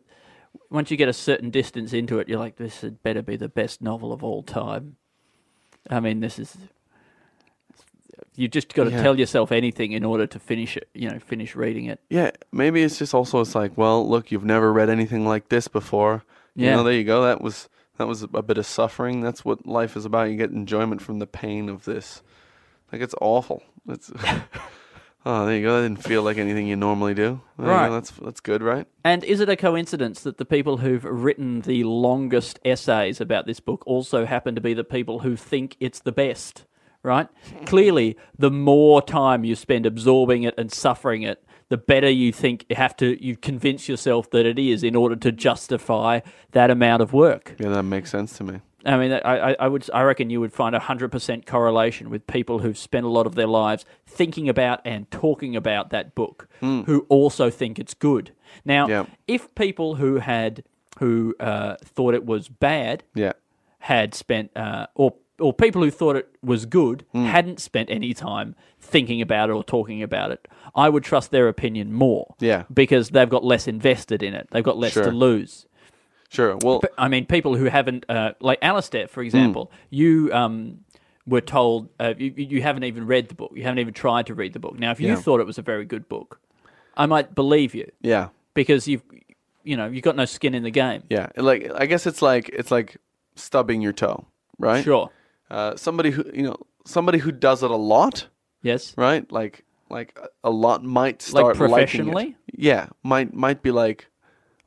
once 0.71 0.91
you 0.91 0.97
get 0.97 1.09
a 1.09 1.13
certain 1.13 1.51
distance 1.51 1.93
into 1.93 2.19
it, 2.19 2.29
you're 2.29 2.39
like 2.39 2.57
this 2.57 2.81
had 2.81 3.03
better 3.03 3.21
be 3.21 3.37
the 3.37 3.49
best 3.49 3.83
novel 3.83 4.11
of 4.11 4.25
all 4.25 4.43
time. 4.43 4.97
I 5.91 6.01
mean, 6.01 6.21
this 6.21 6.39
is 6.39 6.57
you 8.35 8.49
just 8.49 8.75
got 8.75 8.85
to 8.85 8.91
Yeah. 8.91 9.03
tell 9.03 9.19
yourself 9.19 9.51
anything 9.53 9.93
in 9.93 10.05
order 10.05 10.27
to 10.27 10.39
finish 10.39 10.77
it. 10.77 10.89
You 10.95 11.11
know, 11.11 11.19
finish 11.19 11.55
reading 11.57 11.87
it. 11.87 12.01
Yeah, 12.11 12.31
maybe 12.53 12.83
it's 12.83 12.99
just 12.99 13.15
also 13.15 13.41
it's 13.41 13.55
like, 13.55 13.77
well, 13.77 14.07
look, 14.09 14.31
you've 14.31 14.45
never 14.45 14.73
read 14.73 14.91
anything 14.91 15.25
like 15.27 15.49
this 15.49 15.69
before. 15.69 16.23
You 16.55 16.67
Yeah. 16.67 16.77
know, 16.77 16.83
there 16.85 16.93
you 16.93 17.05
go. 17.05 17.23
That 17.23 17.41
was 17.41 17.69
that 17.99 18.07
was 18.07 18.23
a 18.23 18.43
bit 18.43 18.59
of 18.59 18.67
suffering. 18.67 19.23
That's 19.23 19.43
what 19.45 19.67
life 19.67 19.97
is 19.97 20.05
about. 20.05 20.29
You 20.31 20.37
get 20.37 20.51
enjoyment 20.51 21.01
from 21.01 21.19
the 21.19 21.27
pain 21.27 21.69
of 21.71 21.85
this. 21.87 22.23
Like 22.93 23.01
it's 23.01 23.15
awful. 23.21 23.63
It's 23.89 24.11
Oh, 25.29 25.45
there 25.45 25.57
you 25.57 25.63
go. 25.63 25.83
That 25.83 25.89
didn't 25.89 26.05
feel 26.05 26.23
like 26.23 26.39
anything 26.39 26.69
you 26.69 26.77
normally 26.77 27.13
do. 27.13 27.41
There 27.59 27.67
you 27.67 27.73
Right. 27.73 27.89
go. 27.89 27.95
That's 27.95 28.11
that's 28.13 28.39
good, 28.41 28.63
right? 28.63 28.87
And 29.03 29.25
is 29.25 29.41
it 29.41 29.49
a 29.49 29.57
coincidence 29.57 30.21
that 30.23 30.39
the 30.39 30.45
people 30.45 30.77
who've 30.77 31.03
written 31.03 31.63
the 31.63 31.83
longest 31.83 32.61
essays 32.65 33.21
about 33.21 33.45
this 33.45 33.59
book 33.59 33.83
also 33.87 34.25
happen 34.25 34.55
to 34.55 34.61
be 34.61 34.73
the 34.73 34.85
people 34.85 35.19
who 35.21 35.35
think 35.35 35.77
it's 35.81 35.99
the 35.99 36.13
best? 36.13 36.65
Right? 37.03 37.27
Clearly, 37.67 38.17
the 38.39 38.53
more 38.53 39.03
time 39.03 39.43
you 39.43 39.57
spend 39.57 39.85
absorbing 39.85 40.45
it 40.45 40.55
and 40.57 40.71
suffering 40.73 41.23
it, 41.23 41.43
the 41.71 41.77
better 41.77 42.09
you 42.09 42.33
think 42.33 42.65
you 42.69 42.77
have 42.77 42.97
to 42.99 43.21
you 43.25 43.37
convince 43.37 43.89
yourself 43.89 44.31
that 44.31 44.47
it 44.47 44.61
is 44.61 44.85
in 44.85 44.95
order 44.95 45.17
to 45.17 45.33
justify 45.33 46.21
that 46.53 46.71
amount 46.71 47.03
of 47.03 47.13
work. 47.13 47.57
Yeah, 47.59 47.71
that 47.71 47.83
makes 47.83 48.11
sense 48.13 48.37
to 48.39 48.45
me. 48.45 48.61
I 48.87 48.97
mean, 48.99 49.13
I, 49.13 49.51
I- 49.53 49.57
I 49.61 49.69
would, 49.69 49.89
I 49.93 50.03
reckon 50.03 50.31
you 50.31 50.41
would 50.41 50.53
find 50.53 50.75
a 50.75 50.79
hundred 50.79 51.11
percent 51.13 51.45
correlation 51.47 52.09
with 52.11 52.27
people 52.27 52.61
who've 52.61 52.79
spent 52.79 53.05
a 53.05 53.09
lot 53.09 53.27
of 53.27 53.35
their 53.35 53.47
lives 53.47 53.85
thinking 54.07 54.49
about 54.49 54.81
and 54.85 55.11
talking 55.11 55.57
about 55.57 55.91
that 55.91 56.15
book, 56.15 56.49
who 56.61 57.05
also 57.09 57.51
think 57.51 57.79
it's 57.79 57.95
good. 57.95 58.33
Now, 58.65 58.89
Yeah. 58.89 59.07
if 59.27 59.55
people 59.55 59.97
who 59.97 60.17
had 60.17 60.63
who 60.99 61.35
uh, 61.41 61.77
thought 61.85 62.15
it 62.15 62.25
was 62.25 62.49
bad 62.49 63.05
Yeah. 63.15 63.33
had 63.81 64.15
spent, 64.15 64.51
uh, 64.57 64.87
or 64.95 65.15
or 65.39 65.53
people 65.53 65.83
who 65.83 65.91
thought 65.91 66.17
it 66.17 66.31
was 66.43 66.65
good 66.65 67.05
Hmm. 67.13 67.27
hadn't 67.27 67.61
spent 67.61 67.91
any 67.91 68.15
time 68.15 68.55
thinking 68.81 69.21
about 69.21 69.51
it 69.51 69.53
or 69.53 69.63
talking 69.63 70.03
about 70.03 70.31
it, 70.31 70.49
I 70.75 70.89
would 70.89 71.05
trust 71.05 71.31
their 71.31 71.47
opinion 71.49 71.93
more. 71.93 72.35
Yeah. 72.41 72.63
because 72.73 73.11
they've 73.11 73.29
got 73.29 73.45
less 73.45 73.69
invested 73.69 74.23
in 74.23 74.33
it. 74.33 74.49
They've 74.51 74.65
got 74.65 74.79
less 74.79 74.93
Sure. 74.95 75.05
to 75.05 75.11
lose. 75.11 75.67
Sure. 76.29 76.57
Well, 76.63 76.83
I 76.99 77.09
mean, 77.09 77.27
people 77.27 77.57
who 77.57 77.67
haven't, 77.67 78.05
uh, 78.09 78.33
like 78.41 78.59
Alistair, 78.63 79.07
for 79.09 79.23
example, 79.23 79.71
you 79.91 80.31
um, 80.33 80.79
were 81.27 81.41
told 81.41 81.89
uh, 82.01 82.15
you, 82.19 82.33
you 82.37 82.63
haven't 82.63 82.85
even 82.85 83.07
read 83.07 83.29
the 83.29 83.35
book. 83.35 83.53
You 83.55 83.63
haven't 83.63 83.79
even 83.79 83.95
tried 83.95 84.27
to 84.27 84.35
read 84.35 84.53
the 84.53 84.59
book. 84.59 84.79
Now, 84.79 84.91
if 84.91 85.01
you 85.01 85.09
Yeah. 85.09 85.17
thought 85.17 85.41
it 85.41 85.47
was 85.47 85.59
a 85.59 85.63
very 85.63 85.85
good 85.85 86.09
book, 86.09 86.41
I 86.97 87.07
might 87.07 87.35
believe 87.35 87.75
you 87.75 87.91
yeah. 88.01 88.29
because 88.55 88.89
you've, 88.89 89.03
you 89.65 89.77
know, 89.77 89.87
you've 89.87 90.03
got 90.03 90.17
no 90.17 90.25
skin 90.25 90.55
in 90.55 90.63
the 90.63 90.71
game. 90.71 91.03
Yeah. 91.11 91.29
Like 91.37 91.71
I 91.75 91.87
guess 91.87 92.07
it's 92.07 92.23
like 92.23 92.49
it's 92.51 92.71
like 92.71 92.97
stubbing 93.35 93.83
your 93.83 93.93
toe, 93.93 94.25
right? 94.59 94.83
Sure. 94.85 95.11
Uh, 95.51 95.77
somebody 95.77 96.11
who 96.11 96.25
you 96.35 96.43
know 96.43 96.57
somebody 96.85 97.19
who 97.19 97.31
does 97.33 97.63
it 97.63 97.71
a 97.71 97.77
lot, 97.77 98.29
Yes. 98.63 98.95
right? 98.97 99.31
Like 99.31 99.65
like 99.91 100.19
a 100.43 100.51
lot 100.51 100.83
might 100.85 101.23
start 101.23 101.55
it. 101.55 101.59
professionally? 101.59 102.37
Yeah, 102.53 102.89
might 103.03 103.33
might 103.35 103.63
be 103.63 103.71
like, 103.71 104.09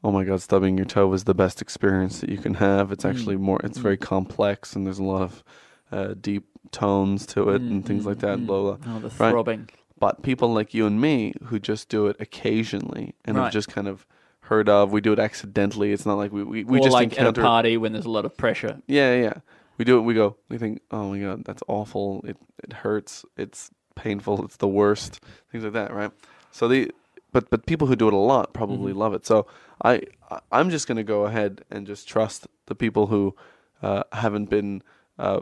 oh 0.03 0.11
my 0.11 0.23
god, 0.23 0.41
stubbing 0.41 0.77
your 0.77 0.85
toe 0.85 1.11
is 1.13 1.23
the 1.25 1.33
best 1.33 1.61
experience 1.61 2.19
that 2.21 2.29
you 2.29 2.37
can 2.37 2.55
have. 2.55 2.91
It's 2.91 3.05
actually 3.05 3.35
Mm. 3.35 3.41
more. 3.41 3.59
It's 3.63 3.77
very 3.77 3.97
complex 3.97 4.75
and 4.75 4.85
there's 4.85 4.99
a 4.99 5.03
lot 5.03 5.21
of 5.21 5.43
uh, 5.91 6.13
deep 6.19 6.45
tones 6.71 7.25
to 7.25 7.49
it 7.49 7.61
and 7.61 7.85
things 7.85 8.05
like 8.05 8.19
that. 8.19 8.45
Blah, 8.45 8.75
blah. 8.75 8.95
Oh, 8.95 8.99
the 8.99 9.07
Right. 9.09 9.31
throbbing. 9.31 9.69
But 9.99 10.21
people 10.21 10.53
like 10.53 10.73
you 10.73 10.85
and 10.85 11.01
me 11.01 11.33
who 11.45 11.59
just 11.59 11.89
do 11.89 12.07
it 12.07 12.15
occasionally 12.19 13.15
and 13.25 13.35
Right. 13.35 13.45
have 13.45 13.53
just 13.53 13.67
kind 13.69 13.87
of 13.87 14.05
heard 14.41 14.69
of. 14.69 14.91
We 14.91 15.01
do 15.01 15.11
it 15.13 15.19
accidentally. 15.19 15.91
It's 15.91 16.05
not 16.05 16.15
like 16.17 16.31
we 16.31 16.43
we, 16.43 16.63
we 16.63 16.79
or 16.79 16.83
just 16.83 16.93
like 16.93 17.11
encounter. 17.11 17.41
at 17.41 17.45
a 17.45 17.49
party 17.49 17.77
when 17.77 17.91
there's 17.93 18.05
a 18.05 18.09
lot 18.11 18.25
of 18.25 18.35
pressure. 18.37 18.81
Yeah, 18.87 19.15
yeah. 19.15 19.33
We 19.77 19.85
do 19.85 19.97
it. 19.97 20.01
We 20.01 20.13
go. 20.13 20.37
We 20.49 20.57
think, 20.57 20.81
oh 20.91 21.09
my 21.11 21.19
god, 21.19 21.43
that's 21.45 21.63
awful. 21.67 22.21
It 22.27 22.37
it 22.63 22.73
hurts. 22.73 23.25
It's 23.37 23.71
painful. 23.95 24.45
It's 24.45 24.57
the 24.57 24.67
worst. 24.67 25.19
Things 25.51 25.63
like 25.63 25.73
that, 25.73 25.93
right? 25.93 26.11
So 26.51 26.67
the, 26.67 26.91
but 27.31 27.49
but 27.49 27.65
people 27.65 27.87
who 27.87 27.95
do 27.95 28.07
it 28.07 28.13
a 28.13 28.17
lot 28.17 28.53
probably 28.53 28.93
love 28.93 29.13
it. 29.13 29.25
So 29.25 29.45
I 29.83 30.01
I- 30.31 30.39
I'm 30.51 30.69
just 30.69 30.87
gonna 30.87 31.03
go 31.03 31.25
ahead 31.25 31.63
and 31.71 31.85
just 31.87 32.07
trust 32.07 32.47
the 32.67 32.75
people 32.75 33.07
who 33.07 33.35
uh, 33.81 34.03
haven't 34.11 34.49
been, 34.49 34.83
uh, 35.17 35.39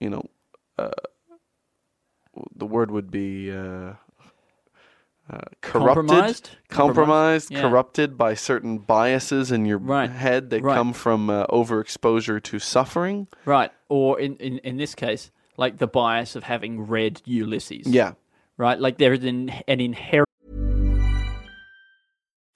you 0.00 0.08
know, 0.10 0.24
uh, 0.78 0.90
the 2.54 2.66
word 2.66 2.90
would 2.90 3.10
be. 3.10 3.50
Uh, 3.52 3.94
uh, 5.30 5.40
corrupted, 5.60 6.06
Compromised? 6.08 6.50
compromised, 6.70 7.50
Yeah. 7.50 7.60
corrupted 7.60 8.16
by 8.16 8.32
certain 8.32 8.78
biases 8.78 9.52
in 9.52 9.66
your 9.66 9.76
Right. 9.76 10.08
head 10.08 10.48
that 10.48 10.62
Right. 10.62 10.74
come 10.74 10.94
from 10.94 11.28
uh, 11.28 11.46
overexposure 11.48 12.42
to 12.44 12.58
suffering. 12.58 13.26
Right. 13.44 13.70
Or 13.90 14.18
in, 14.18 14.36
in, 14.36 14.56
in 14.60 14.78
this 14.78 14.94
case, 14.94 15.30
like 15.58 15.76
the 15.76 15.86
bias 15.86 16.34
of 16.34 16.44
having 16.44 16.86
read 16.86 17.20
Ulysses. 17.26 17.86
Yeah. 17.86 18.12
Right? 18.56 18.80
Like 18.80 18.96
there 18.96 19.12
is 19.12 19.22
an, 19.22 19.50
an 19.68 19.80
inherent 19.82 20.28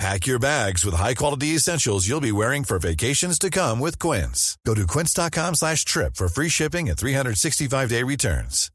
Pack 0.00 0.26
your 0.26 0.38
bags 0.38 0.82
with 0.82 0.94
high-quality 0.94 1.48
essentials 1.48 2.08
you'll 2.08 2.22
be 2.22 2.32
wearing 2.32 2.64
for 2.64 2.78
vacations 2.78 3.38
to 3.38 3.50
come 3.50 3.78
with 3.78 3.98
Quince. 3.98 4.56
Go 4.64 4.72
to 4.72 4.86
quince.com 4.86 5.54
slash 5.54 5.84
trip 5.84 6.16
for 6.16 6.26
free 6.26 6.48
shipping 6.48 6.88
and 6.88 6.96
365-day 6.96 8.02
returns. 8.02 8.70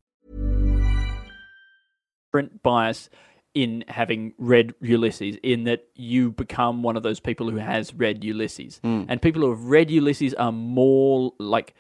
bias 2.61 3.09
in 3.55 3.85
having 3.88 4.35
read 4.38 4.75
Ulysses, 4.81 5.38
in 5.41 5.63
that 5.63 5.88
you 5.95 6.29
become 6.29 6.83
one 6.83 6.95
of 6.95 7.01
those 7.01 7.19
people 7.19 7.49
who 7.49 7.57
has 7.57 7.91
read 7.95 8.23
Ulysses. 8.23 8.79
Hmm. 8.83 9.05
And 9.09 9.19
people 9.19 9.41
who 9.41 9.49
have 9.49 9.63
read 9.63 9.89
Ulysses 9.89 10.35
are 10.35 10.51
more 10.51 11.33
like, 11.39 11.73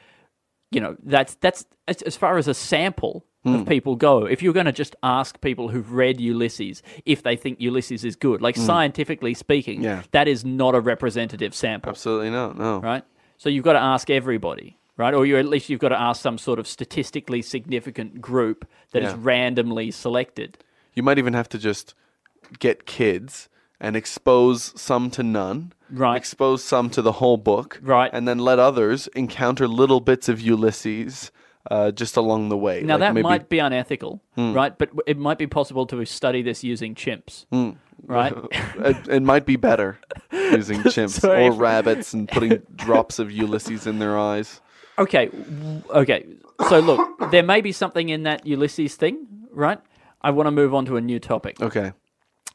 you 0.71 0.81
know, 0.81 0.95
that's, 1.03 1.35
that's 1.35 1.65
as, 1.87 2.15
far 2.15 2.37
as 2.37 2.47
a 2.47 2.53
sample 2.53 3.25
of 3.45 3.61
hmm. 3.61 3.63
people 3.65 3.95
go. 3.95 4.25
If 4.25 4.41
you're 4.41 4.53
going 4.53 4.65
to 4.65 4.71
just 4.71 4.95
ask 5.03 5.39
people 5.39 5.69
who've 5.69 5.91
read 5.91 6.19
Ulysses 6.19 6.81
if 7.05 7.21
they 7.23 7.35
think 7.35 7.61
Ulysses 7.61 8.03
is 8.03 8.15
good, 8.15 8.41
like 8.41 8.55
hmm. 8.55 8.65
scientifically 8.65 9.33
speaking, 9.33 9.83
Yeah. 9.83 10.03
that 10.11 10.27
is 10.27 10.43
not 10.43 10.75
a 10.75 10.79
representative 10.79 11.53
sample. 11.53 11.89
Absolutely 11.89 12.31
not. 12.31 12.57
No. 12.57 12.79
right? 12.79 13.03
So 13.37 13.49
you've 13.49 13.63
got 13.63 13.73
to 13.73 13.81
ask 13.81 14.09
everybody, 14.09 14.77
right? 14.97 15.13
Or 15.13 15.25
you 15.25 15.37
at 15.37 15.45
least 15.45 15.69
you've 15.69 15.79
got 15.79 15.89
to 15.89 15.99
ask 15.99 16.21
some 16.21 16.37
sort 16.37 16.57
of 16.57 16.67
statistically 16.67 17.41
significant 17.41 18.21
group 18.21 18.67
that 18.91 19.03
is 19.03 19.11
Yeah. 19.11 19.19
randomly 19.19 19.91
selected. 19.91 20.57
You 20.93 21.03
might 21.03 21.19
even 21.19 21.33
have 21.33 21.49
to 21.49 21.57
just 21.57 21.93
get 22.59 22.85
kids 22.85 23.49
and 23.79 23.95
expose 23.95 24.79
some 24.79 25.09
to 25.11 25.23
none. 25.23 25.73
Right. 25.89 26.17
Expose 26.17 26.63
some 26.63 26.89
to 26.91 27.01
the 27.01 27.13
whole 27.13 27.37
book. 27.37 27.79
Right. 27.81 28.09
And 28.13 28.27
then 28.27 28.39
let 28.39 28.57
others 28.59 29.07
encounter 29.15 29.67
little 29.67 29.99
bits 29.99 30.27
of 30.29 30.41
Ulysses 30.41 31.31
uh, 31.69 31.91
just 31.91 32.15
along 32.17 32.49
the 32.49 32.57
way. 32.57 32.81
Now 32.81 32.93
Like 32.95 32.99
that 33.01 33.13
maybe- 33.13 33.23
might 33.23 33.49
be 33.49 33.59
unethical, 33.59 34.21
right? 34.37 34.77
But 34.77 34.89
it 35.07 35.17
might 35.17 35.37
be 35.37 35.47
possible 35.47 35.85
to 35.87 36.05
study 36.05 36.41
this 36.41 36.63
using 36.63 36.95
chimps, 36.95 37.45
right? 38.05 38.33
it, 38.51 39.07
it 39.07 39.23
might 39.23 39.45
be 39.45 39.55
better 39.55 39.99
using 40.31 40.81
chimps 40.83 41.23
or 41.27 41.51
rabbits 41.51 42.13
and 42.13 42.27
putting 42.29 42.61
drops 42.75 43.19
of 43.19 43.31
Ulysses 43.31 43.87
in 43.87 43.99
their 43.99 44.17
eyes. 44.17 44.61
Okay, 44.97 45.29
okay. 45.89 46.25
So 46.69 46.79
look, 46.79 47.31
there 47.31 47.43
may 47.43 47.61
be 47.61 47.71
something 47.71 48.09
in 48.09 48.23
that 48.23 48.45
Ulysses 48.45 48.95
thing, 48.95 49.27
right? 49.51 49.79
I 50.21 50.31
want 50.31 50.47
to 50.47 50.51
move 50.51 50.73
on 50.73 50.85
to 50.85 50.97
a 50.97 51.01
new 51.01 51.19
topic. 51.19 51.61
Okay. 51.61 51.91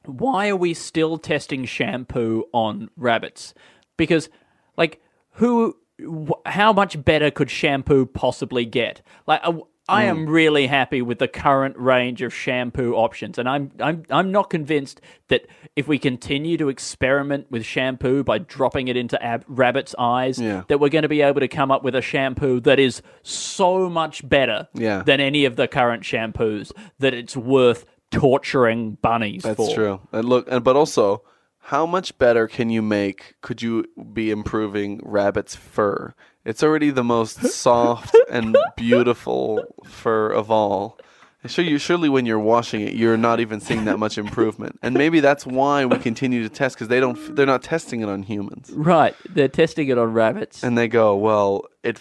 Why 0.05 0.49
are 0.49 0.57
we 0.57 0.75
still 0.75 1.19
testing 1.19 1.65
shampoo 1.65 2.45
on 2.53 2.91
rabbits? 2.97 3.55
Because, 3.97 4.29
like, 4.77 5.01
who, 5.33 5.77
wh- 6.03 6.41
how 6.47 6.73
much 6.73 7.03
better 7.05 7.31
could 7.31 7.51
shampoo 7.51 8.07
possibly 8.07 8.65
get? 8.65 9.03
Like, 9.27 9.41
uh, 9.45 9.53
I, 9.89 10.03
I 10.03 10.05
am 10.05 10.27
really 10.29 10.69
happy 10.69 11.03
with 11.03 11.19
the 11.19 11.27
current 11.27 11.77
range 11.77 12.23
of 12.23 12.33
shampoo 12.33 12.95
options, 12.95 13.39
and 13.39 13.49
I'm, 13.49 13.73
I'm, 13.81 14.05
I'm 14.09 14.31
not 14.31 14.49
convinced 14.49 15.01
that 15.29 15.47
if 15.75 15.89
we 15.89 15.99
continue 15.99 16.57
to 16.59 16.69
experiment 16.69 17.51
with 17.51 17.65
shampoo 17.65 18.23
by 18.23 18.39
dropping 18.39 18.87
it 18.89 18.97
into 18.97 19.21
ab- 19.21 19.45
rabbits' 19.49 19.95
eyes, 19.99 20.39
Yeah. 20.41 20.63
that 20.69 20.79
we're 20.79 20.91
going 20.91 21.03
to 21.03 21.09
be 21.09 21.23
able 21.23 21.41
to 21.41 21.49
come 21.49 21.73
up 21.73 21.83
with 21.83 21.97
a 21.97 22.03
shampoo 22.03 22.61
that 22.61 22.79
is 22.79 23.03
so 23.23 23.91
much 23.91 24.27
better 24.29 24.69
Yeah. 24.75 25.03
than 25.03 25.19
any 25.21 25.45
of 25.45 25.57
the 25.57 25.67
current 25.67 26.05
shampoos 26.05 26.71
that 27.01 27.13
it's 27.13 27.37
worth 27.37 27.85
torturing 28.11 28.93
bunnies 29.03 29.43
That's 29.43 29.57
for. 29.57 29.75
true. 29.75 30.01
And 30.13 30.29
look, 30.29 30.47
and 30.51 30.63
but 30.65 30.77
also, 30.77 31.23
how 31.65 31.87
much 31.87 32.17
better 32.19 32.47
can 32.49 32.71
you 32.71 32.83
make? 32.83 33.35
Could 33.41 33.63
you 33.63 33.85
be 34.13 34.31
improving 34.31 35.01
rabbit's 35.05 35.55
fur? 35.57 36.15
It's 36.45 36.63
already 36.63 36.91
the 36.91 37.05
most 37.05 37.41
soft 37.53 38.17
and 38.31 38.57
beautiful 38.77 39.65
fur 39.85 40.31
of 40.31 40.51
all. 40.51 40.99
Sure, 41.47 41.65
you 41.65 41.79
surely 41.79 42.11
when 42.11 42.27
you're 42.27 42.39
washing 42.39 42.83
it, 42.83 42.93
you're 42.93 43.17
not 43.17 43.41
even 43.41 43.61
seeing 43.61 43.87
that 43.87 43.99
much 43.99 44.19
improvement, 44.19 44.79
and 44.83 44.93
maybe 44.95 45.21
that's 45.21 45.47
why 45.47 45.87
we 45.87 45.97
continue 45.97 46.43
to 46.43 46.51
test 46.51 46.75
because 46.77 46.89
they 46.89 47.01
don't, 47.01 47.35
they're 47.35 47.47
not 47.47 47.63
testing 47.63 48.03
it 48.03 48.11
on 48.11 48.23
humans, 48.25 48.71
Right, 48.75 49.17
they're 49.27 49.49
testing 49.49 49.89
it 49.89 49.97
on 49.97 50.13
rabbits. 50.13 50.63
and 50.63 50.77
they 50.77 50.87
go, 50.87 51.17
"Well, 51.17 51.65
it 51.83 51.99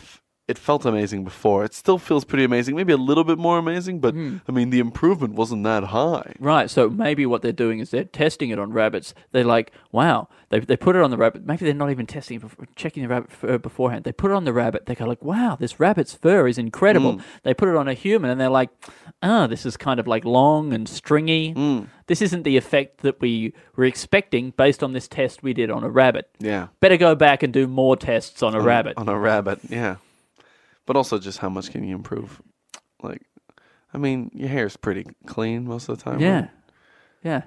it 0.50 0.58
felt 0.58 0.84
amazing 0.84 1.24
before. 1.24 1.64
It 1.64 1.76
still 1.76 2.00
feels 2.00 2.26
pretty 2.26 2.44
amazing. 2.44 2.76
Maybe 2.76 2.92
a 2.92 2.98
little 2.98 3.24
bit 3.24 3.38
more 3.38 3.60
amazing, 3.60 4.00
but 4.00 4.16
hmm. 4.16 4.38
I 4.48 4.52
mean, 4.52 4.72
the 4.72 4.80
improvement 4.80 5.36
wasn't 5.36 5.64
that 5.66 5.84
high." 5.86 6.34
right, 6.40 6.72
so 6.72 6.90
maybe 6.90 7.28
what 7.28 7.44
they're 7.44 7.52
doing 7.52 7.78
is 7.78 7.92
they're 7.92 8.04
testing 8.04 8.50
it 8.50 8.58
on 8.58 8.74
rabbits. 8.74 9.14
They're 9.32 9.44
like, 9.44 9.72
wow, 9.92 10.28
they, 10.50 10.60
they 10.60 10.76
put 10.76 10.96
it 10.96 11.04
on 11.04 11.12
the 11.12 11.18
rabbit. 11.18 11.46
Maybe 11.46 11.66
they're 11.66 11.76
not 11.76 11.92
even 11.92 12.08
testing 12.08 12.38
it, 12.38 12.40
before, 12.40 12.66
checking 12.76 13.04
the 13.04 13.10
rabbit 13.10 13.32
fur 13.32 13.60
beforehand. 13.60 14.06
They 14.06 14.12
put 14.12 14.32
it 14.32 14.34
on 14.34 14.46
the 14.46 14.52
rabbit. 14.52 14.88
They 14.88 14.96
go 14.96 15.06
like, 15.06 15.24
wow, 15.24 15.56
this 15.56 15.80
rabbit's 15.80 16.16
fur 16.16 16.48
is 16.48 16.58
incredible. 16.58 17.14
Hmm. 17.14 17.22
They 17.44 17.54
put 17.54 17.70
it 17.70 17.76
on 17.76 17.88
a 17.88 17.94
human, 17.94 18.32
and 18.32 18.42
they're 18.42 18.50
like, 18.50 18.72
ah, 19.22 19.46
this 19.46 19.68
is 19.68 19.78
kind 19.78 20.00
of 20.00 20.08
like 20.08 20.26
long 20.26 20.74
and 20.74 20.90
stringy. 20.90 21.52
Hmm. 21.52 21.82
This 22.08 22.24
isn't 22.24 22.42
the 22.42 22.58
effect 22.58 23.02
that 23.02 23.22
we 23.22 23.54
were 23.76 23.86
expecting 23.86 24.50
based 24.58 24.82
on 24.82 24.94
this 24.94 25.08
test 25.08 25.44
we 25.44 25.54
did 25.54 25.70
on 25.70 25.84
a 25.84 25.90
rabbit. 25.90 26.28
Yeah. 26.40 26.70
Better 26.80 26.98
go 26.98 27.14
back 27.14 27.44
and 27.44 27.54
do 27.54 27.68
more 27.68 27.96
tests 27.96 28.42
on 28.42 28.56
a 28.56 28.62
rabbit. 28.62 28.98
on 28.98 29.08
a 29.08 29.18
rabbit. 29.18 29.60
Yeah, 29.70 29.98
but 30.90 30.98
also 30.98 31.20
just 31.20 31.38
how 31.38 31.50
much 31.50 31.70
can 31.70 31.84
you 31.88 31.94
improve? 31.94 32.42
Like, 33.04 33.22
I 33.94 34.00
mean, 34.00 34.32
your 34.34 34.50
hair's 34.50 34.76
pretty 34.76 35.06
clean 35.28 35.66
most 35.68 35.88
of 35.88 36.00
the 36.00 36.04
time. 36.04 36.20
Yeah, 36.20 36.40
right? 36.40 36.50
yeah. 37.24 37.42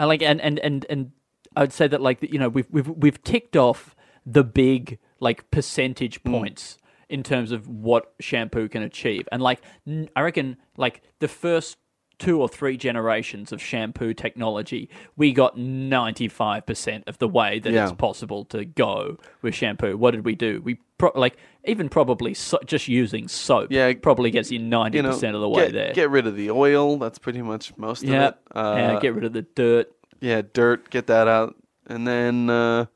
And 0.00 0.08
like, 0.08 0.20
and 0.20 0.40
and 0.40 0.58
and 0.58 0.84
and 0.90 1.12
I'd 1.54 1.72
say 1.72 1.86
that 1.86 2.00
like 2.00 2.18
you 2.22 2.40
know 2.40 2.48
we've 2.48 2.66
we've 2.70 2.88
we've 2.88 3.22
ticked 3.22 3.56
off 3.56 3.94
the 4.26 4.42
big 4.42 4.98
like 5.20 5.48
percentage 5.52 6.20
Mm. 6.24 6.32
points 6.32 6.76
in 7.08 7.22
terms 7.22 7.52
of 7.52 7.68
what 7.68 8.14
shampoo 8.18 8.68
can 8.68 8.82
achieve, 8.82 9.28
and 9.30 9.40
like 9.40 9.60
n- 9.86 10.08
I 10.16 10.22
reckon 10.22 10.56
like 10.76 11.02
the 11.20 11.28
first 11.28 11.76
two 12.22 12.40
or 12.40 12.48
three 12.48 12.76
generations 12.76 13.52
of 13.52 13.60
shampoo 13.60 14.14
technology, 14.14 14.88
we 15.16 15.32
got 15.32 15.58
ninety 15.58 16.28
five 16.28 16.64
percent 16.66 17.04
of 17.06 17.18
the 17.18 17.28
way 17.28 17.58
that 17.58 17.72
Yeah. 17.72 17.84
it's 17.84 17.92
possible 17.92 18.44
to 18.46 18.64
go 18.64 19.18
with 19.42 19.54
shampoo. 19.54 19.96
What 19.96 20.12
did 20.12 20.24
we 20.24 20.34
do? 20.34 20.60
We 20.64 20.78
pro- 20.98 21.12
like 21.14 21.36
even 21.64 21.88
probably 21.88 22.34
so- 22.34 22.60
just 22.64 22.86
using 22.88 23.28
soap. 23.28 23.68
Yeah, 23.70 23.92
probably 23.94 24.30
gets 24.30 24.50
you 24.50 24.58
ninety 24.58 24.98
You 24.98 25.02
know, 25.02 25.10
percent 25.10 25.34
of 25.34 25.40
the 25.40 25.48
way 25.48 25.66
get, 25.66 25.72
there. 25.72 25.92
Get 25.94 26.10
rid 26.10 26.26
of 26.26 26.36
the 26.36 26.50
oil. 26.50 26.96
That's 26.98 27.18
pretty 27.18 27.42
much 27.42 27.76
most 27.76 28.02
yeah, 28.04 28.28
of 28.28 28.34
it. 28.34 28.38
Uh, 28.56 28.74
yeah. 28.76 29.00
Get 29.00 29.14
rid 29.14 29.24
of 29.24 29.32
the 29.32 29.42
dirt. 29.42 29.92
yeah, 30.20 30.42
dirt. 30.52 30.90
Get 30.90 31.06
that 31.08 31.26
out, 31.28 31.56
and 31.86 32.06
then 32.06 32.48
uh, 32.50 32.86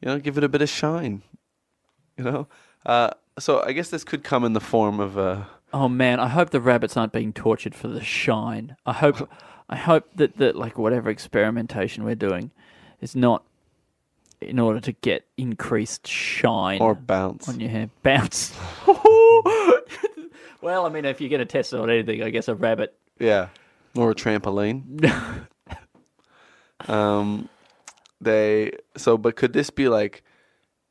you 0.00 0.08
know, 0.08 0.18
give 0.18 0.36
it 0.38 0.44
a 0.44 0.48
bit 0.48 0.60
of 0.62 0.68
shine. 0.68 1.22
You 2.18 2.24
know, 2.24 2.46
uh, 2.86 3.10
so 3.38 3.62
I 3.62 3.72
guess 3.72 3.88
this 3.90 4.04
could 4.04 4.22
come 4.22 4.44
in 4.44 4.52
the 4.52 4.60
form 4.60 5.00
of 5.00 5.18
uh, 5.18 5.44
Oh 5.74 5.88
man, 5.88 6.20
I 6.20 6.28
hope 6.28 6.50
the 6.50 6.60
rabbits 6.60 6.96
aren't 6.96 7.12
being 7.12 7.32
tortured 7.32 7.74
for 7.74 7.88
the 7.88 8.00
shine. 8.00 8.76
I 8.86 8.92
hope, 8.92 9.28
I 9.68 9.74
hope 9.74 10.08
that 10.14 10.36
that 10.36 10.54
like 10.54 10.78
whatever 10.78 11.10
experimentation 11.10 12.04
we're 12.04 12.14
doing 12.14 12.52
is 13.00 13.16
not 13.16 13.42
in 14.40 14.60
order 14.60 14.78
to 14.78 14.92
get 14.92 15.26
increased 15.36 16.06
shine 16.06 16.80
or 16.80 16.94
bounce. 16.94 17.48
on 17.48 17.58
your 17.58 17.70
hair. 17.70 17.90
Bounce. 18.04 18.56
well, 20.60 20.86
I 20.86 20.90
mean, 20.90 21.04
if 21.06 21.20
you're 21.20 21.28
going 21.28 21.40
to 21.40 21.44
test 21.44 21.72
it 21.72 21.80
on 21.80 21.90
anything, 21.90 22.22
I 22.22 22.30
guess 22.30 22.46
a 22.46 22.54
rabbit. 22.54 22.96
Yeah, 23.18 23.48
or 23.96 24.12
a 24.12 24.14
trampoline. 24.14 25.44
um, 26.86 27.48
they 28.20 28.70
so, 28.96 29.18
but 29.18 29.34
could 29.34 29.52
this 29.52 29.70
be 29.70 29.88
like? 29.88 30.22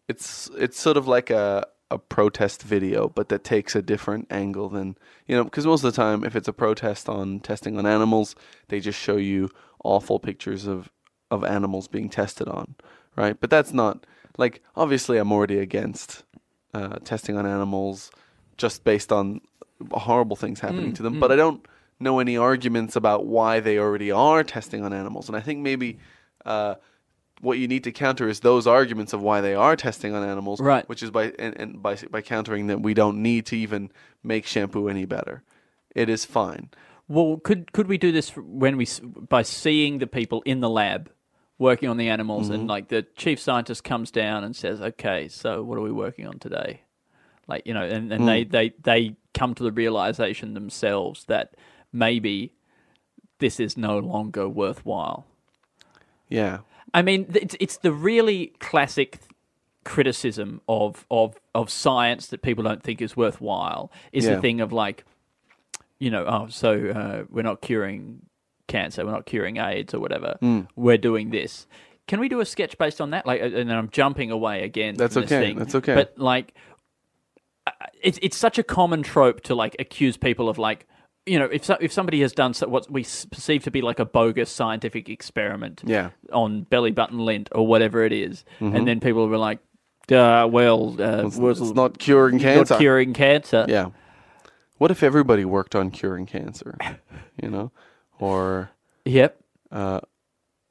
It's 0.09 0.49
it's 0.57 0.77
sort 0.77 0.97
of 0.97 1.07
like 1.07 1.29
a 1.29 1.67
a 1.93 1.97
protest 1.99 2.63
video, 2.63 3.07
but 3.07 3.29
that 3.29 3.43
takes 3.43 3.75
a 3.75 3.81
different 3.81 4.27
angle 4.31 4.67
than 4.67 4.97
you 5.27 5.35
know, 5.35 5.43
because 5.43 5.65
most 5.65 5.83
of 5.83 5.93
the 5.93 5.95
time, 5.95 6.23
if 6.23 6.35
it's 6.35 6.47
a 6.47 6.53
protest 6.53 7.07
on 7.07 7.39
testing 7.39 7.77
on 7.77 7.85
animals, 7.85 8.35
they 8.69 8.79
just 8.79 8.99
show 8.99 9.17
you 9.17 9.49
awful 9.83 10.19
pictures 10.19 10.65
of 10.65 10.91
of 11.29 11.43
animals 11.43 11.87
being 11.87 12.09
tested 12.09 12.47
on, 12.47 12.75
right? 13.15 13.39
But 13.39 13.49
that's 13.49 13.73
not 13.73 14.05
like 14.37 14.61
obviously 14.75 15.17
I'm 15.17 15.31
already 15.31 15.59
against 15.59 16.23
uh, 16.73 16.97
testing 17.03 17.37
on 17.37 17.45
animals 17.45 18.11
just 18.57 18.83
based 18.83 19.11
on 19.11 19.41
horrible 19.91 20.35
things 20.35 20.59
happening 20.59 20.93
to 20.93 21.03
them, 21.03 21.19
but 21.19 21.31
I 21.31 21.35
don't 21.35 21.65
know 21.99 22.19
any 22.19 22.37
arguments 22.37 22.95
about 22.95 23.25
why 23.25 23.59
they 23.59 23.77
already 23.77 24.11
are 24.11 24.43
testing 24.43 24.83
on 24.83 24.93
animals, 24.93 25.27
and 25.27 25.37
I 25.37 25.41
think 25.41 25.59
maybe. 25.59 25.99
Uh, 26.45 26.75
what 27.43 27.57
you 27.59 27.67
need 27.67 27.83
to 27.83 27.91
counter 27.91 28.27
is 28.29 28.39
those 28.39 28.65
arguments 28.65 29.13
of 29.13 29.21
why 29.21 29.41
they 29.41 29.53
are 29.53 29.75
testing 29.75 30.15
on 30.15 30.23
animals, 30.27 30.59
Right. 30.61 30.87
Which 30.89 31.03
is 31.03 31.11
by 31.11 31.33
and, 31.37 31.55
and 31.59 31.81
by 31.83 31.95
by 32.09 32.21
countering 32.21 32.67
that 32.67 32.81
we 32.81 32.93
don't 32.93 33.21
need 33.21 33.45
to 33.47 33.55
even 33.57 33.91
make 34.23 34.45
shampoo 34.45 34.87
any 34.89 35.05
better. 35.05 35.43
It 35.93 36.09
is 36.09 36.25
fine. 36.25 36.69
Well, 37.07 37.37
could 37.43 37.71
could 37.73 37.87
we 37.87 37.97
do 37.97 38.11
this 38.11 38.29
when 38.37 38.77
we 38.77 38.87
by 39.29 39.41
seeing 39.43 39.99
the 39.99 40.07
people 40.07 40.41
in 40.45 40.61
the 40.61 40.69
lab 40.69 41.11
working 41.59 41.89
on 41.89 41.97
the 41.97 42.09
animals, 42.09 42.45
Mm-hmm. 42.45 42.53
and 42.55 42.67
like 42.67 42.87
the 42.87 43.03
chief 43.15 43.39
scientist 43.39 43.83
comes 43.83 44.09
down 44.09 44.43
and 44.43 44.55
says, 44.55 44.81
"Okay, 44.81 45.27
so 45.27 45.61
what 45.63 45.77
are 45.77 45.81
we 45.81 45.91
working 45.91 46.25
on 46.27 46.39
today?" 46.39 46.81
Like 47.47 47.67
you 47.67 47.73
know, 47.73 47.83
and, 47.83 48.11
and 48.11 48.21
Hmm. 48.21 48.25
they, 48.25 48.43
they 48.45 48.69
they 48.81 49.15
come 49.33 49.53
to 49.55 49.63
the 49.63 49.71
realization 49.71 50.53
themselves 50.53 51.25
that 51.25 51.55
maybe 51.91 52.53
this 53.39 53.59
is 53.59 53.75
no 53.75 53.99
longer 53.99 54.47
worthwhile. 54.47 55.25
Yeah, 56.29 56.59
I 56.93 57.01
mean, 57.01 57.25
it's 57.33 57.55
it's 57.59 57.77
the 57.77 57.91
really 57.91 58.53
classic 58.59 59.19
criticism 59.83 60.61
of 60.67 61.05
of 61.11 61.35
of 61.53 61.69
science 61.69 62.27
that 62.27 62.41
people 62.41 62.63
don't 62.63 62.81
think 62.83 63.01
is 63.01 63.17
worthwhile 63.17 63.91
is 64.11 64.25
Yeah. 64.25 64.35
the 64.35 64.41
thing 64.41 64.61
of 64.61 64.71
like, 64.71 65.03
you 65.99 66.09
know, 66.11 66.25
oh, 66.25 66.47
so 66.49 66.89
uh, 66.89 67.23
we're 67.29 67.41
not 67.43 67.61
curing 67.61 68.21
cancer, 68.67 69.05
we're 69.05 69.11
not 69.11 69.25
curing 69.25 69.57
AIDS 69.57 69.93
or 69.93 69.99
whatever. 69.99 70.37
Hmm. 70.39 70.61
We're 70.75 70.97
doing 70.97 71.31
this. 71.31 71.67
Can 72.07 72.19
we 72.19 72.27
do 72.29 72.39
a 72.41 72.45
sketch 72.45 72.77
based 72.77 72.99
on 72.99 73.11
that? 73.11 73.25
Like, 73.25 73.41
and 73.41 73.53
then 73.53 73.71
I'm 73.71 73.89
jumping 73.89 74.29
away 74.29 74.63
again. 74.63 74.95
That's 74.95 75.15
okay, 75.17 75.53
that's 75.53 75.75
okay. 75.75 75.95
But 75.95 76.17
like, 76.17 76.53
it's 78.01 78.19
it's 78.21 78.37
such 78.37 78.57
a 78.59 78.63
common 78.63 79.03
trope 79.03 79.41
to 79.41 79.55
like 79.55 79.75
accuse 79.79 80.17
people 80.17 80.49
of 80.49 80.57
like 80.57 80.85
you 81.25 81.39
know 81.39 81.45
if 81.45 81.63
so, 81.65 81.77
if 81.79 81.91
somebody 81.91 82.21
has 82.21 82.33
done 82.33 82.53
so, 82.53 82.67
what 82.67 82.89
we 82.91 83.03
perceive 83.03 83.63
to 83.63 83.71
be 83.71 83.81
like 83.81 83.99
a 83.99 84.05
bogus 84.05 84.49
scientific 84.51 85.09
experiment 85.09 85.81
Yeah. 85.85 86.09
on 86.31 86.63
belly 86.63 86.91
button 86.91 87.19
lint 87.19 87.49
or 87.51 87.65
whatever 87.65 88.03
it 88.03 88.11
is, 88.13 88.43
and 88.59 88.87
then 88.87 88.99
people 88.99 89.27
were 89.27 89.37
like 89.37 89.59
uh, 90.11 90.47
well 90.51 90.95
uh, 91.01 91.25
it's, 91.27 91.37
was 91.37 91.61
it's 91.61 91.71
not 91.71 91.97
curing 91.97 92.39
cancer. 92.39 92.73
not 92.73 92.79
curing 92.79 93.13
cancer 93.13 93.65
Yeah. 93.69 93.89
What 94.77 94.91
if 94.91 95.01
everybody 95.03 95.45
worked 95.45 95.75
on 95.75 95.91
curing 95.91 96.25
cancer? 96.25 96.77
You 97.41 97.49
know, 97.49 97.71
or 98.19 98.69
yep 99.05 99.39
uh, 99.71 100.01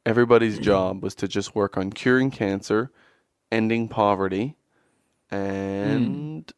everybody's 0.05 0.59
job 0.59 1.03
was 1.03 1.15
to 1.17 1.29
just 1.29 1.55
work 1.55 1.77
on 1.77 1.91
curing 1.91 2.31
cancer, 2.31 2.91
ending 3.51 3.89
poverty, 3.89 4.57
and 5.31 6.53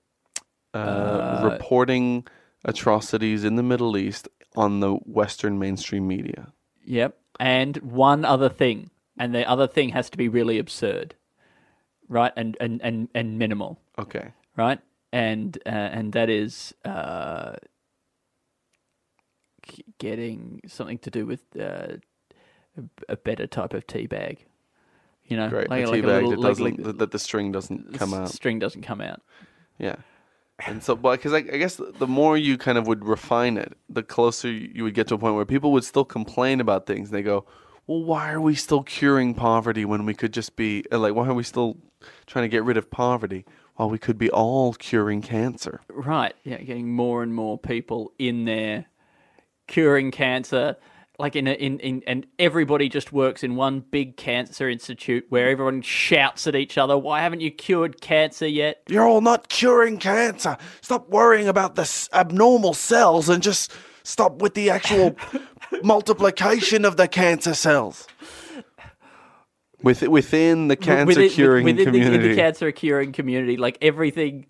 uh, 0.75 1.49
reporting 1.53 2.27
atrocities 2.65 3.45
in 3.45 3.57
the 3.57 3.63
Middle 3.63 3.97
East 3.97 4.29
on 4.57 4.81
the 4.81 4.93
Western 4.95 5.59
mainstream 5.59 6.07
media. 6.07 6.53
Yep. 6.85 7.17
And 7.41 7.77
one 7.79 8.25
other 8.25 8.49
thing, 8.49 8.91
and 9.19 9.35
the 9.35 9.49
other 9.49 9.67
thing 9.67 9.91
has 9.91 10.09
to 10.11 10.17
be 10.19 10.29
really 10.29 10.59
absurd, 10.59 11.15
right? 12.09 12.33
And 12.37 12.57
and 12.61 12.81
and, 12.83 13.09
and 13.15 13.39
minimal, 13.39 13.81
Okay. 13.99 14.33
right? 14.57 14.79
And 15.13 15.57
uh, 15.67 15.71
and 15.71 16.13
that 16.13 16.31
is 16.31 16.75
uh, 16.85 17.57
getting 19.99 20.61
something 20.67 20.99
to 20.99 21.11
do 21.11 21.27
with 21.27 21.41
uh, 21.59 21.97
a, 22.77 22.83
a 23.09 23.17
better 23.17 23.47
type 23.47 23.75
of 23.75 23.87
tea 23.87 24.07
bag. 24.07 24.45
You 25.27 25.39
know, 25.39 25.49
Great. 25.49 25.71
like, 25.71 25.85
a 25.85 25.89
like 25.89 25.95
tea 26.03 26.07
bag 26.07 26.23
little- 26.25 26.31
that 26.31 26.39
like- 26.41 26.51
doesn't 26.77 26.85
like 26.87 26.99
that 26.99 27.11
the 27.11 27.19
string 27.19 27.51
doesn't 27.53 27.95
come 27.95 28.13
out. 28.15 28.29
String 28.31 28.59
doesn't 28.59 28.83
come 28.83 29.01
out. 29.01 29.23
Yeah. 29.79 29.97
And 30.61 30.83
so, 30.83 30.95
but 30.95 31.13
because 31.13 31.33
I, 31.33 31.39
I 31.39 31.59
guess 31.59 31.81
the 31.99 32.07
more 32.07 32.37
you 32.37 32.57
kind 32.57 32.79
of 32.79 32.87
would 32.87 33.05
refine 33.05 33.57
it, 33.57 33.77
the 33.89 34.03
closer 34.03 34.51
you 34.51 34.85
would 34.85 34.95
get 34.95 35.09
to 35.09 35.15
a 35.15 35.19
point 35.19 35.35
where 35.35 35.45
people 35.45 35.73
would 35.73 35.85
still 35.85 36.05
complain 36.05 36.61
about 36.61 36.87
things. 36.87 37.11
They 37.11 37.23
go, 37.23 37.45
"Well, 37.87 38.05
why 38.05 38.33
are 38.33 38.41
we 38.41 38.55
still 38.55 38.83
curing 38.83 39.35
poverty 39.35 39.85
when 39.85 40.07
we 40.07 40.15
could 40.15 40.33
just 40.33 40.55
be 40.55 40.85
uh, 40.93 40.99
like, 40.99 41.15
why 41.15 41.27
are 41.27 41.35
we 41.35 41.43
still 41.43 41.77
trying 42.27 42.45
to 42.45 42.49
get 42.49 42.63
rid 42.63 42.77
of 42.77 42.89
poverty 42.91 43.45
while 43.75 43.91
we 43.91 43.99
could 43.99 44.17
be 44.17 44.31
all 44.31 44.75
curing 44.75 45.23
cancer?" 45.23 45.81
Right. 45.89 46.35
Yeah, 46.45 46.59
getting 46.59 46.95
more 46.95 47.25
and 47.25 47.35
more 47.35 47.59
people 47.59 48.13
in 48.19 48.45
there 48.45 48.87
curing 49.67 50.13
cancer. 50.13 50.77
Like 51.25 51.37
in, 51.37 51.47
a, 51.47 51.53
in 51.53 51.79
in 51.79 52.03
and 52.07 52.27
everybody 52.39 52.91
just 52.91 53.11
works 53.11 53.43
in 53.43 53.57
one 53.57 53.81
big 53.81 54.19
cancer 54.19 54.69
institute 54.69 55.25
where 55.31 55.49
everyone 55.49 55.81
shouts 55.81 56.47
at 56.47 56.55
each 56.55 56.77
other. 56.77 56.99
Why 56.99 57.23
haven't 57.23 57.41
you 57.41 57.51
cured 57.51 58.03
cancer 58.03 58.47
yet? 58.47 58.83
You're 58.89 59.09
all 59.09 59.23
not 59.23 59.49
curing 59.49 59.97
cancer. 59.97 60.59
Stop 60.83 61.09
worrying 61.09 61.49
about 61.49 61.77
the 61.77 61.83
s- 61.83 62.11
abnormal 62.13 62.75
cells 62.75 63.31
and 63.31 63.43
just 63.43 63.73
stop 64.03 64.43
with 64.43 64.53
the 64.53 64.69
actual 64.69 65.17
multiplication 65.83 66.85
of 66.85 66.99
the 66.99 67.09
cancer 67.09 67.55
cells. 67.55 68.07
With, 69.83 70.03
within 70.03 70.69
the 70.69 70.77
cancer 70.77 71.07
within, 71.07 71.31
curing 71.31 71.65
within 71.65 71.87
community. 71.87 72.19
The, 72.19 72.29
the 72.35 72.37
cancer 72.37 72.71
curing 72.71 73.13
community, 73.13 73.57
like 73.57 73.79
everything, 73.81 74.45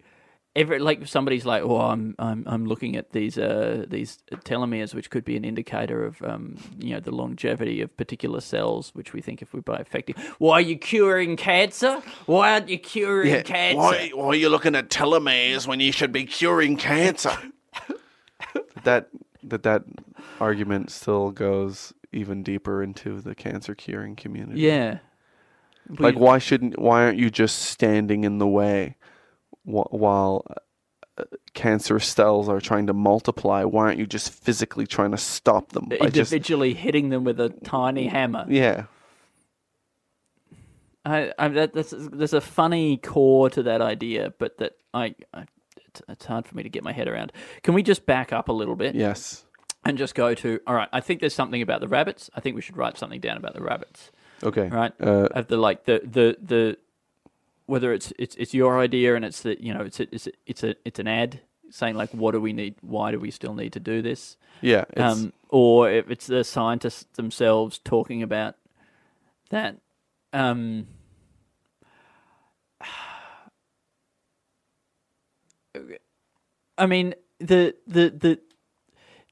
every 0.57 0.79
like 0.79 1.07
somebody's 1.07 1.45
like, 1.45 1.63
oh, 1.63 1.81
I'm 1.81 2.15
I'm 2.19 2.45
I'm 2.47 2.67
looking 2.67 2.97
at 2.97 3.11
these 3.11 3.39
uh 3.39 3.85
these 3.89 4.19
telomeres, 4.45 4.95
which 4.95 5.11
could 5.11 5.25
be 5.25 5.37
an 5.37 5.45
indicator 5.45 6.05
of 6.05 6.23
um 6.23 6.57
you 6.79 6.95
know 6.95 7.01
the 7.01 7.11
longevity 7.11 7.81
of 7.81 7.97
particular 7.97 8.41
cells, 8.41 8.91
which 8.95 9.13
we 9.13 9.21
think 9.21 9.43
if 9.43 9.53
we 9.53 9.61
buy 9.61 9.77
effective. 9.77 10.17
Why 10.39 10.55
are 10.55 10.61
you 10.61 10.79
curing 10.79 11.37
cancer? 11.37 12.03
Why 12.27 12.53
aren't 12.53 12.69
you 12.69 12.79
curing 12.79 13.43
cancer? 13.43 13.79
Why, 13.79 14.11
why 14.15 14.27
are 14.29 14.35
you 14.35 14.49
looking 14.49 14.75
at 14.75 14.91
telomeres 14.91 15.67
when 15.67 15.81
you 15.81 15.93
should 15.93 16.13
be 16.13 16.25
curing 16.25 16.77
cancer? 16.77 17.37
that 18.85 19.09
that 19.43 19.63
that 19.65 19.85
argument 20.41 20.91
still 20.91 21.31
goes 21.31 21.93
even 22.13 22.43
deeper 22.43 22.83
into 22.83 23.21
the 23.21 23.35
cancer 23.35 23.75
curing 23.75 24.15
community. 24.15 24.61
Yeah. 24.61 24.99
Like, 25.99 26.19
why 26.19 26.39
shouldn't? 26.39 26.79
Why 26.79 27.03
aren't 27.03 27.19
you 27.19 27.29
just 27.29 27.59
standing 27.59 28.25
in 28.25 28.39
the 28.39 28.47
way 28.47 28.97
wh- 28.97 29.04
while 29.65 30.45
uh, 31.19 31.25
cancer 31.55 31.99
cells 32.01 32.49
are 32.49 32.61
trying 32.61 32.87
to 32.87 32.93
multiply? 32.93 33.65
Why 33.65 33.87
aren't 33.87 33.99
you 33.99 34.07
just 34.07 34.33
physically 34.33 34.87
trying 34.87 35.11
to 35.12 35.19
stop 35.19 35.73
them? 35.73 35.87
By 35.89 36.09
just, 36.09 36.33
individually 36.33 36.75
hitting 36.75 37.09
them 37.09 37.25
with 37.25 37.41
a 37.41 37.49
tiny 37.49 38.07
hammer. 38.07 38.47
yeah, 38.49 38.87
I, 41.05 41.33
I 41.39 41.49
that, 41.49 41.73
that's, 41.75 41.95
there's 41.97 42.33
a 42.33 42.41
funny 42.41 42.97
core 42.97 43.51
to 43.51 43.62
that 43.65 43.83
idea, 43.83 44.33
but 44.39 44.59
that 44.59 44.73
I, 44.93 45.15
I 45.33 45.45
it's, 45.89 46.03
it's 46.09 46.25
hard 46.25 46.47
for 46.47 46.57
me 46.57 46.62
to 46.62 46.69
get 46.69 46.83
my 46.83 46.93
head 46.93 47.09
around. 47.09 47.33
Can 47.62 47.75
we 47.75 47.83
just 47.83 48.07
back 48.07 48.33
up 48.33 48.49
a 48.49 48.53
little 48.53 48.77
bit 48.77 48.95
yes, 48.95 49.45
and 49.85 49.99
just 49.99 50.15
go 50.15 50.35
to? 50.35 50.61
All 50.67 50.75
right, 50.75 50.89
I 50.93 51.01
think 51.01 51.21
there's 51.21 51.35
something 51.35 51.61
about 51.61 51.81
the 51.81 51.89
rabbits. 51.89 52.31
I 52.35 52.41
think 52.41 52.57
we 52.57 52.62
should 52.62 52.77
write 52.77 52.97
something 52.97 53.21
down 53.21 53.37
about 53.37 53.55
the 53.55 53.62
rabbits. 53.62 54.11
okay, 54.43 54.69
Right? 54.69 54.93
Uh, 55.01 55.29
of 55.33 55.49
the 55.49 55.59
like 55.59 55.85
the 55.85 56.01
the 56.05 56.37
the 56.43 56.79
whether 57.67 57.93
it's 57.93 58.12
it's 58.19 58.37
it's 58.37 58.55
your 58.55 58.79
idea 58.79 59.15
and 59.17 59.25
it's 59.25 59.41
that 59.43 59.61
you 59.61 59.73
know 59.75 59.83
it's 59.83 60.01
a, 60.01 60.15
it's 60.15 60.27
a, 60.27 60.33
it's 60.47 60.62
a 60.62 60.75
it's 60.85 60.99
an 60.99 61.09
ad 61.09 61.41
saying 61.71 61.95
like 61.97 62.11
what 62.11 62.33
do 62.33 62.41
we 62.41 62.53
need? 62.53 62.77
Why 62.81 63.11
do 63.11 63.19
we 63.19 63.31
still 63.31 63.55
need 63.55 63.73
to 63.73 63.81
do 63.81 64.03
this? 64.03 64.37
yeah, 64.61 64.85
um, 64.97 65.33
or 65.49 65.91
if 65.91 66.11
it's 66.11 66.27
the 66.27 66.45
scientists 66.45 67.07
themselves 67.15 67.79
talking 67.79 68.23
about 68.23 68.57
that. 69.51 69.77
Um, 70.33 70.87
I 76.79 76.87
mean, 76.87 77.15
the 77.39 77.75
the 77.87 78.11
the 78.11 78.41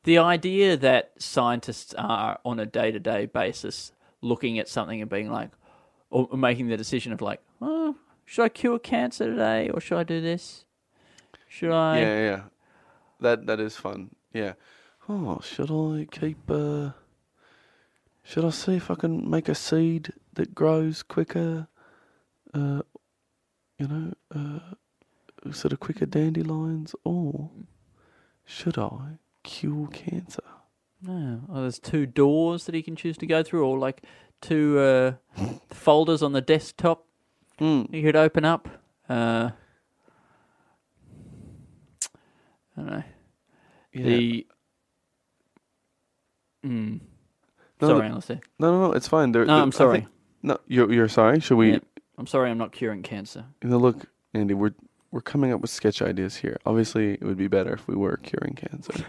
the 0.04 0.18
idea 0.18 0.76
that 0.76 1.12
scientists 1.18 1.94
are 1.94 2.40
on 2.44 2.58
a 2.58 2.66
day 2.66 2.90
to 2.90 2.98
day 2.98 3.26
basis 3.26 3.92
looking 4.20 4.58
at 4.58 4.68
something 4.68 5.00
and 5.00 5.10
being 5.10 5.30
like, 5.30 5.50
or 6.10 6.28
making 6.36 6.68
the 6.68 6.76
decision 6.76 7.12
of 7.12 7.20
like, 7.20 7.40
oh, 7.60 7.96
should 8.32 8.44
I 8.44 8.48
cure 8.48 8.78
cancer 8.78 9.26
today 9.26 9.68
or 9.68 9.78
should 9.78 9.98
I 9.98 10.04
do 10.04 10.22
this? 10.22 10.64
Should 11.48 11.70
I? 11.70 12.00
yeah, 12.00 12.18
yeah, 12.18 12.42
that 13.20 13.44
that 13.44 13.60
is 13.60 13.76
fun. 13.76 14.14
Yeah. 14.32 14.54
Oh, 15.06 15.38
should 15.42 15.70
I 15.70 16.06
keep? 16.10 16.38
Uh, 16.50 16.92
should 18.22 18.46
I 18.46 18.48
see 18.48 18.76
if 18.76 18.90
I 18.90 18.94
can 18.94 19.28
make 19.28 19.50
a 19.50 19.54
seed 19.54 20.14
that 20.32 20.54
grows 20.54 21.02
quicker? 21.02 21.68
Uh, 22.54 22.80
you 23.76 23.86
know, 23.86 24.12
uh, 24.34 25.52
sort 25.52 25.74
of 25.74 25.80
quicker 25.80 26.06
dandelions, 26.06 26.94
or 27.04 27.50
should 28.46 28.78
I 28.78 29.18
cure 29.42 29.88
cancer? 29.88 30.44
No. 31.02 31.42
Oh, 31.50 31.60
there's 31.60 31.78
two 31.78 32.06
doors 32.06 32.64
that 32.64 32.74
he 32.74 32.82
can 32.82 32.96
choose 32.96 33.18
to 33.18 33.26
go 33.26 33.42
through, 33.42 33.66
or 33.66 33.78
like 33.78 34.02
two 34.40 34.78
uh, 34.78 35.12
folders 35.68 36.22
on 36.22 36.32
the 36.32 36.40
desktop 36.40 37.04
Mm. 37.60 37.90
he 37.94 38.02
could 38.02 38.16
open 38.16 38.44
up. 38.44 38.68
Uh, 39.08 39.50
I 42.76 42.80
don't 42.80 42.86
know. 42.86 43.02
Yeah. 43.92 44.04
The. 44.04 44.46
Mm. 46.64 47.00
No, 47.80 47.88
sorry, 47.88 48.08
the- 48.08 48.40
no, 48.60 48.70
no, 48.70 48.86
no, 48.88 48.92
it's 48.92 49.08
fine. 49.08 49.32
There, 49.32 49.44
No, 49.44 49.60
I'm 49.60 49.72
sorry. 49.72 50.00
think- 50.00 50.10
no, 50.42 50.58
you're 50.68 50.92
you're 50.92 51.08
sorry. 51.08 51.40
Should 51.40 51.56
we? 51.56 51.72
Yeah. 51.72 51.78
I'm 52.16 52.26
sorry, 52.26 52.50
I'm 52.50 52.58
not 52.58 52.72
curing 52.72 53.02
cancer. 53.02 53.44
You 53.62 53.70
know, 53.70 53.78
look, 53.78 54.06
Andy, 54.32 54.54
we're 54.54 54.74
we're 55.10 55.20
coming 55.20 55.52
up 55.52 55.60
with 55.60 55.70
sketch 55.70 56.00
ideas 56.00 56.36
here. 56.36 56.58
Obviously, 56.64 57.14
it 57.14 57.22
would 57.24 57.36
be 57.36 57.48
better 57.48 57.72
if 57.74 57.86
we 57.88 57.96
were 57.96 58.16
curing 58.18 58.54
cancer. 58.54 59.04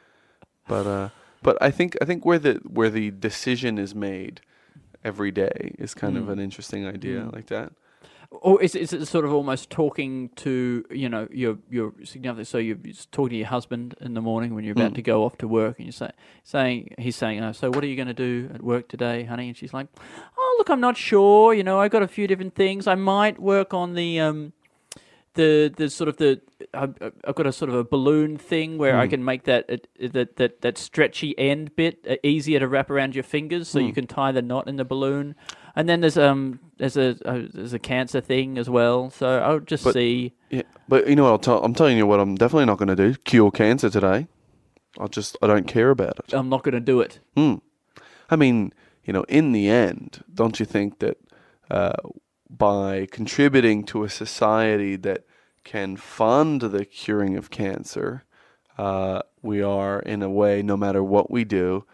but 0.68 0.86
uh, 0.86 1.08
but 1.42 1.58
I 1.60 1.70
think 1.72 1.96
I 2.00 2.04
think 2.04 2.24
where 2.24 2.38
the 2.38 2.60
where 2.68 2.90
the 2.90 3.10
decision 3.10 3.76
is 3.78 3.94
made 3.94 4.40
every 5.04 5.32
day 5.32 5.74
is 5.78 5.92
kind 5.94 6.16
of 6.16 6.24
Mm. 6.26 6.32
an 6.32 6.38
interesting 6.38 6.86
idea 6.86 7.22
Mm. 7.22 7.32
like 7.32 7.46
that. 7.46 7.72
Or 8.40 8.62
is, 8.62 8.74
is 8.74 8.92
it 8.94 9.04
sort 9.06 9.24
of 9.26 9.32
almost 9.32 9.68
talking 9.68 10.30
to 10.36 10.84
you 10.90 11.08
know 11.08 11.28
your 11.30 11.58
your 11.70 11.92
significant? 12.04 12.48
So 12.48 12.56
you're 12.58 12.78
talking 13.10 13.30
to 13.30 13.36
your 13.36 13.46
husband 13.48 13.94
in 14.00 14.14
the 14.14 14.22
morning 14.22 14.54
when 14.54 14.64
you're 14.64 14.72
about 14.72 14.92
Mm. 14.92 14.94
to 14.96 15.02
go 15.02 15.24
off 15.24 15.36
to 15.38 15.46
work, 15.48 15.78
and 15.78 15.86
you 15.86 15.92
say 15.92 16.10
saying 16.42 16.94
he's 16.98 17.14
saying, 17.14 17.44
oh, 17.44 17.52
"So 17.52 17.68
what 17.70 17.84
are 17.84 17.86
you 17.86 17.94
going 17.96 18.08
to 18.08 18.14
do 18.14 18.50
at 18.54 18.62
work 18.62 18.88
today, 18.88 19.24
honey?" 19.24 19.48
And 19.48 19.56
she's 19.56 19.74
like, 19.74 19.88
"Oh, 20.38 20.54
look, 20.58 20.70
I'm 20.70 20.80
not 20.80 20.96
sure. 20.96 21.52
You 21.52 21.62
know, 21.62 21.78
I 21.78 21.88
got 21.88 22.02
a 22.02 22.08
few 22.08 22.26
different 22.26 22.54
things. 22.54 22.86
I 22.86 22.94
might 22.94 23.38
work 23.38 23.74
on 23.74 23.94
the 23.94 24.18
um 24.20 24.54
the 25.34 25.72
the 25.76 25.88
sort 25.90 26.08
of 26.08 26.16
the 26.16 26.40
I've, 26.74 26.94
I've 27.26 27.34
got 27.34 27.46
a 27.46 27.52
sort 27.52 27.68
of 27.68 27.74
a 27.74 27.84
balloon 27.84 28.38
thing 28.38 28.78
where 28.78 28.98
I 28.98 29.06
Mm. 29.06 29.10
can 29.10 29.24
make 29.24 29.44
that 29.44 29.68
that 30.00 30.36
that 30.36 30.60
that 30.62 30.78
stretchy 30.78 31.38
end 31.38 31.76
bit 31.76 31.98
uh, 32.08 32.16
easier 32.22 32.60
to 32.60 32.68
wrap 32.68 32.90
around 32.90 33.14
your 33.14 33.24
fingers, 33.24 33.68
so 33.68 33.78
you 33.78 33.92
Mm. 33.92 33.94
can 33.94 34.06
tie 34.06 34.32
the 34.32 34.42
knot 34.42 34.68
in 34.68 34.76
the 34.76 34.84
balloon. 34.86 35.34
And 35.74 35.88
then 35.88 36.00
there's 36.00 36.18
um 36.18 36.60
there's 36.78 36.96
a 36.96 37.16
uh, 37.24 37.42
there's 37.52 37.72
a 37.72 37.78
cancer 37.78 38.20
thing 38.20 38.58
as 38.58 38.68
well. 38.68 39.10
So 39.10 39.38
I'll 39.38 39.60
just 39.60 39.84
But- 39.84 39.94
see. 39.94 40.32
Yeah, 40.50 40.62
but 40.88 41.08
you 41.08 41.16
know 41.16 41.24
what? 41.24 41.30
I'll 41.30 41.38
tell, 41.38 41.64
I'm 41.64 41.74
telling 41.74 41.96
you 41.96 42.06
what. 42.06 42.20
I'm 42.20 42.34
definitely 42.34 42.66
not 42.66 42.78
going 42.78 42.88
to 42.88 42.96
do. 42.96 43.14
Cure 43.24 43.50
cancer 43.50 43.88
today. 43.88 44.26
I 45.00 45.06
just 45.06 45.36
I 45.40 45.46
don't 45.46 45.66
care 45.66 45.90
about 45.90 46.18
it. 46.18 46.34
I'm 46.34 46.48
not 46.50 46.62
going 46.62 46.74
to 46.74 46.80
do 46.80 47.00
it. 47.00 47.20
Hmm. 47.36 47.54
I 48.28 48.36
mean, 48.36 48.72
you 49.04 49.12
know, 49.12 49.24
in 49.28 49.52
the 49.52 49.68
end, 49.70 50.22
don't 50.34 50.60
you 50.60 50.66
think 50.66 50.98
that 50.98 51.16
uh, 51.70 51.92
by 52.50 53.06
contributing 53.10 53.84
to 53.84 54.04
a 54.04 54.10
society 54.10 54.96
that 54.96 55.24
can 55.64 55.96
fund 55.96 56.60
the 56.60 56.84
curing 56.84 57.36
of 57.36 57.48
cancer, 57.48 58.24
uh, 58.76 59.22
we 59.42 59.62
are, 59.62 60.00
in 60.00 60.22
a 60.22 60.28
way, 60.30 60.62
no 60.62 60.76
matter 60.76 61.02
what 61.02 61.30
we 61.30 61.44
do, 61.44 61.84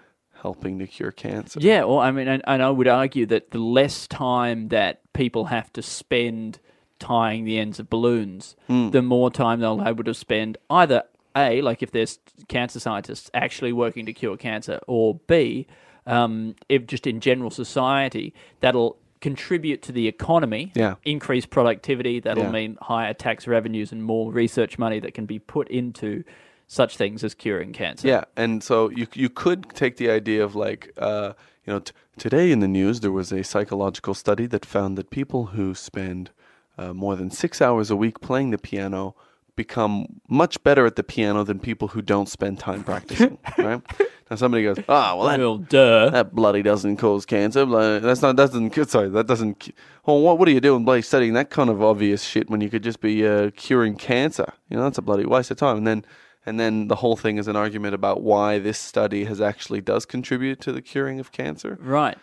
helping 0.43 0.79
to 0.79 0.87
cure 0.87 1.11
cancer? 1.13 1.59
Yeah, 1.63 1.85
well, 1.85 1.99
I 1.99 2.11
mean, 2.11 2.29
and, 2.29 2.43
and 2.47 2.63
I 2.63 2.71
would 2.71 2.89
argue 2.89 3.27
that 3.27 3.51
the 3.51 3.59
less 3.59 4.07
time 4.07 4.69
that 4.69 5.01
people 5.13 5.47
have 5.47 5.73
to 5.75 5.83
spend 5.83 6.59
tying 6.99 7.45
the 7.45 7.59
ends 7.59 7.79
of 7.79 7.89
balloons, 7.89 8.57
Hmm. 8.67 8.91
the 8.91 9.03
more 9.03 9.31
time 9.31 9.61
they'll 9.61 9.77
be 9.79 9.89
able 9.89 10.05
to 10.05 10.15
spend 10.15 10.59
either 10.71 11.03
a 11.37 11.61
like 11.63 11.83
if 11.83 11.93
there's 11.93 12.19
cancer 12.49 12.81
scientists 12.81 13.31
actually 13.35 13.73
working 13.73 14.07
to 14.07 14.13
cure 14.13 14.37
cancer, 14.37 14.81
or 14.89 15.21
b 15.27 15.67
um, 16.07 16.55
if 16.69 16.87
just 16.87 17.07
in 17.07 17.21
general 17.21 17.51
society 17.51 18.33
that'll 18.61 18.97
contribute 19.21 19.83
to 19.83 19.93
the 19.93 20.09
economy, 20.09 20.73
Yeah. 20.75 20.95
increase 21.05 21.45
productivity. 21.45 22.19
That'll 22.21 22.45
Yeah. 22.45 22.51
mean 22.53 22.79
higher 22.81 23.13
tax 23.13 23.47
revenues 23.47 23.93
and 23.93 24.03
more 24.03 24.33
research 24.33 24.79
money 24.79 25.01
that 25.01 25.13
can 25.13 25.27
be 25.27 25.39
put 25.39 25.69
into 25.69 26.25
such 26.69 26.97
things 26.97 27.25
as 27.25 27.35
curing 27.35 27.73
cancer. 27.73 28.07
Yeah, 28.07 28.25
and 28.37 28.63
so 28.63 28.91
you 28.91 29.07
you 29.15 29.29
could 29.31 29.71
take 29.75 29.97
the 29.97 30.11
idea 30.11 30.45
of 30.45 30.55
like 30.55 30.93
uh, 30.99 31.33
you 31.67 31.73
know 31.73 31.81
t- 31.81 31.93
today 32.19 32.53
in 32.53 32.61
the 32.61 32.69
news 32.69 33.01
there 33.01 33.11
was 33.11 33.33
a 33.33 33.43
psychological 33.43 34.15
study 34.15 34.47
that 34.47 34.65
found 34.65 34.97
that 34.99 35.11
people 35.11 35.47
who 35.47 35.75
spend 35.75 36.31
uh, 36.77 36.93
more 36.93 37.17
than 37.17 37.31
six 37.31 37.61
hours 37.61 37.91
a 37.91 37.97
week 37.97 38.21
playing 38.21 38.51
the 38.51 38.59
piano 38.59 39.17
become 39.57 40.21
much 40.29 40.63
better 40.63 40.87
at 40.87 40.95
the 40.95 41.03
piano 41.03 41.43
than 41.43 41.59
people 41.59 41.89
who 41.89 42.01
don't 42.01 42.29
spend 42.29 42.61
time 42.61 42.85
practicing. 42.85 43.37
right? 43.59 43.83
Now 44.31 44.37
somebody 44.37 44.63
goes, 44.63 44.77
ah, 44.89 45.17
well 45.17 45.27
that 45.27 45.41
Well, 45.41 45.57
duh. 45.59 46.11
that 46.11 46.33
bloody 46.35 46.63
doesn't 46.63 46.99
cause 46.99 47.27
cancer. 47.27 47.67
Blah, 47.67 47.99
That's 47.99 48.23
not 48.23 48.37
that 48.37 48.53
doesn't. 48.53 48.89
Sorry, 48.89 49.09
that 49.09 49.27
doesn't. 49.27 49.71
Well, 50.07 50.21
what 50.21 50.39
what 50.39 50.47
are 50.49 50.53
you 50.53 50.61
doing, 50.61 50.85
bloody 50.85 51.03
studying 51.03 51.33
that 51.33 51.49
kind 51.51 51.71
of 51.71 51.83
obvious 51.83 52.23
shit 52.23 52.49
when 52.51 52.61
you 52.61 52.69
could 52.71 52.83
just 52.85 53.01
be 53.01 53.27
uh, 53.27 53.51
curing 53.57 53.97
cancer? 53.97 54.53
You 54.69 54.77
know, 54.77 54.85
that's 54.85 54.99
a 54.99 55.03
bloody 55.03 55.25
waste 55.25 55.51
of 55.51 55.57
time. 55.57 55.79
And 55.79 55.87
then 55.87 56.05
and 56.49 56.59
then 56.59 56.89
the 56.89 56.97
whole 56.97 57.17
thing 57.17 57.37
is 57.39 57.47
an 57.47 57.57
argument 57.57 57.95
about 57.95 58.23
why 58.23 58.59
this 58.59 58.79
study 58.79 59.25
has 59.25 59.41
actually 59.41 59.81
does 59.81 60.07
contribute 60.07 60.61
to 60.63 60.73
the 60.73 60.83
curing 60.83 61.21
of 61.21 61.31
cancer. 61.31 61.79
Right. 61.81 62.19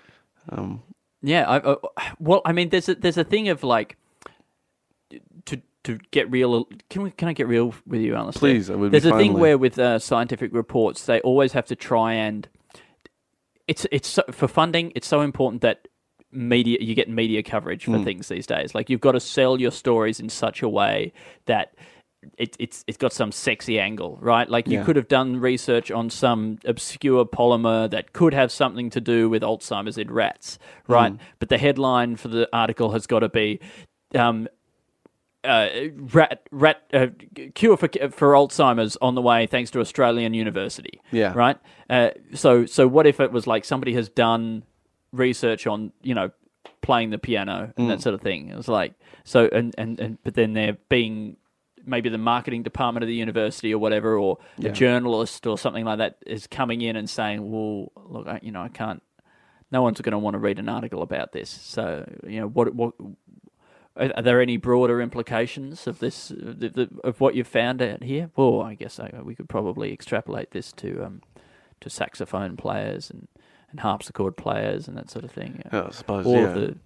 Um, 0.49 0.84
Yeah. 1.21 1.47
I, 1.47 1.71
I, 1.71 1.76
well, 2.19 2.41
I 2.43 2.51
mean, 2.51 2.69
there's 2.69 2.89
a, 2.89 2.95
there's 2.95 3.17
a 3.17 3.23
thing 3.23 3.49
of 3.49 3.63
like 3.63 3.97
to 5.45 5.61
to 5.84 5.99
get 6.11 6.30
real. 6.32 6.65
Can 6.89 7.03
we? 7.03 7.11
Can 7.11 7.28
I 7.28 7.34
get 7.34 7.47
real 7.47 7.73
with 7.86 8.01
you, 8.01 8.15
Alistair? 8.15 8.39
Please, 8.39 8.69
I 8.69 8.76
would 8.76 8.91
There's 8.91 9.05
a 9.05 9.17
thing 9.17 9.34
where 9.34 9.57
with 9.57 9.78
uh, 9.80 9.99
scientific 9.99 10.53
reports, 10.53 11.05
they 11.05 11.21
always 11.21 11.53
have 11.53 11.67
to 11.67 11.76
try 11.76 12.13
and 12.13 12.47
it's 13.67 13.86
it's 13.91 14.07
so, 14.07 14.23
for 14.32 14.47
funding. 14.47 14.91
It's 14.95 15.07
so 15.07 15.21
important 15.21 15.61
that 15.61 15.88
media 16.32 16.80
you 16.82 16.95
get 16.95 17.09
media 17.09 17.41
coverage 17.43 17.86
for 17.86 18.03
things 18.03 18.28
these 18.28 18.45
days. 18.45 18.76
Like 18.76 18.89
you've 18.89 18.99
got 19.01 19.13
to 19.13 19.19
sell 19.19 19.59
your 19.59 19.71
stories 19.71 20.19
in 20.19 20.30
such 20.30 20.61
a 20.61 20.69
way 20.69 21.13
that. 21.45 21.76
It, 22.38 22.55
it's 22.59 22.84
it's 22.88 22.97
got 22.97 23.13
some 23.13 23.32
sexy 23.32 23.80
angle, 23.80 24.17
right? 24.21 24.49
Like 24.49 24.67
you 24.67 24.80
Yeah. 24.80 24.84
could 24.86 24.95
have 24.95 25.07
done 25.07 25.38
research 25.38 25.91
on 25.91 26.09
some 26.09 26.59
obscure 26.65 27.26
polymer 27.26 27.89
that 27.89 28.13
could 28.13 28.34
have 28.34 28.51
something 28.51 28.89
to 28.91 29.01
do 29.01 29.30
with 29.30 29.41
Alzheimer's 29.43 29.97
in 29.97 30.11
rats, 30.11 30.59
right? 30.88 31.11
Hmm. 31.13 31.17
But 31.39 31.49
the 31.49 31.57
headline 31.57 32.15
for 32.15 32.28
the 32.28 32.47
article 32.53 32.91
has 32.91 33.07
got 33.07 33.19
to 33.19 33.30
be 33.30 33.59
um, 34.13 34.47
uh, 35.43 35.69
rat 36.13 36.41
rat 36.51 36.82
uh, 36.93 37.07
cure 37.53 37.78
for 37.78 37.88
for 38.09 38.34
Alzheimer's 38.34 38.97
on 39.01 39.15
the 39.15 39.21
way 39.21 39.45
thanks 39.45 39.69
to 39.71 39.80
Australian 39.80 40.34
University. 40.34 40.99
Yeah. 41.11 41.34
Right. 41.36 41.57
Uh, 41.89 42.09
so 42.34 42.65
so 42.65 42.88
what 42.88 43.05
if 43.05 43.19
it 43.19 43.32
was 43.32 43.45
like 43.45 43.63
somebody 43.65 43.93
has 43.93 44.09
done 44.09 44.63
research 45.11 45.67
on 45.67 45.91
you 46.01 46.15
know 46.15 46.32
playing 46.82 47.09
the 47.11 47.17
piano 47.17 47.71
and 47.78 47.88
Mm. 47.88 47.89
that 47.89 48.01
sort 48.01 48.15
of 48.15 48.21
thing? 48.21 48.49
It 48.49 48.57
was 48.57 48.67
like 48.67 48.93
so 49.23 49.47
and 49.51 49.76
and, 49.78 49.99
and 49.99 50.17
but 50.23 50.34
then 50.34 50.53
they're 50.53 50.78
being 50.89 51.38
maybe 51.86 52.10
the 52.10 52.18
marketing 52.18 52.64
department 52.64 53.04
of 53.04 53.08
the 53.08 53.16
university 53.16 53.74
or 53.74 53.78
whatever 53.78 54.18
or 54.18 54.38
a 54.64 54.70
journalist 54.70 55.46
or 55.48 55.58
something 55.58 55.86
like 55.86 56.00
that 56.00 56.18
is 56.26 56.48
coming 56.48 56.82
in 56.82 56.96
and 56.96 57.10
saying 57.10 57.52
well 57.52 57.92
look 58.08 58.28
I, 58.28 58.40
you 58.42 58.52
know 58.52 58.62
I 58.62 58.70
can't 58.70 59.02
no 59.72 59.82
one's 59.82 60.00
going 60.02 60.12
to 60.12 60.20
want 60.20 60.36
to 60.36 60.40
read 60.40 60.60
an 60.60 60.70
article 60.70 61.02
about 61.02 61.32
this 61.32 61.50
so 61.50 62.08
you 62.28 62.40
know 62.42 62.48
what 62.48 62.74
what 62.74 62.94
are, 63.98 64.22
there 64.22 64.42
any 64.42 64.58
broader 64.58 65.02
implications 65.02 65.88
of 65.88 66.00
this, 66.00 66.32
of 67.04 67.22
what 67.22 67.36
you've 67.36 67.48
found 67.48 67.82
out 67.82 68.04
here? 68.04 68.30
Well, 68.36 68.62
I 68.62 68.76
guess 68.76 69.00
uh, 69.00 69.10
we 69.24 69.36
could 69.36 69.48
probably 69.48 69.94
extrapolate 69.94 70.52
this 70.52 70.74
to 70.74 71.06
um, 71.06 71.22
to 71.82 71.90
saxophone 71.90 72.58
players 72.58 73.10
and, 73.10 73.28
and 73.72 73.80
harpsichord 73.80 74.38
players 74.38 74.88
and 74.88 74.98
that 74.98 75.10
sort 75.10 75.24
of 75.24 75.32
thing. 75.32 75.62
Yeah, 75.72 75.86
I 75.88 75.92
suppose, 75.92 76.26
all 76.26 76.36
yeah. 76.36 76.48
of 76.48 76.56
the 76.56 76.78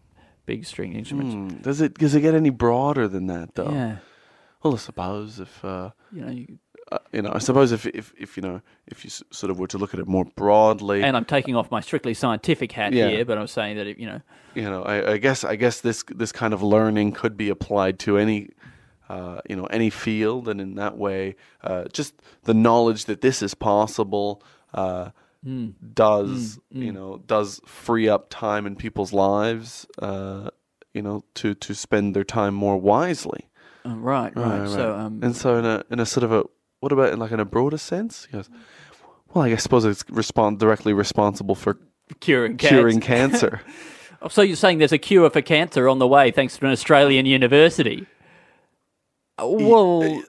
big 0.45 0.65
string 0.65 0.93
instruments. 0.93 1.33
hmm, 1.33 1.61
does 1.61 1.81
it 1.81 1.95
does 1.95 2.13
it 2.15 2.21
get 2.21 2.35
any 2.35 2.49
broader 2.51 3.07
than 3.07 3.27
that 3.27 3.55
though? 3.55 3.71
Yeah, 3.71 3.97
Well, 4.63 4.73
I 4.73 4.77
suppose 4.77 5.39
if. 5.39 5.63
Uh, 5.63 5.91
you 6.11 6.21
know, 6.25 6.31
you, 6.31 6.59
uh, 6.91 6.97
you 7.13 7.21
know, 7.21 7.31
I 7.33 7.37
suppose 7.37 7.71
if, 7.71 7.85
if, 7.85 8.13
if 8.17 8.35
you 8.35 8.41
know, 8.41 8.61
if 8.87 9.05
you 9.05 9.09
s- 9.09 9.21
sort 9.31 9.51
of 9.51 9.59
were 9.59 9.67
to 9.67 9.77
look 9.77 9.93
at 9.93 9.99
it 9.99 10.07
more 10.07 10.25
broadly, 10.25 11.03
and 11.03 11.15
I'm 11.15 11.25
taking 11.25 11.55
off 11.55 11.69
my 11.69 11.81
strictly 11.81 12.15
scientific 12.15 12.71
hat 12.71 12.93
Yeah. 12.93 13.09
here, 13.09 13.25
but 13.25 13.37
I'm 13.37 13.45
saying 13.47 13.77
that 13.77 13.85
it, 13.85 13.99
you 13.99 14.07
know, 14.07 14.21
you 14.55 14.63
know, 14.63 14.81
I, 14.83 15.11
I 15.13 15.17
guess 15.17 15.43
I 15.43 15.55
guess 15.55 15.81
this 15.81 16.03
this 16.15 16.31
kind 16.31 16.51
of 16.53 16.63
learning 16.63 17.11
could 17.11 17.37
be 17.37 17.49
applied 17.49 17.99
to 17.99 18.17
any, 18.17 18.49
uh, 19.07 19.39
you 19.47 19.55
know, 19.55 19.65
any 19.65 19.91
field, 19.91 20.49
and 20.49 20.59
in 20.59 20.75
that 20.75 20.97
way, 20.97 21.35
uh, 21.63 21.85
just 21.93 22.15
the 22.43 22.55
knowledge 22.55 23.05
that 23.05 23.21
this 23.21 23.41
is 23.43 23.53
possible 23.53 24.41
uh, 24.73 25.11
Hmm. 25.43 25.69
does 25.93 26.59
you 26.69 26.91
know 26.91 27.17
does 27.25 27.61
free 27.65 28.09
up 28.09 28.29
time 28.29 28.65
in 28.65 28.75
people's 28.75 29.13
lives, 29.13 29.85
uh, 29.99 30.49
you 30.93 31.01
know, 31.03 31.23
to 31.35 31.53
to 31.55 31.73
spend 31.75 32.15
their 32.15 32.25
time 32.25 32.55
more 32.55 32.77
wisely. 32.77 33.48
Uh, 33.85 33.95
right, 33.95 34.35
right. 34.35 34.67
So, 34.69 34.95
um, 34.95 35.19
and 35.23 35.35
so 35.35 35.57
in 35.57 35.65
a 35.65 35.83
in 35.89 35.99
a 35.99 36.05
sort 36.05 36.23
of 36.23 36.31
a 36.31 36.43
what 36.79 36.91
about 36.91 37.11
in 37.13 37.19
like 37.19 37.31
in 37.31 37.39
a 37.39 37.45
broader 37.45 37.77
sense? 37.77 38.25
He 38.25 38.33
goes, 38.37 38.49
well, 39.33 39.45
I 39.45 39.49
guess 39.49 39.63
suppose 39.63 39.85
it's 39.85 40.03
respond 40.09 40.59
directly 40.59 40.93
responsible 40.93 41.55
for 41.55 41.77
curing 42.19 42.57
cancer. 42.57 42.75
curing 42.75 42.99
cancer. 42.99 43.61
So 44.29 44.41
you're 44.41 44.57
saying 44.57 44.79
there's 44.79 44.91
a 44.91 44.97
cure 44.97 45.29
for 45.29 45.41
cancer 45.41 45.87
on 45.87 45.99
the 45.99 46.07
way 46.07 46.29
thanks 46.31 46.57
to 46.57 46.65
an 46.65 46.73
Australian 46.73 47.25
university? 47.25 48.05
Uh, 49.41 49.47
Well, 49.47 50.23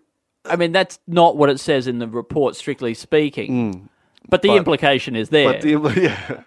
I 0.44 0.54
mean 0.54 0.70
that's 0.70 1.00
not 1.08 1.36
what 1.36 1.50
it 1.50 1.58
says 1.58 1.88
in 1.88 1.98
the 1.98 2.06
report, 2.06 2.54
strictly 2.54 2.94
speaking. 2.94 3.88
but 4.28 4.42
the 4.42 4.48
but- 4.50 4.58
implication 4.58 5.16
is 5.16 5.30
there. 5.30 5.54
but 5.54 5.62
the 5.62 5.70
yeah. 6.00 6.42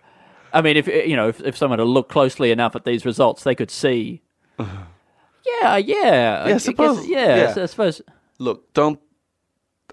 I 0.54 0.62
mean, 0.62 0.78
if 0.78 0.88
you 0.88 1.18
know, 1.18 1.28
if, 1.28 1.42
if 1.42 1.58
someone 1.58 1.80
had 1.80 1.88
looked 1.88 2.12
closely 2.12 2.50
enough 2.52 2.78
at 2.78 2.86
these 2.86 3.06
results, 3.06 3.44
they 3.44 3.56
could 3.56 3.72
see. 3.72 4.22
Yeah, 5.46 5.78
yeah, 5.78 6.44
I- 6.46 6.54
I 6.54 6.58
suppose- 6.58 7.00
guess- 7.00 7.08
yeah, 7.10 7.36
yeah. 7.36 7.54
so 7.54 7.64
I 7.64 7.66
suppose. 7.66 8.02
Look, 8.40 8.74
don't. 8.74 9.00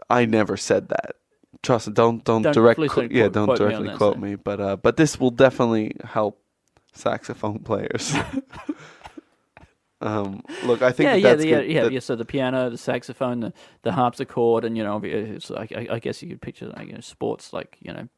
I 0.08 0.24
never 0.24 0.56
said 0.56 0.88
that. 0.88 1.16
Trust 1.62 1.92
don't 1.94 2.24
don't, 2.24 2.42
Don't- 2.42 2.54
direct 2.54 2.78
qu- 2.80 3.08
yeah 3.10 3.24
quote- 3.24 3.32
don't 3.32 3.44
quote 3.46 3.58
directly 3.58 3.88
that, 3.88 3.96
quote 3.96 4.18
me, 4.18 4.34
but 4.36 4.60
uh, 4.60 4.76
but 4.76 4.96
this 4.96 5.20
will 5.20 5.30
definitely 5.30 5.92
help 6.04 6.40
saxophone 6.94 7.58
players. 7.70 8.14
um, 10.00 10.42
look, 10.64 10.80
I 10.80 10.92
think 10.92 11.06
Yeah, 11.08 11.12
that 11.14 11.20
yeah, 11.20 11.28
that's 11.30 11.42
the, 11.42 11.48
yeah, 11.48 11.56
good. 11.60 11.70
yeah, 11.70 11.82
that- 11.84 11.92
yeah. 11.92 12.00
So 12.00 12.16
the 12.16 12.24
piano, 12.24 12.70
the 12.70 12.78
saxophone, 12.78 13.40
the, 13.40 13.52
the 13.82 13.92
harpsichord, 13.92 14.64
and 14.64 14.76
you 14.76 14.82
know, 14.84 15.00
it's 15.04 15.50
like, 15.50 15.72
I, 15.72 15.86
I 15.90 15.98
guess 15.98 16.22
you 16.22 16.28
could 16.30 16.40
picture 16.40 16.68
like, 16.68 16.86
you 16.88 16.94
know, 16.94 17.00
sports 17.00 17.52
like 17.52 17.76
you 17.80 17.92
know, 17.92 18.08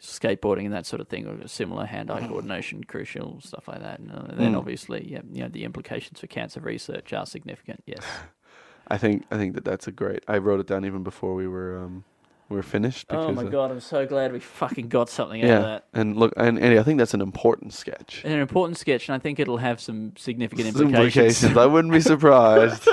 skateboarding 0.00 0.64
and 0.66 0.72
that 0.74 0.86
sort 0.86 1.00
of 1.00 1.08
thing, 1.08 1.26
or 1.26 1.46
similar 1.48 1.86
hand-eye 1.86 2.26
coordination, 2.28 2.84
crucial 2.84 3.40
stuff 3.40 3.66
like 3.68 3.80
that. 3.80 3.98
And 3.98 4.12
uh, 4.12 4.22
then 4.34 4.52
Mm. 4.52 4.58
obviously, 4.58 5.06
yeah, 5.10 5.20
you 5.32 5.42
know, 5.42 5.48
the 5.48 5.64
implications 5.64 6.20
for 6.20 6.26
cancer 6.26 6.60
research 6.60 7.12
are 7.12 7.26
significant. 7.26 7.82
Yes. 7.86 8.00
I 8.88 8.98
think 8.98 9.24
I 9.32 9.36
think 9.36 9.54
that 9.54 9.64
that's 9.64 9.88
a 9.88 9.92
great. 9.92 10.22
I 10.28 10.38
wrote 10.38 10.60
it 10.60 10.66
down 10.68 10.84
even 10.84 11.02
before 11.02 11.34
we 11.34 11.48
were 11.48 11.76
um 11.78 12.04
we 12.48 12.54
were 12.56 12.62
finished. 12.62 13.06
oh 13.10 13.32
my 13.32 13.42
god, 13.42 13.72
I'm 13.72 13.80
so 13.80 14.06
glad 14.06 14.32
we 14.32 14.38
fucking 14.38 14.88
got 14.88 15.08
something 15.08 15.42
out 15.44 15.50
of 15.56 15.62
that. 15.64 15.86
and 15.92 16.16
look, 16.16 16.32
and 16.36 16.56
Andy, 16.60 16.78
I 16.78 16.84
think 16.84 16.98
that's 16.98 17.12
an 17.14 17.20
important 17.20 17.72
sketch. 17.72 18.22
An 18.24 18.38
important 18.38 18.78
sketch, 18.78 19.08
and 19.08 19.16
I 19.16 19.18
think 19.18 19.40
it'll 19.40 19.56
have 19.56 19.80
some 19.80 20.12
significant 20.16 20.72
Some 20.76 20.82
implications. 20.86 21.42
implications. 21.42 21.56
I 21.58 21.66
wouldn't 21.66 21.92
be 21.92 22.00
surprised 22.14 22.86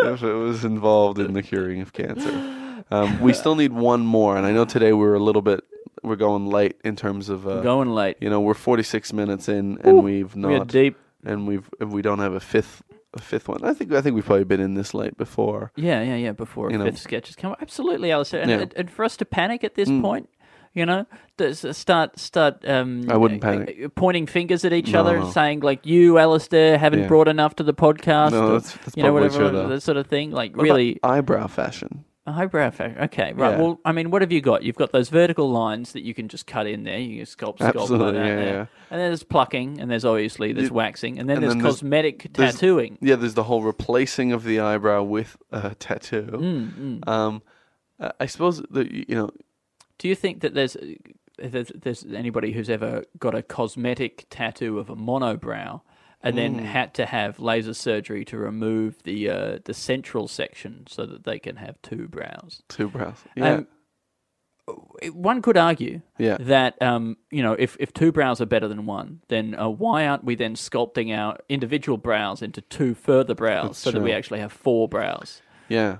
if 0.00 0.22
it 0.24 0.32
was 0.32 0.64
involved 0.64 1.20
in 1.20 1.32
the 1.34 1.42
curing 1.44 1.80
of 1.82 1.92
cancer. 1.92 2.82
Um, 2.90 3.20
we 3.20 3.32
still 3.42 3.54
need 3.54 3.72
one 3.72 4.00
more, 4.04 4.36
and 4.36 4.44
I 4.44 4.50
know 4.50 4.64
today 4.64 4.92
we're 4.92 5.14
a 5.14 5.20
little 5.20 5.42
bit 5.42 5.62
we're 6.02 6.16
going 6.16 6.46
late 6.46 6.76
in 6.84 6.96
terms 6.96 7.28
of 7.28 7.46
uh, 7.46 7.60
going 7.60 7.90
late. 7.90 8.16
you 8.20 8.30
know 8.30 8.40
we're 8.40 8.54
46 8.54 9.12
minutes 9.12 9.48
in 9.48 9.78
and 9.82 10.02
we've 10.04 10.34
not 10.36 10.48
We 10.50 10.60
deep. 10.66 10.96
and 11.24 11.46
we've 11.46 11.68
we 11.80 12.02
don't 12.02 12.18
have 12.20 12.34
a 12.34 12.40
fifth 12.40 12.82
a 13.14 13.20
fifth 13.20 13.48
one. 13.48 13.64
I 13.64 13.72
think 13.74 13.92
I 13.92 14.00
think 14.02 14.14
we've 14.14 14.24
probably 14.26 14.44
been 14.44 14.60
in 14.60 14.74
this 14.74 14.92
late 14.92 15.16
before. 15.16 15.72
Yeah, 15.76 16.02
yeah, 16.02 16.16
yeah. 16.16 16.32
Before 16.32 16.68
a 16.68 16.72
You 16.72 16.82
fifth 16.84 16.98
sketch 16.98 17.28
has 17.28 17.36
come, 17.36 17.56
absolutely, 17.60 18.12
Alistair. 18.12 18.42
And, 18.42 18.50
Yeah. 18.50 18.64
and, 18.76 18.90
for 18.90 19.02
us 19.04 19.16
to 19.16 19.24
panic 19.24 19.64
at 19.64 19.74
this 19.76 19.88
Mm. 19.88 20.02
point, 20.02 20.28
you 20.74 20.84
know, 20.84 21.06
to 21.38 21.54
start 21.72 22.18
start. 22.18 22.68
Um, 22.68 23.06
I 23.08 23.16
wouldn't 23.16 23.42
uh, 23.42 23.48
panic. 23.48 23.78
uh, 23.86 23.88
Pointing 23.88 24.26
fingers 24.26 24.62
at 24.66 24.74
each 24.74 24.92
No, 24.92 25.00
other, 25.00 25.20
no. 25.20 25.30
saying 25.30 25.60
like, 25.60 25.86
"You, 25.86 26.18
Alistair, 26.18 26.76
haven't 26.76 27.00
Yeah. 27.00 27.08
brought 27.08 27.28
enough 27.28 27.56
to 27.56 27.62
the 27.62 27.72
podcast." 27.72 28.32
No, 28.32 28.42
or, 28.44 28.52
that's- 28.60 28.76
that's 28.84 28.96
you 28.96 29.02
know, 29.02 29.12
whatever 29.14 29.48
true, 29.50 29.68
that 29.68 29.80
sort 29.82 29.96
of 29.96 30.06
thing. 30.06 30.30
Like, 30.30 30.54
What 30.54 30.64
really, 30.64 31.00
eyebrow 31.02 31.46
fashion. 31.46 32.04
A 32.28 32.32
highbrow 32.32 32.70
fact. 32.70 32.98
Okay, 33.00 33.32
right. 33.32 33.52
Yeah. 33.52 33.58
Well, 33.62 33.80
I 33.84 33.92
mean, 33.92 34.10
what 34.10 34.22
have 34.22 34.30
you 34.32 34.40
got? 34.40 34.62
You've 34.62 34.76
got 34.76 34.92
those 34.92 35.08
vertical 35.08 35.50
lines 35.50 35.92
that 35.92 36.02
you 36.02 36.14
can 36.14 36.28
just 36.28 36.46
cut 36.46 36.66
in 36.66 36.84
there. 36.84 36.98
You 36.98 37.24
can 37.24 37.26
sculpt, 37.26 37.58
sculpt 37.58 37.80
Absolutely, 37.80 38.18
yeah, 38.20 38.36
there. 38.36 38.44
yeah. 38.54 38.66
And 38.90 39.00
then 39.00 39.08
there's 39.10 39.22
plucking, 39.22 39.80
and 39.80 39.90
there's 39.90 40.04
obviously 40.04 40.52
there's 40.52 40.70
waxing, 40.70 41.18
and 41.18 41.28
then 41.28 41.38
and 41.38 41.44
there's 41.44 41.54
then 41.54 41.62
cosmetic 41.62 42.28
there's- 42.34 42.54
tattooing. 42.54 42.98
Yeah, 43.00 43.16
there's 43.16 43.34
the 43.34 43.44
whole 43.44 43.62
replacing 43.62 44.32
of 44.32 44.44
the 44.44 44.60
eyebrow 44.60 45.02
with 45.02 45.36
a 45.52 45.74
tattoo. 45.74 46.28
Mm, 46.32 47.08
Um, 47.08 47.42
I- 48.00 48.12
I 48.20 48.26
suppose 48.26 48.62
that 48.70 48.90
you 48.90 49.14
know 49.14 49.30
Do 49.98 50.08
you 50.08 50.14
think 50.14 50.40
that 50.42 50.54
there's 50.54 50.76
there's, 51.40 51.70
there's 51.74 52.04
anybody 52.04 52.50
who's 52.52 52.68
ever 52.68 53.04
got 53.18 53.34
a 53.34 53.42
cosmetic 53.42 54.26
tattoo 54.28 54.78
of 54.80 54.90
a 54.90 54.96
monobrow 54.96 55.80
and 56.22 56.34
Hmm. 56.34 56.36
then 56.36 56.58
had 56.58 56.94
to 56.94 57.06
have 57.06 57.38
laser 57.40 57.74
surgery 57.74 58.24
to 58.26 58.36
remove 58.38 59.02
the 59.04 59.30
uh, 59.30 59.58
the 59.64 59.74
central 59.74 60.26
section 60.28 60.84
so 60.88 61.06
that 61.06 61.24
they 61.24 61.38
can 61.38 61.56
have 61.56 61.80
two 61.82 62.08
brows? 62.08 62.62
two 62.68 62.88
brows. 62.88 63.18
Yeah, 63.36 63.54
Um, 63.54 63.66
one 65.12 65.40
could 65.40 65.56
argue 65.56 66.02
Yeah. 66.18 66.36
that 66.40 66.80
um, 66.82 67.16
you 67.30 67.42
know 67.42 67.52
if, 67.54 67.76
if 67.80 67.92
two 67.94 68.12
brows 68.12 68.40
are 68.40 68.46
better 68.46 68.68
than 68.68 68.84
one, 68.84 69.22
then 69.28 69.54
uh, 69.58 69.68
why 69.68 70.06
aren't 70.06 70.24
we 70.24 70.34
then 70.34 70.54
sculpting 70.56 71.16
our 71.16 71.38
individual 71.48 71.96
brows 71.96 72.42
into 72.42 72.60
two 72.60 72.94
further 72.94 73.34
brows 73.34 73.68
That's 73.68 73.78
so 73.78 73.90
that 73.92 74.02
we 74.02 74.12
actually 74.12 74.40
have 74.40 74.52
four 74.52 74.88
brows? 74.88 75.40
yeah. 75.68 75.98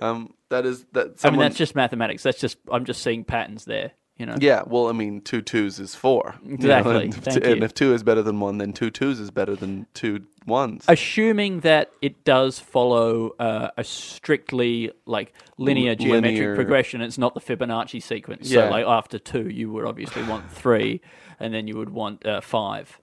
Um, 0.00 0.34
that 0.48 0.66
is 0.66 0.84
that. 0.92 1.24
I 1.24 1.30
mean, 1.30 1.38
that's 1.40 1.56
just 1.56 1.74
mathematics. 1.76 2.22
That's 2.24 2.40
just 2.40 2.58
I'm 2.70 2.84
just 2.84 3.00
seeing 3.02 3.22
patterns 3.24 3.64
there. 3.64 3.92
You 4.16 4.26
know. 4.26 4.36
Yeah, 4.40 4.62
well, 4.64 4.86
I 4.88 4.92
mean, 4.92 5.22
two 5.22 5.42
twos 5.42 5.80
is 5.80 5.96
four. 5.96 6.36
you 6.44 6.50
know, 6.50 6.54
Exactly, 6.54 7.04
and, 7.06 7.14
if 7.14 7.20
thank 7.24 7.42
two, 7.42 7.50
and 7.50 7.58
you. 7.58 7.64
if 7.64 7.74
two 7.74 7.92
is 7.94 8.04
better 8.04 8.22
than 8.22 8.38
one, 8.38 8.58
then 8.58 8.72
two 8.72 8.88
twos 8.90 9.18
is 9.18 9.32
better 9.32 9.56
than 9.56 9.86
two 9.92 10.20
ones. 10.46 10.84
Assuming 10.86 11.60
that 11.60 11.90
it 12.00 12.22
does 12.24 12.60
follow 12.60 13.30
uh, 13.40 13.70
a 13.76 13.82
strictly 13.82 14.92
like 15.04 15.32
linear 15.58 15.90
L- 15.90 15.96
geometric 15.96 16.32
linear- 16.34 16.54
progression, 16.54 17.00
it's 17.00 17.18
not 17.18 17.34
the 17.34 17.40
Fibonacci 17.40 18.00
sequence. 18.00 18.48
Yeah. 18.48 18.68
So, 18.68 18.70
like 18.70 18.86
after 18.86 19.18
two, 19.18 19.48
you 19.48 19.72
would 19.72 19.84
obviously 19.84 20.22
want 20.22 20.48
three, 20.48 21.00
and 21.40 21.52
then 21.52 21.66
you 21.66 21.76
would 21.76 21.90
want 21.90 22.24
uh, 22.24 22.40
five. 22.40 23.00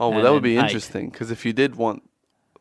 oh, 0.00 0.08
well, 0.08 0.22
that 0.22 0.32
would 0.32 0.42
be 0.42 0.56
eight. 0.56 0.64
interesting 0.64 1.10
because 1.10 1.30
if 1.30 1.44
you 1.44 1.52
did 1.52 1.76
want 1.76 2.08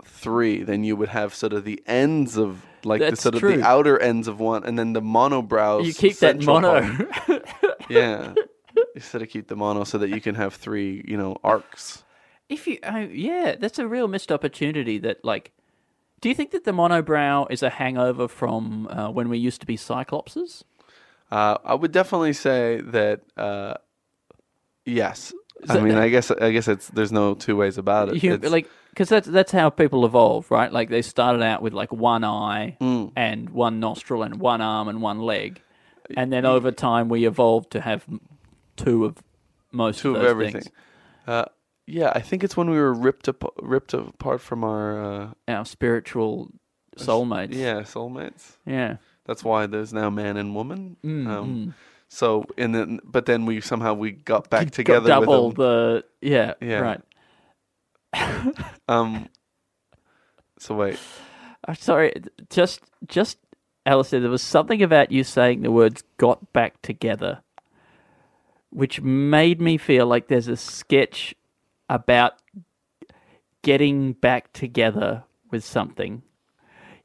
three, 0.03 0.61
then 0.63 0.83
you 0.83 0.97
would 0.97 1.09
have 1.09 1.33
sort 1.33 1.53
of 1.53 1.63
the 1.63 1.81
ends 1.87 2.37
of 2.37 2.65
like 2.83 2.99
the 2.99 3.11
That's 3.11 3.21
sort 3.21 3.35
of 3.35 3.41
the 3.41 3.63
outer 3.63 3.97
ends 3.97 4.27
of 4.27 4.41
one, 4.41 4.65
and 4.65 4.77
then 4.77 4.91
the 4.91 5.01
monobrows. 5.01 5.85
you 5.85 5.93
keep 5.93 6.17
that 6.17 6.43
mono. 6.43 6.81
yeah, 7.89 8.33
Instead 8.95 9.21
of 9.21 9.29
keep 9.29 9.47
the 9.47 9.55
mono 9.55 9.83
so 9.83 9.97
that 9.97 10.09
you 10.09 10.21
can 10.21 10.35
have 10.35 10.53
three, 10.53 11.03
you 11.07 11.17
know, 11.17 11.37
arcs. 11.43 12.03
If 12.49 12.67
you, 12.67 12.77
uh, 12.83 13.05
yeah, 13.11 13.55
that's 13.59 13.79
a 13.79 13.87
real 13.87 14.07
missed 14.07 14.31
opportunity. 14.31 14.97
That 14.99 15.23
like, 15.25 15.51
do 16.21 16.29
you 16.29 16.35
think 16.35 16.51
that 16.51 16.63
the 16.63 16.71
monobrow 16.71 17.49
is 17.49 17.63
a 17.63 17.69
hangover 17.69 18.27
from 18.27 18.87
uh, 18.87 19.09
when 19.09 19.29
we 19.29 19.37
used 19.37 19.61
to 19.61 19.67
be 19.67 19.77
cyclopses? 19.77 20.63
Uh, 21.31 21.57
I 21.63 21.73
would 21.73 21.91
definitely 21.91 22.33
say 22.33 22.81
that. 22.81 23.21
Uh, 23.35 23.75
yes, 24.85 25.33
I 25.69 25.79
mean, 25.79 25.95
I 25.95 26.09
guess 26.09 26.29
I 26.29 26.51
guess 26.51 26.67
it's 26.67 26.89
there's 26.89 27.11
no 27.11 27.33
two 27.33 27.55
ways 27.55 27.77
about 27.77 28.09
it. 28.09 28.23
You, 28.23 28.33
It's- 28.33 28.51
like, 28.51 28.69
because 28.89 29.09
that's 29.09 29.27
that's 29.27 29.51
how 29.51 29.69
people 29.71 30.05
evolve, 30.05 30.51
right? 30.51 30.71
Like 30.71 30.89
they 30.89 31.01
started 31.01 31.41
out 31.41 31.61
with 31.63 31.73
like 31.73 31.91
one 31.91 32.23
eye 32.23 32.77
Mm. 32.79 33.11
and 33.15 33.49
one 33.49 33.79
nostril 33.79 34.21
and 34.21 34.39
one 34.39 34.61
arm 34.61 34.87
and 34.87 35.01
one 35.01 35.19
leg, 35.19 35.61
and 36.15 36.31
then 36.31 36.45
over 36.45 36.71
time 36.71 37.09
we 37.09 37.25
evolved 37.25 37.71
to 37.71 37.81
have 37.81 38.05
two 38.75 39.05
of 39.05 39.17
most 39.71 39.99
two 39.99 40.15
of 40.15 40.21
of 40.21 40.27
everything. 40.27 40.63
Uh, 41.27 41.45
yeah, 41.87 42.11
I 42.15 42.21
think 42.21 42.43
it's 42.43 42.55
when 42.55 42.69
we 42.69 42.77
were 42.77 42.93
ripped 42.93 43.27
ap- 43.27 43.43
ripped 43.61 43.93
apart 43.93 44.41
from 44.41 44.63
our 44.63 45.03
uh, 45.03 45.29
Our 45.47 45.65
spiritual 45.65 46.49
soulmates. 46.97 47.53
yeah 47.53 47.81
soulmates. 47.81 48.57
yeah. 48.65 48.97
That's 49.25 49.43
why 49.43 49.67
there's 49.67 49.93
now 49.93 50.09
man 50.09 50.35
and 50.37 50.53
woman. 50.53 50.97
Mm, 51.03 51.27
um, 51.27 51.73
So 52.09 52.45
and 52.57 52.75
then, 52.75 52.99
but 53.03 53.25
then 53.25 53.45
we 53.45 53.61
somehow 53.61 53.93
we 53.93 54.11
got 54.11 54.49
back 54.49 54.65
Got 54.65 54.73
together 54.73 55.07
double 55.07 55.51
the 55.51 56.03
yeah, 56.21 56.53
Yeah. 56.61 56.79
right. 56.79 57.01
Um. 58.87 59.27
So 60.59 60.75
wait, 60.75 60.99
I'm 61.67 61.75
sorry, 61.75 62.13
just 62.49 62.81
just 63.07 63.37
Alistair, 63.85 64.19
there 64.21 64.29
was 64.29 64.41
something 64.41 64.81
about 64.81 65.11
you 65.11 65.23
saying 65.23 65.61
the 65.61 65.71
words 65.71 66.03
"got 66.17 66.53
back 66.53 66.81
together," 66.81 67.41
which 68.69 69.01
made 69.01 69.59
me 69.59 69.77
feel 69.77 70.05
like 70.07 70.27
there's 70.27 70.47
a 70.47 70.55
sketch 70.57 71.35
about 71.89 72.33
getting 73.61 74.13
back 74.13 74.51
together 74.53 75.23
with 75.51 75.63
something. 75.63 76.21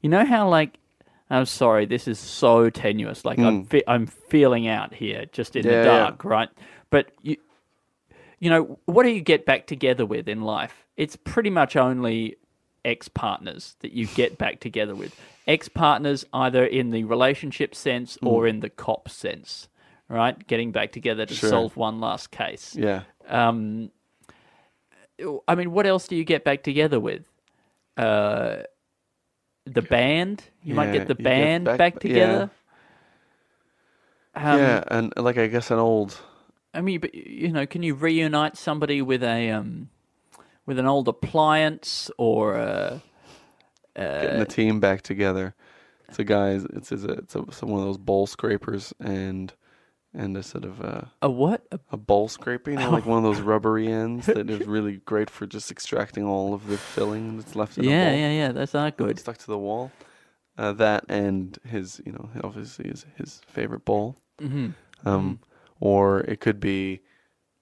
You 0.01 0.09
know 0.09 0.25
how 0.25 0.47
like 0.47 0.77
I'm 1.29 1.45
sorry, 1.45 1.85
this 1.85 2.07
is 2.07 2.17
so 2.17 2.69
tenuous. 2.69 3.23
Like 3.25 3.37
I'm 3.39 3.65
fe- 3.65 3.83
I'm 3.87 4.07
feeling 4.07 4.67
out 4.67 4.93
here, 4.93 5.25
just 5.31 5.55
in 5.55 5.63
Hmm. 5.63 5.69
Yeah, 5.69 5.81
the 5.81 5.87
yeah. 5.87 5.99
dark, 5.99 6.23
right? 6.23 6.49
But 6.89 7.11
you 7.21 7.37
you 8.39 8.49
know, 8.49 8.79
what 8.85 9.03
do 9.03 9.09
you 9.09 9.19
get 9.21 9.45
back 9.45 9.67
together 9.67 10.05
with 10.05 10.29
in 10.29 10.41
life? 10.41 10.85
It's 10.95 11.17
pretty 11.17 11.49
much 11.49 11.75
only 11.75 12.37
ex 12.89 13.07
partners 13.07 13.75
that 13.79 13.93
you 13.93 14.07
get 14.07 14.37
back 14.37 14.59
together 14.59 14.95
with. 14.95 15.15
Ex 15.47 15.69
partners, 15.69 16.25
either 16.33 16.65
in 16.65 16.89
the 16.91 17.03
relationship 17.05 17.73
sense 17.75 18.17
or 18.21 18.45
in 18.47 18.59
the 18.59 18.69
cop 18.69 19.09
sense, 19.09 19.67
right? 20.07 20.45
Getting 20.47 20.71
back 20.71 20.91
together 20.91 21.25
to 21.25 21.33
Sure. 21.33 21.49
solve 21.49 21.77
one 21.77 21.99
last 22.01 22.31
case. 22.31 22.75
yeah, 22.75 23.03
Um, 23.27 23.91
I 25.47 25.55
mean, 25.55 25.71
what 25.71 25.85
else 25.85 26.07
do 26.07 26.15
you 26.15 26.23
get 26.23 26.43
back 26.43 26.63
together 26.63 26.99
with? 26.99 27.23
Uh, 27.97 28.63
the 29.65 29.81
band? 29.81 30.43
You 30.63 30.73
might 30.73 30.87
Yeah, 30.87 30.93
get 30.99 31.07
the 31.07 31.13
you 31.13 31.17
get 31.17 31.23
band 31.23 31.65
back- 31.65 31.77
back, 31.77 31.93
yeah. 31.95 31.99
together. 31.99 32.49
Um, 34.35 34.59
yeah, 34.59 34.83
and 34.87 35.13
like 35.17 35.37
I 35.37 35.47
guess 35.47 35.71
an 35.71 35.79
old 35.79 36.21
I 36.73 36.81
mean, 36.81 36.99
but 37.01 37.13
you 37.15 37.51
know, 37.51 37.65
can 37.65 37.81
you 37.83 37.95
reunite 37.95 38.55
somebody 38.55 39.01
with 39.01 39.23
a 39.23 39.49
um, 39.51 39.89
with 40.69 40.77
an 40.77 40.85
old 40.85 41.07
appliance 41.07 42.11
or 42.19 42.55
a, 42.55 43.01
getting 43.95 44.35
Uh, 44.35 44.39
the 44.39 44.45
team 44.45 44.79
back 44.79 45.01
together. 45.01 45.55
It's 46.07 46.19
a 46.19 46.23
guys. 46.23 46.63
It's 46.65 46.91
it's, 46.91 47.03
a, 47.03 47.11
it's, 47.13 47.35
a, 47.35 47.39
it's 47.39 47.61
one 47.63 47.79
of 47.81 47.85
those 47.87 47.97
bowl 47.97 48.27
scrapers 48.27 48.93
and 48.99 49.51
and 50.13 50.37
a 50.37 50.43
sort 50.43 50.65
of 50.65 50.79
a, 50.79 51.11
a 51.23 51.29
what? 51.29 51.65
A, 51.71 51.79
a 51.91 51.97
bowl 51.97 52.27
scraper, 52.29 52.69
you 52.71 52.77
know, 52.77 52.91
like 52.91 53.05
one 53.13 53.17
of 53.17 53.23
those 53.23 53.41
rubbery 53.41 53.91
ends 53.91 54.27
that 54.27 54.49
is 54.49 54.65
really 54.67 54.97
great 55.05 55.29
for 55.29 55.47
just 55.47 55.71
extracting 55.71 56.23
all 56.23 56.53
of 56.53 56.67
the 56.67 56.77
filling 56.77 57.37
that's 57.37 57.55
left 57.55 57.77
in 57.79 57.85
a 57.85 57.89
yeah, 57.89 58.09
bowl. 58.09 58.19
yeah, 58.19 58.31
yeah. 58.31 58.51
That's 58.51 58.73
not 58.75 58.95
good. 58.95 59.19
stuck 59.19 59.37
to 59.39 59.47
the 59.47 59.57
wall. 59.57 59.91
Uh, 60.57 60.73
that 60.73 61.03
and 61.09 61.57
his, 61.65 61.99
you 62.05 62.11
know, 62.11 62.29
obviously 62.43 62.89
his 62.89 63.05
his 63.15 63.41
favorite 63.47 63.85
bowl. 63.85 64.17
hmm 64.39 64.69
Um, 65.05 65.39
or 65.79 66.21
it 66.21 66.39
could 66.41 66.59
be, 66.59 67.01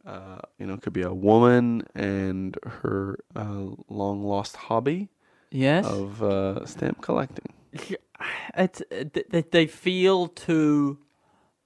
uh, 0.08 0.40
you 0.58 0.66
know, 0.66 0.74
it 0.76 0.82
could 0.82 0.94
be 0.94 1.02
a 1.04 1.14
woman 1.14 1.84
and 1.94 2.58
her 2.66 3.20
uh, 3.36 3.68
long 3.90 4.24
lost 4.24 4.56
hobby 4.56 5.10
Yes. 5.52 5.86
of 5.86 6.24
uh, 6.24 6.66
stamp 6.66 7.02
collecting. 7.02 7.54
It's 8.58 8.82
th- 8.90 9.46
they 9.52 9.68
feel 9.68 10.28
too 10.28 10.98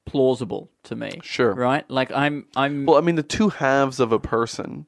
plausible 0.06 0.70
to 0.84 0.96
me. 0.98 1.12
Sure. 1.24 1.54
Right? 1.54 1.90
Like 1.90 2.12
I'm 2.12 2.48
I'm 2.58 2.86
Well, 2.86 2.98
I 2.98 3.02
mean, 3.02 3.16
the 3.16 3.24
two 3.24 3.48
halves 3.50 4.02
of 4.02 4.12
a 4.12 4.20
person 4.20 4.88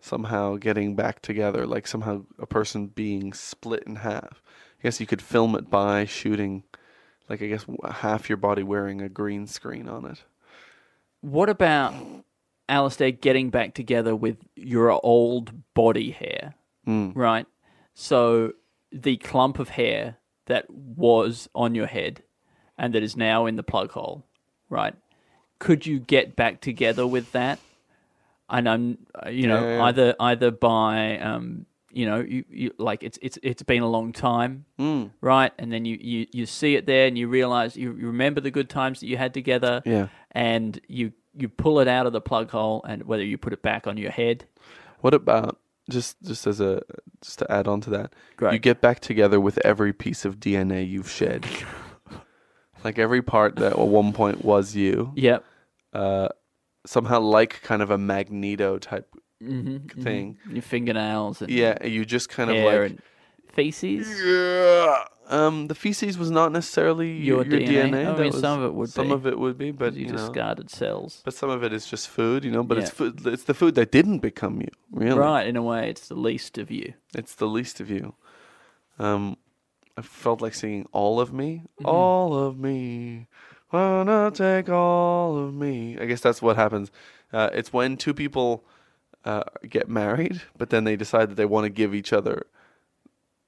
somehow 0.00 0.54
getting 0.56 0.94
back 0.94 1.20
together, 1.20 1.66
like 1.66 1.88
somehow 1.88 2.22
a 2.38 2.46
person 2.46 2.86
being 2.86 3.32
split 3.32 3.82
in 3.86 3.96
half. 3.96 4.40
I 4.78 4.82
guess 4.84 5.00
you 5.00 5.06
could 5.06 5.20
film 5.20 5.56
it 5.56 5.68
by 5.68 6.04
shooting, 6.04 6.62
like 7.28 7.42
I 7.42 7.46
guess 7.48 7.66
half 7.90 8.28
your 8.28 8.36
body 8.38 8.62
wearing 8.62 9.02
a 9.02 9.08
green 9.08 9.48
screen 9.48 9.88
on 9.88 10.04
it. 10.04 10.22
What 11.22 11.48
about 11.50 11.94
Alistair 12.70 13.10
getting 13.10 13.50
back 13.50 13.74
together 13.74 14.14
with 14.16 14.38
your 14.56 14.98
old 15.04 15.52
body 15.74 16.10
hair? 16.12 16.54
Mm. 16.86 17.12
Right? 17.14 17.46
So 17.94 18.52
the 18.92 19.16
clump 19.18 19.58
of 19.58 19.70
hair 19.70 20.16
that 20.46 20.70
was 20.70 21.48
on 21.54 21.74
your 21.74 21.86
head 21.86 22.22
and 22.78 22.94
that 22.94 23.02
is 23.02 23.16
now 23.16 23.46
in 23.46 23.56
the 23.56 23.62
plug 23.62 23.90
hole, 23.92 24.24
right? 24.68 24.94
Could 25.58 25.84
you 25.86 25.98
get 26.00 26.34
back 26.36 26.60
together 26.60 27.06
with 27.06 27.32
that? 27.32 27.58
And 28.48 28.68
I'm, 28.68 28.98
uh, 29.24 29.28
you 29.28 29.46
know, 29.46 29.60
Yeah, 29.62 29.76
yeah. 29.76 29.82
either 29.84 30.14
either 30.18 30.50
by, 30.50 31.18
um, 31.18 31.66
you 31.92 32.06
know, 32.06 32.20
you, 32.20 32.44
you 32.48 32.70
like 32.78 33.02
it's 33.02 33.18
it's 33.22 33.38
it's 33.42 33.62
been 33.62 33.82
a 33.82 33.88
long 33.88 34.12
time, 34.12 34.64
Mm. 34.78 35.10
right? 35.20 35.52
And 35.58 35.70
then 35.72 35.84
you, 35.84 35.98
you, 36.00 36.26
you 36.32 36.46
see 36.46 36.74
it 36.76 36.86
there 36.86 37.06
and 37.06 37.16
you 37.18 37.28
realize 37.28 37.76
you, 37.76 37.94
you 37.96 38.06
remember 38.06 38.40
the 38.40 38.50
good 38.50 38.68
times 38.70 39.00
that 39.00 39.06
you 39.06 39.16
had 39.18 39.34
together 39.34 39.82
Yeah. 39.84 40.08
and 40.32 40.80
you 40.88 41.12
you 41.36 41.48
pull 41.48 41.80
it 41.80 41.88
out 41.88 42.06
of 42.06 42.12
the 42.12 42.20
plug 42.20 42.50
hole 42.50 42.82
and 42.88 43.04
whether 43.04 43.24
you 43.24 43.38
put 43.38 43.52
it 43.52 43.62
back 43.62 43.86
on 43.86 43.96
your 43.96 44.10
head. 44.10 44.44
What 45.00 45.14
about 45.14 45.58
just 45.88 46.20
just 46.22 46.46
as 46.46 46.60
a 46.60 46.82
just 47.22 47.38
to 47.40 47.50
add 47.50 47.66
on 47.66 47.80
to 47.82 47.90
that? 47.90 48.12
Great. 48.36 48.52
You 48.52 48.58
get 48.58 48.80
back 48.80 49.00
together 49.00 49.40
with 49.40 49.58
every 49.64 49.92
piece 49.92 50.24
of 50.24 50.38
DNA 50.38 50.88
you've 50.88 51.10
shed. 51.10 51.46
like 52.84 52.98
every 52.98 53.22
part 53.22 53.56
that 53.56 53.72
at 53.72 53.78
one 53.78 54.12
point 54.12 54.44
was 54.44 54.74
you, 54.74 55.12
Yep. 55.14 55.44
uh, 55.92 56.28
somehow 56.86 57.20
like 57.20 57.62
kind 57.62 57.82
of 57.82 57.90
a 57.90 57.98
magneto 57.98 58.78
type 58.78 59.08
Mm-hmm, 59.42 60.02
thing. 60.02 60.36
Your 60.50 60.60
fingernails 60.60 61.40
and 61.40 61.50
Yeah, 61.50 61.82
you 61.86 62.04
just 62.04 62.28
kind 62.28 62.50
of 62.50 62.58
like 62.58 62.90
and 62.90 63.02
feces. 63.54 64.06
Yeah. 64.22 65.04
Um, 65.30 65.68
the 65.68 65.74
feces 65.76 66.18
was 66.18 66.30
not 66.30 66.50
necessarily 66.50 67.12
Your 67.12 67.44
your, 67.46 67.60
DNA? 67.60 67.90
DNA. 67.90 68.06
I 68.14 68.16
mean, 68.18 68.32
was- 68.32 68.40
some 68.40 68.58
of 68.60 68.64
it 68.68 68.74
would 68.74 68.90
Some 68.90 69.08
be. 69.08 69.14
of 69.14 69.26
it 69.26 69.38
would 69.38 69.56
be, 69.56 69.70
but 69.70 69.94
you, 69.94 70.06
you 70.06 70.12
know, 70.12 70.16
discarded 70.18 70.70
cells. 70.70 71.22
but 71.24 71.34
some 71.34 71.50
of 71.50 71.62
it 71.62 71.72
is 71.72 71.86
just 71.86 72.08
food, 72.08 72.44
you 72.44 72.50
know. 72.50 72.64
But 72.64 72.78
it's 72.78 72.90
food. 72.90 73.24
It's 73.26 73.44
the 73.44 73.54
food 73.54 73.76
that 73.76 73.92
didn't 73.92 74.18
become 74.18 74.60
you. 74.60 74.68
Really, 74.90 75.16
Right, 75.18 75.46
in 75.46 75.56
a 75.56 75.62
way, 75.62 75.88
it's 75.88 76.08
the 76.08 76.16
least 76.16 76.58
of 76.58 76.70
you. 76.70 76.94
It's 77.14 77.34
the 77.36 77.46
least 77.46 77.80
of 77.80 77.88
you. 77.90 78.14
Um, 78.98 79.36
I 79.96 80.02
felt 80.02 80.40
like 80.42 80.54
singing 80.54 80.86
"All 80.92 81.20
of 81.20 81.32
Me." 81.32 81.62
Mm-hmm. 81.78 81.86
All 81.86 82.36
of 82.36 82.58
me, 82.58 83.28
wanna 83.72 84.30
take 84.34 84.68
all 84.68 85.38
of 85.38 85.54
me. 85.54 85.96
I 86.00 86.06
guess 86.06 86.20
that's 86.20 86.42
what 86.42 86.56
happens. 86.56 86.90
Uh, 87.32 87.50
it's 87.52 87.72
when 87.72 87.96
two 87.96 88.14
people 88.14 88.64
uh, 89.24 89.44
get 89.68 89.88
married, 89.88 90.42
but 90.58 90.70
then 90.70 90.82
they 90.84 90.96
decide 90.96 91.28
that 91.30 91.36
they 91.36 91.44
want 91.44 91.64
to 91.66 91.70
give 91.70 91.94
each 91.94 92.12
other. 92.12 92.46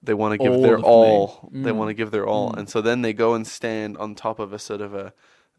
They 0.02 0.14
want 0.14 0.32
to 0.32 0.38
give 0.38 0.52
All 0.54 0.62
their 0.62 0.78
all. 0.80 1.48
They 1.52 1.70
Mm. 1.70 1.76
want 1.76 1.88
to 1.90 1.94
give 1.94 2.10
their 2.10 2.26
all, 2.26 2.50
Mm. 2.52 2.58
and 2.58 2.68
so 2.68 2.80
then 2.80 3.02
they 3.02 3.12
go 3.12 3.34
and 3.34 3.46
stand 3.46 3.96
on 3.98 4.14
top 4.14 4.38
of 4.38 4.52
a 4.52 4.58
sort 4.58 4.80
of 4.80 4.94
a. 4.94 5.12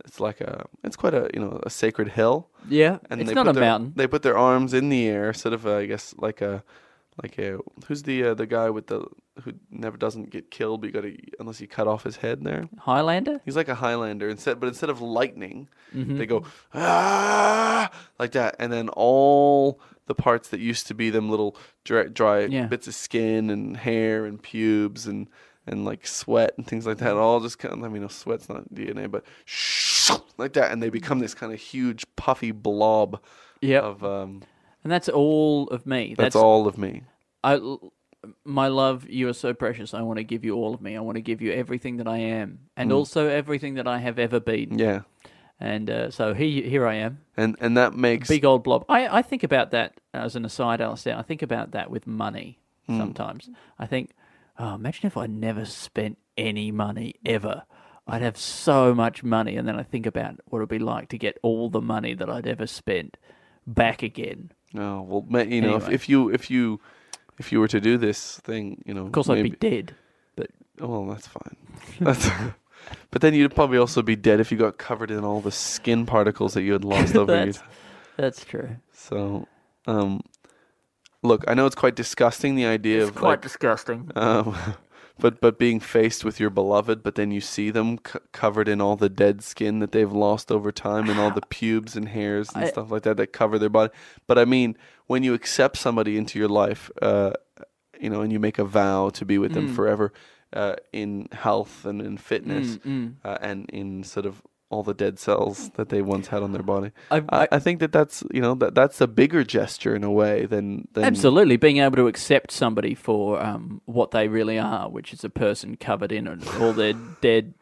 It's 0.05 0.19
like 0.19 0.41
a. 0.41 0.65
It's 0.83 0.95
quite 0.97 1.13
a 1.13 1.29
you 1.33 1.39
know 1.39 1.59
a 1.63 1.69
sacred 1.69 2.09
hill, 2.09 2.49
Yeah, 2.67 2.97
and 3.09 3.21
it's 3.21 3.29
they 3.29 3.33
not 3.35 3.45
put 3.45 3.51
a 3.51 3.53
their, 3.53 3.63
mountain. 3.63 3.93
They 3.95 4.07
put 4.07 4.21
their 4.23 4.37
arms 4.37 4.73
in 4.73 4.89
the 4.89 5.07
air, 5.07 5.33
sort 5.33 5.53
of 5.53 5.65
a, 5.65 5.77
I 5.77 5.85
guess 5.85 6.13
like 6.17 6.41
a 6.41 6.63
like 7.23 7.37
a 7.37 7.59
who's 7.87 8.03
the 8.03 8.23
uh, 8.23 8.33
the 8.33 8.47
guy 8.47 8.69
with 8.71 8.87
the 8.87 9.05
who 9.43 9.53
never 9.71 9.97
doesn't 9.97 10.29
get 10.31 10.51
killed, 10.51 10.81
but 10.81 10.87
you 10.87 10.93
got 10.93 11.01
to 11.01 11.15
unless 11.39 11.61
you 11.61 11.67
cut 11.67 11.87
off 11.87 12.03
his 12.03 12.17
head 12.17 12.43
there. 12.43 12.67
Highlander. 12.79 13.39
He's 13.45 13.55
like 13.55 13.69
a 13.69 13.75
Highlander 13.75 14.27
instead, 14.29 14.59
but 14.59 14.67
instead 14.67 14.89
of 14.89 14.99
lightning, 14.99 15.69
Mm-hmm. 15.95 16.17
they 16.17 16.25
go 16.25 16.43
ah 16.73 17.89
like 18.19 18.31
that, 18.33 18.55
and 18.59 18.73
then 18.73 18.89
all 18.89 19.79
the 20.07 20.15
parts 20.15 20.49
that 20.49 20.59
used 20.59 20.87
to 20.87 20.93
be 20.93 21.09
them 21.09 21.29
little 21.29 21.55
dry, 21.83 22.03
dry 22.03 22.39
Yeah. 22.45 22.65
bits 22.67 22.87
of 22.87 22.95
skin 22.95 23.49
and 23.49 23.77
hair 23.77 24.25
and 24.25 24.41
pubes 24.41 25.07
and 25.07 25.27
and 25.65 25.85
like 25.85 26.05
sweat 26.05 26.53
and 26.57 26.67
things 26.67 26.85
like 26.85 26.97
that, 26.97 27.15
all 27.15 27.39
just 27.39 27.57
kind 27.57 27.73
of, 27.73 27.81
I 27.83 27.87
mean, 27.87 28.01
no, 28.01 28.09
sweat's 28.09 28.49
not 28.49 28.73
DNA, 28.73 29.09
but 29.09 29.23
like 30.37 30.51
that, 30.53 30.71
and 30.73 30.83
they 30.83 30.89
become 30.89 31.19
this 31.19 31.33
kind 31.33 31.53
of 31.53 31.59
huge 31.59 32.05
puffy 32.17 32.51
blob 32.51 33.21
Yep. 33.61 33.83
of 33.83 34.03
um. 34.03 34.41
And 34.83 34.91
that's 34.91 35.07
all 35.07 35.69
of 35.69 35.85
me. 35.85 36.15
That's, 36.17 36.35
all 36.35 36.67
of 36.67 36.77
me. 36.77 37.03
I, 37.45 37.61
my 38.43 38.67
love, 38.67 39.07
you 39.09 39.29
are 39.29 39.33
so 39.33 39.53
precious. 39.53 39.93
I 39.93 40.01
want 40.01 40.17
to 40.17 40.23
give 40.25 40.43
you 40.43 40.55
all 40.55 40.73
of 40.73 40.81
me. 40.81 40.97
I 40.97 40.99
want 40.99 41.15
to 41.15 41.21
give 41.21 41.41
you 41.41 41.53
everything 41.53 41.95
that 41.97 42.07
I 42.09 42.17
am, 42.17 42.59
and 42.75 42.91
Mm. 42.91 42.95
also 42.95 43.29
everything 43.29 43.75
that 43.75 43.87
I 43.87 43.99
have 43.99 44.19
ever 44.19 44.41
been. 44.41 44.77
Yeah, 44.77 45.01
And 45.66 45.89
uh, 45.89 46.11
so 46.11 46.34
he, 46.34 46.61
here 46.61 46.86
I 46.86 46.95
am, 46.95 47.20
and 47.38 47.55
and 47.61 47.78
that 47.78 47.95
makes 47.95 48.28
big 48.28 48.43
old 48.43 48.66
blob. 48.66 48.84
I, 48.89 49.20
I 49.20 49.22
think 49.22 49.43
about 49.43 49.72
that 49.72 50.01
as 50.14 50.36
an 50.36 50.43
aside, 50.43 50.82
Alistair. 50.82 51.18
I 51.18 51.22
think 51.22 51.41
about 51.41 51.72
that 51.72 51.89
with 51.89 52.05
money 52.05 52.59
Hmm. 52.88 52.97
sometimes. 52.97 53.49
I 53.80 53.86
think, 53.86 54.09
oh, 54.59 54.76
imagine 54.76 55.07
if 55.07 55.16
I 55.16 55.26
never 55.26 55.64
spent 55.64 56.18
any 56.38 56.70
money 56.70 57.16
ever. 57.26 57.64
I'd 58.05 58.22
have 58.22 58.36
so 58.38 58.93
much 58.93 59.24
money, 59.24 59.55
and 59.55 59.66
then 59.66 59.78
I 59.80 59.84
think 59.84 60.05
about 60.05 60.36
what 60.47 60.59
it'd 60.59 60.68
be 60.68 60.80
like 60.80 61.07
to 61.09 61.18
get 61.18 61.38
all 61.43 61.70
the 61.70 61.80
money 61.80 62.14
that 62.14 62.30
I'd 62.30 62.45
ever 62.45 62.68
spent 62.68 63.16
back 63.66 64.03
again. 64.03 64.51
Oh 64.78 65.01
well, 65.01 65.45
you 65.47 65.61
know, 65.61 65.78
if, 65.78 65.84
Anyway. 65.84 65.93
if 65.95 66.09
you 66.09 66.30
if 66.30 66.51
you 66.51 66.82
if 67.39 67.53
you 67.53 67.61
were 67.61 67.70
to 67.70 67.80
do 67.80 67.97
this 67.97 68.38
thing, 68.41 68.84
you 68.86 68.93
know, 68.93 69.05
Of 69.05 69.14
course, 69.14 69.30
I'd 69.30 69.43
be 69.43 69.51
dead. 69.51 69.95
But 70.36 70.49
Oh, 70.82 70.89
well, 70.89 71.05
that's 71.16 71.28
fine. 71.28 71.55
That's, 72.01 72.30
but 73.11 73.21
then 73.21 73.34
you'd 73.34 73.53
probably 73.55 73.77
also 73.77 74.01
be 74.01 74.15
dead 74.15 74.39
if 74.39 74.51
you 74.51 74.57
got 74.57 74.77
covered 74.77 75.11
in 75.11 75.23
all 75.23 75.41
the 75.41 75.51
skin 75.51 76.05
particles 76.05 76.53
that 76.53 76.63
you 76.63 76.73
had 76.73 76.84
lost 76.86 77.15
over 77.15 77.34
you. 77.45 77.51
that's, 77.53 77.63
that's 78.17 78.45
true. 78.45 78.77
So, 78.91 79.47
um, 79.88 80.21
look, 81.21 81.43
I 81.47 81.53
know 81.53 81.65
it's 81.65 81.75
quite 81.75 81.95
disgusting 81.95 82.55
the 82.55 82.65
idea 82.65 83.01
It's 83.01 83.09
of 83.09 83.15
quite 83.15 83.29
like, 83.29 83.41
disgusting. 83.41 84.11
um, 84.15 84.55
but 85.19 85.39
but 85.41 85.59
being 85.59 85.79
faced 85.79 86.25
with 86.25 86.39
your 86.39 86.49
beloved, 86.49 87.03
but 87.03 87.15
then 87.15 87.31
you 87.31 87.41
see 87.41 87.69
them 87.69 87.99
c- 88.05 88.19
covered 88.31 88.67
in 88.67 88.81
all 88.81 88.95
the 88.95 89.09
dead 89.09 89.43
skin 89.43 89.79
that 89.79 89.91
they've 89.91 90.11
lost 90.11 90.51
over 90.51 90.71
time, 90.71 91.09
and 91.09 91.19
all 91.19 91.31
the 91.31 91.41
pubes 91.49 91.95
and 91.95 92.09
hairs 92.09 92.49
and 92.55 92.65
I- 92.65 92.69
stuff 92.69 92.91
like 92.91 93.03
that 93.03 93.17
that 93.17 93.27
cover 93.34 93.59
their 93.59 93.69
body. 93.69 93.91
But 94.27 94.38
I 94.39 94.45
mean, 94.45 94.77
when 95.07 95.23
you 95.23 95.34
accept 95.34 95.77
somebody 95.77 96.17
into 96.17 96.39
your 96.39 96.47
life, 96.49 96.89
uh, 97.01 97.34
you 97.99 98.09
know, 98.09 98.21
and 98.21 98.31
you 98.31 98.39
make 98.39 98.57
a 98.59 98.65
vow 98.65 99.09
to 99.09 99.23
be 99.25 99.38
with 99.38 99.53
them 99.53 99.69
Mm. 99.69 99.75
forever, 99.75 100.11
uh, 100.53 100.75
in 100.91 101.27
health 101.31 101.85
and 101.85 102.01
in 102.01 102.17
fitness, 102.17 102.77
Mm, 102.85 103.13
Uh, 103.23 103.37
and 103.41 103.69
in 103.69 104.03
sort 104.03 104.25
of 104.25 104.41
all 104.69 104.81
the 104.83 104.93
dead 104.95 105.19
cells 105.19 105.69
that 105.75 105.89
they 105.89 106.01
once 106.01 106.29
had 106.29 106.41
on 106.41 106.51
their 106.51 106.63
body. 106.63 106.91
I, 107.11 107.17
I, 107.17 107.23
I, 107.43 107.47
I 107.51 107.59
think 107.59 107.79
that 107.79 107.91
that's 107.91 108.23
you 108.33 108.41
know 108.41 108.55
that 108.55 108.73
that's 108.73 108.99
a 109.01 109.07
bigger 109.07 109.43
gesture 109.43 109.95
in 109.95 110.03
a 110.03 110.09
way 110.11 110.47
than, 110.47 110.87
than 110.93 111.03
absolutely 111.03 111.57
being 111.57 111.77
able 111.77 111.97
to 111.97 112.07
accept 112.07 112.49
somebody 112.51 112.95
for 112.95 113.39
um, 113.43 113.81
what 113.85 114.09
they 114.11 114.27
really 114.27 114.57
are, 114.57 114.89
which 114.89 115.13
is 115.13 115.23
a 115.23 115.29
person 115.29 115.77
covered 115.77 116.11
in 116.11 116.27
all 116.59 116.73
their 116.73 116.93
dead 117.21 117.53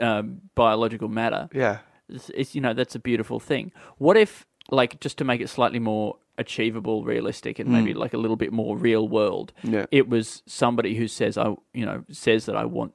um, 0.00 0.40
biological 0.54 1.08
matter. 1.08 1.48
yeah 1.52 1.78
It's, 2.08 2.30
it's 2.30 2.54
you 2.54 2.60
know 2.60 2.74
that's 2.74 2.94
a 2.94 3.00
beautiful 3.00 3.40
thing. 3.40 3.72
What 3.98 4.16
if 4.16 4.46
like 4.70 5.00
just 5.00 5.18
to 5.18 5.24
make 5.24 5.40
it 5.40 5.48
slightly 5.48 5.78
more 5.80 6.16
achievable, 6.38 7.04
realistic, 7.04 7.58
and 7.58 7.70
maybe 7.70 7.94
like 7.94 8.14
a 8.14 8.18
little 8.18 8.36
bit 8.36 8.52
more 8.52 8.76
real 8.76 9.08
world? 9.08 9.52
yeah 9.62 9.86
It 9.90 10.08
was 10.08 10.42
somebody 10.46 10.94
who 10.94 11.08
says 11.08 11.36
I 11.38 11.54
you 11.72 11.86
know 11.86 12.04
says 12.10 12.46
that 12.46 12.56
I 12.56 12.64
want 12.64 12.92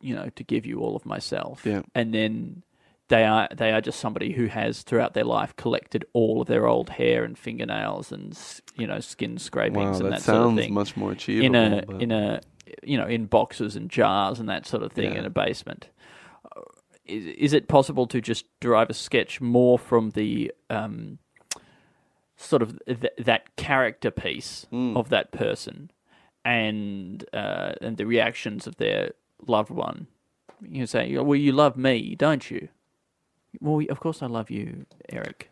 you 0.00 0.14
know 0.14 0.28
to 0.36 0.44
give 0.44 0.66
you 0.66 0.80
all 0.80 0.96
of 0.96 1.06
myself, 1.06 1.62
Yeah. 1.64 1.82
and 1.94 2.12
then 2.12 2.62
they 3.08 3.24
are 3.24 3.48
they 3.54 3.70
are 3.72 3.80
just 3.80 4.00
somebody 4.00 4.32
who 4.32 4.46
has 4.46 4.82
throughout 4.82 5.14
their 5.14 5.24
life 5.24 5.54
collected 5.56 6.04
all 6.14 6.40
of 6.40 6.46
their 6.48 6.66
old 6.66 6.88
hair 6.90 7.22
and 7.24 7.38
fingernails 7.38 8.10
and 8.12 8.38
you 8.76 8.86
know 8.86 9.00
skin 9.00 9.38
scrapings 9.38 9.76
wow 10.00 10.06
and 10.06 10.06
that, 10.06 10.10
that, 10.10 10.22
sort 10.22 10.36
of 10.38 10.42
sounds 10.44 10.60
thing 10.60 10.74
much 10.74 10.96
more 10.96 11.12
achievable 11.12 11.46
in 11.46 11.54
a 11.54 11.84
but- 11.86 12.02
in 12.02 12.10
a 12.12 12.40
you 12.82 12.96
know 12.98 13.06
in 13.06 13.26
boxes 13.26 13.76
and 13.76 13.90
jars 13.90 14.40
and 14.40 14.48
that 14.48 14.66
sort 14.66 14.82
of 14.82 14.92
thing 14.92 15.12
Yeah. 15.12 15.18
in 15.20 15.24
a 15.26 15.30
basement. 15.30 15.88
Uh, 16.56 16.60
Is, 17.04 17.26
is 17.26 17.52
it 17.52 17.68
possible 17.68 18.06
to 18.06 18.20
just 18.22 18.46
derive 18.60 18.88
a 18.90 18.94
sketch 18.94 19.38
more 19.40 19.78
from 19.78 20.10
the 20.10 20.50
um, 20.70 21.18
sort 22.44 22.62
of 22.62 22.78
th- 22.86 23.12
that 23.18 23.56
character 23.56 24.10
piece 24.10 24.66
Hmm. 24.70 24.96
of 24.96 25.08
that 25.08 25.32
person 25.32 25.90
and 26.44 27.24
uh, 27.32 27.72
and 27.80 27.96
the 27.96 28.06
reactions 28.06 28.66
of 28.66 28.76
their 28.76 29.12
loved 29.46 29.70
one? 29.70 30.06
You 30.62 30.86
say, 30.86 31.16
"Well, 31.16 31.36
you 31.36 31.52
love 31.52 31.76
me, 31.76 32.14
don't 32.14 32.50
you?" 32.50 32.68
Well, 33.60 33.84
of 33.90 34.00
course 34.00 34.22
I 34.22 34.26
love 34.26 34.50
you, 34.50 34.86
Eric. 35.08 35.50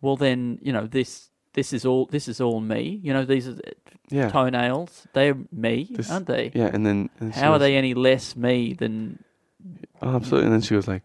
Well, 0.00 0.16
then 0.16 0.58
you 0.62 0.72
know 0.72 0.86
this. 0.86 1.28
This 1.52 1.72
is 1.72 1.84
all. 1.84 2.06
This 2.06 2.28
is 2.28 2.40
all 2.40 2.60
me. 2.60 3.00
You 3.02 3.12
know 3.12 3.24
these 3.24 3.48
are 3.48 3.54
the 3.54 3.72
yeah 4.08 4.28
toenails. 4.30 5.06
They're 5.14 5.36
me, 5.52 5.88
This- 5.90 6.10
aren't 6.10 6.26
they? 6.26 6.52
yeah 6.54 6.70
and 6.72 6.86
then 6.86 7.10
and 7.18 7.34
How 7.34 7.52
are 7.52 7.58
they 7.58 7.76
any 7.76 7.94
less 7.94 8.36
me 8.36 8.72
than? 8.72 9.22
oh, 10.00 10.14
absolutely 10.16 10.46
and 10.46 10.54
then 10.54 10.62
she 10.62 10.74
was 10.74 10.88
like 10.88 11.02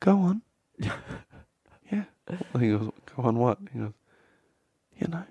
go 0.00 0.16
on 0.18 0.42
yeah 0.78 2.04
he 2.60 2.68
goes 2.70 2.90
go 3.16 3.22
on 3.22 3.36
what 3.38 3.58
he 3.72 3.78
goes 3.80 3.92
you 5.04 5.10
know 5.10 5.24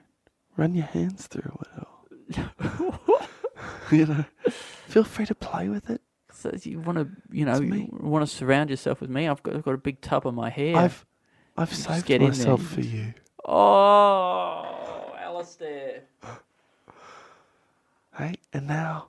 run 0.56 0.74
your 0.76 0.86
hands 0.86 1.28
through 1.28 1.58
it 1.62 1.68
all 1.80 2.08
you 3.92 4.06
know 4.06 4.26
feel 4.88 5.04
free 5.04 5.26
to 5.26 5.36
play 5.36 5.68
with 5.68 5.90
it 5.90 6.02
So 6.32 6.52
you 6.64 6.80
want 6.80 6.98
to, 7.00 7.08
you 7.32 7.46
know, 7.46 7.60
you 7.60 7.88
want 7.92 8.28
to 8.28 8.36
surround 8.36 8.70
yourself 8.70 9.02
with 9.02 9.10
me. 9.10 9.28
I've 9.28 9.42
got, 9.44 9.56
I've 9.56 9.64
got 9.64 9.74
a 9.76 9.78
big 9.78 10.02
tub 10.02 10.26
of 10.28 10.34
my 10.34 10.50
hair. 10.50 10.76
I've 10.76 11.06
I've 11.56 11.74
saved 11.74 12.06
get 12.06 12.22
in 12.22 12.32
there. 12.32 12.38
myself 12.38 12.62
for 12.64 12.82
you 12.82 13.14
Oh, 13.46 15.14
Alistair. 15.20 16.04
hey 18.18 18.36
and 18.52 18.68
now 18.68 19.08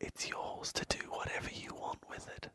it's 0.00 0.28
yours 0.28 0.72
to 0.72 0.84
do 0.86 0.98
whatever 1.10 1.48
you 1.52 1.74
want 1.74 1.98
with 2.10 2.28
it 2.36 2.48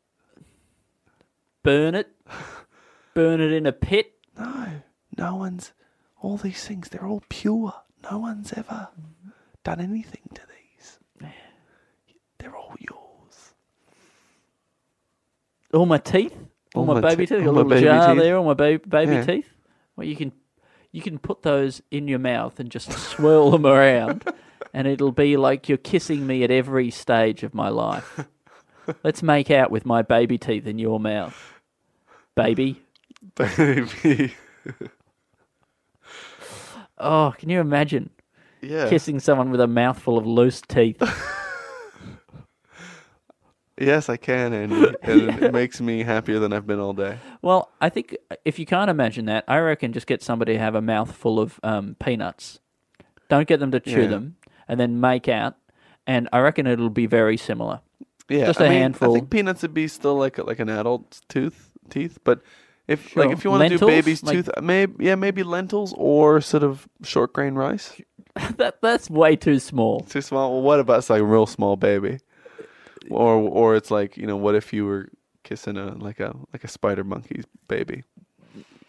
Burn 1.63 1.95
it. 1.95 2.07
Burn 3.13 3.41
it 3.41 3.51
in 3.51 3.65
a 3.65 3.73
pit. 3.73 4.13
No, 4.37 4.67
no 5.17 5.35
one's. 5.35 5.73
All 6.21 6.37
these 6.37 6.65
things, 6.67 6.89
they're 6.89 7.05
all 7.05 7.23
pure. 7.29 7.73
No 8.11 8.19
one's 8.19 8.53
ever 8.53 8.89
done 9.63 9.79
anything 9.81 10.21
to 10.33 10.41
these. 10.41 10.99
They're 12.39 12.55
all 12.55 12.75
yours. 12.79 13.53
All 15.73 15.85
my 15.85 15.97
teeth. 15.97 16.33
All, 16.75 16.85
my, 16.85 17.01
baby 17.01 17.25
te- 17.25 17.35
teeth. 17.37 17.47
all 17.47 17.53
Got 17.55 17.61
a 17.61 17.67
little 17.69 17.81
jar 17.83 18.13
teeth. 18.13 18.23
there. 18.23 18.37
All 18.37 18.45
my 18.45 18.53
baby 18.53 18.83
baby 18.87 19.13
Yeah. 19.13 19.25
teeth. 19.25 19.49
Well, 19.95 20.05
you 20.07 20.15
can, 20.15 20.31
you 20.91 21.01
can 21.01 21.17
put 21.17 21.41
those 21.41 21.81
in 21.91 22.07
your 22.07 22.19
mouth 22.19 22.59
and 22.59 22.69
just 22.69 22.91
swirl 22.91 23.51
them 23.51 23.65
around, 23.65 24.23
and 24.73 24.87
it'll 24.87 25.11
be 25.11 25.37
like 25.37 25.67
you're 25.67 25.77
kissing 25.79 26.27
me 26.27 26.43
at 26.43 26.51
every 26.51 26.91
stage 26.91 27.41
of 27.43 27.53
my 27.55 27.69
life. 27.69 28.25
Let's 29.03 29.23
make 29.23 29.49
out 29.51 29.71
with 29.71 29.85
my 29.85 30.01
baby 30.03 30.37
teeth 30.37 30.67
in 30.67 30.77
your 30.79 30.99
mouth, 30.99 31.35
baby. 32.35 32.81
Baby. 33.35 34.33
Oh, 36.99 37.33
can 37.37 37.49
you 37.49 37.59
imagine 37.59 38.09
yeah. 38.61 38.89
kissing 38.89 39.19
someone 39.19 39.51
with 39.51 39.61
a 39.61 39.67
mouthful 39.67 40.17
of 40.17 40.25
loose 40.25 40.61
teeth? 40.61 41.01
Yes, 43.79 44.09
I 44.09 44.17
can, 44.17 44.53
Andy. 44.53 44.95
And 45.03 45.39
it 45.43 45.53
makes 45.53 45.79
me 45.79 46.01
happier 46.01 46.39
than 46.39 46.51
I've 46.51 46.65
been 46.65 46.79
all 46.79 46.93
day. 46.93 47.19
Well, 47.43 47.71
I 47.79 47.89
think 47.89 48.17
if 48.43 48.57
you 48.57 48.65
can't 48.65 48.89
imagine 48.89 49.25
that, 49.25 49.43
I 49.47 49.59
reckon 49.59 49.93
just 49.93 50.07
get 50.07 50.23
somebody 50.23 50.53
to 50.53 50.59
have 50.59 50.73
a 50.73 50.81
mouthful 50.81 51.39
of 51.39 51.59
um, 51.61 51.95
peanuts. 51.99 52.59
Don't 53.29 53.47
get 53.47 53.59
them 53.59 53.71
to 53.71 53.79
chew 53.79 54.01
Yeah. 54.03 54.07
them, 54.07 54.37
and 54.67 54.79
then 54.79 54.99
make 54.99 55.27
out. 55.27 55.57
And 56.07 56.27
I 56.33 56.39
reckon 56.39 56.65
it'll 56.65 56.89
be 56.89 57.05
very 57.05 57.37
similar. 57.37 57.81
Yeah, 58.29 58.47
Just 58.47 58.61
I 58.61 58.65
a 58.65 58.69
mean, 58.69 58.79
handful. 58.79 59.11
I 59.11 59.19
think 59.19 59.29
peanuts 59.29 59.61
would 59.61 59.73
be 59.73 59.87
still 59.87 60.15
like 60.15 60.37
a, 60.37 60.43
like 60.43 60.59
an 60.59 60.69
adult's 60.69 61.21
tooth 61.29 61.69
teeth, 61.89 62.17
but 62.23 62.41
if 62.87 63.09
Sure. 63.09 63.23
like 63.25 63.31
if 63.37 63.43
you 63.43 63.51
want 63.51 63.63
to 63.63 63.69
do 63.69 63.85
Lentils? 63.85 63.91
baby's 63.91 64.23
Like- 64.23 64.35
tooth, 64.35 64.49
uh, 64.57 64.61
maybe 64.61 65.05
yeah, 65.05 65.15
maybe 65.15 65.43
lentils 65.43 65.93
or 65.97 66.41
sort 66.41 66.63
of 66.63 66.87
short 67.03 67.33
grain 67.33 67.55
rice. 67.55 67.99
that 68.57 68.81
that's 68.81 69.09
way 69.09 69.35
too 69.35 69.59
small. 69.59 70.01
Too 70.01 70.21
small. 70.21 70.53
Well, 70.53 70.61
what 70.61 70.79
about 70.79 70.99
it's 70.99 71.09
like 71.09 71.21
a 71.21 71.25
real 71.25 71.45
small 71.45 71.75
baby? 71.75 72.19
Or 73.09 73.35
or 73.35 73.75
it's 73.75 73.89
like 73.91 74.17
you 74.17 74.27
know, 74.27 74.37
what 74.37 74.55
if 74.55 74.73
you 74.73 74.85
were 74.85 75.09
kissing 75.43 75.77
a 75.77 75.93
like 75.95 76.19
a 76.19 76.35
like 76.53 76.63
a 76.63 76.67
spider 76.67 77.03
monkey's 77.03 77.45
baby? 77.67 78.03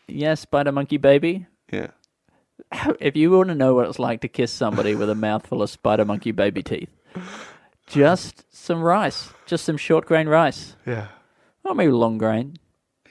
Yeah, 0.07 0.35
spider 0.35 0.73
monkey 0.73 0.97
baby. 0.97 1.47
Yeah. 1.73 1.89
If 3.01 3.17
you 3.17 3.31
want 3.31 3.49
to 3.51 3.55
know 3.55 3.75
what 3.75 3.89
it's 3.89 3.99
like 3.99 4.21
to 4.23 4.29
kiss 4.29 4.51
somebody 4.53 4.95
with 4.95 5.09
a 5.09 5.15
mouthful 5.15 5.63
of 5.63 5.71
spider 5.71 6.05
monkey 6.05 6.33
baby 6.33 6.63
teeth, 6.63 6.91
just 7.87 8.45
some 8.55 8.83
rice, 8.83 9.31
just 9.47 9.65
some 9.65 9.77
short 9.77 10.07
grain 10.07 10.29
rice, 10.29 10.77
Yeah. 10.87 11.09
or 11.65 11.75
maybe 11.75 11.93
long 11.93 12.19
grain. 12.19 12.57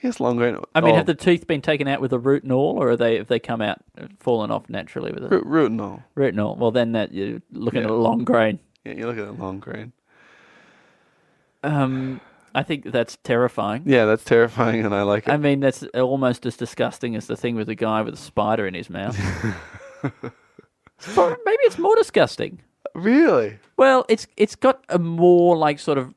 Yes, 0.02 0.20
long 0.20 0.36
grain. 0.36 0.56
I 0.74 0.80
mean, 0.80 0.92
oh, 0.94 0.96
have 0.96 1.06
the 1.06 1.14
teeth 1.14 1.46
been 1.46 1.60
taken 1.60 1.88
out 1.88 2.00
with 2.00 2.12
a 2.12 2.18
root 2.18 2.42
and 2.44 2.52
all, 2.52 2.80
or 2.82 2.90
are 2.90 2.96
they 2.96 3.16
have 3.18 3.26
they 3.26 3.38
come 3.40 3.60
out 3.60 3.78
uh, 4.00 4.06
fallen 4.20 4.50
off 4.50 4.68
naturally 4.68 5.10
with 5.12 5.24
a 5.24 5.28
root, 5.28 5.44
root 5.46 5.70
and 5.72 5.80
all. 5.80 6.02
root 6.14 6.28
and 6.30 6.40
all? 6.40 6.54
Well, 6.56 6.70
then 6.70 6.92
that 6.92 7.12
you're 7.12 7.40
looking 7.52 7.82
at 7.82 7.90
a 7.90 7.94
long 7.94 8.24
grain. 8.24 8.60
Yeah, 8.84 8.92
you 8.92 9.06
look 9.06 9.18
at 9.18 9.26
a 9.26 9.32
long 9.32 9.58
grain. 9.58 9.92
Um, 11.64 12.20
I 12.54 12.62
think 12.62 12.84
that's 12.90 13.18
terrifying. 13.24 13.82
Yeah, 13.86 14.04
that's 14.04 14.24
terrifying, 14.24 14.84
and 14.84 14.94
I 14.94 15.02
like 15.02 15.26
it. 15.26 15.30
I 15.32 15.36
mean, 15.36 15.60
that's 15.60 15.82
almost 15.94 16.46
as 16.46 16.56
disgusting 16.56 17.16
as 17.16 17.26
the 17.26 17.36
thing 17.36 17.56
with 17.56 17.66
the 17.66 17.74
guy 17.74 18.02
with 18.02 18.14
a 18.14 18.18
spider 18.18 18.66
in 18.66 18.74
his 18.74 18.88
mouth. 18.88 19.16
Pro- 20.98 21.36
Maybe 21.44 21.62
it's 21.62 21.78
more 21.78 21.94
disgusting. 21.96 22.60
really? 22.94 23.58
Well, 23.76 24.04
it's 24.08 24.26
it's 24.36 24.56
got 24.56 24.84
a 24.88 24.98
more 24.98 25.56
like 25.56 25.78
sort 25.78 25.98
of 25.98 26.14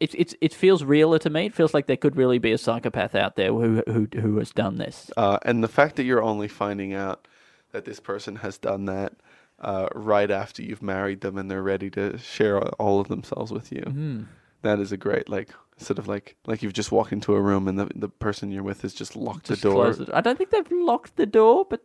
it 0.00 0.14
it's 0.14 0.34
it 0.40 0.52
feels 0.54 0.84
realer 0.84 1.18
to 1.20 1.30
me. 1.30 1.46
It 1.46 1.54
feels 1.54 1.72
like 1.74 1.86
there 1.86 1.96
could 1.96 2.16
really 2.16 2.38
be 2.38 2.52
a 2.52 2.58
psychopath 2.58 3.14
out 3.14 3.36
there 3.36 3.52
who 3.52 3.82
who 3.86 4.08
who 4.20 4.38
has 4.38 4.50
done 4.50 4.76
this. 4.76 5.10
Uh, 5.16 5.38
and 5.42 5.62
the 5.62 5.68
fact 5.68 5.96
that 5.96 6.04
you're 6.04 6.22
only 6.22 6.48
finding 6.48 6.92
out 6.94 7.26
that 7.72 7.84
this 7.84 8.00
person 8.00 8.36
has 8.36 8.58
done 8.58 8.84
that 8.86 9.14
uh, 9.60 9.88
right 9.94 10.30
after 10.30 10.62
you've 10.62 10.82
married 10.82 11.20
them 11.22 11.36
and 11.38 11.50
they're 11.50 11.62
ready 11.62 11.90
to 11.90 12.16
share 12.18 12.58
all 12.80 13.00
of 13.00 13.08
themselves 13.08 13.52
with 13.52 13.72
you, 13.72 13.80
Mm-hmm. 13.82 14.22
that 14.62 14.78
is 14.80 14.92
a 14.92 14.96
great 14.96 15.28
like 15.28 15.50
sort 15.78 15.98
of 15.98 16.08
like 16.08 16.36
like 16.46 16.62
you've 16.62 16.72
just 16.72 16.92
walked 16.92 17.12
into 17.12 17.34
a 17.34 17.40
room 17.40 17.66
and 17.68 17.78
the 17.78 17.88
the 17.94 18.08
person 18.08 18.50
you're 18.50 18.62
with 18.62 18.82
has 18.82 18.94
just 18.94 19.14
locked 19.16 19.46
Just 19.46 19.62
the 19.62 19.70
door. 19.70 19.90
it. 19.90 20.08
I 20.12 20.20
don't 20.20 20.36
think 20.38 20.50
they've 20.50 20.70
locked 20.72 21.16
the 21.16 21.26
door, 21.26 21.66
but 21.68 21.80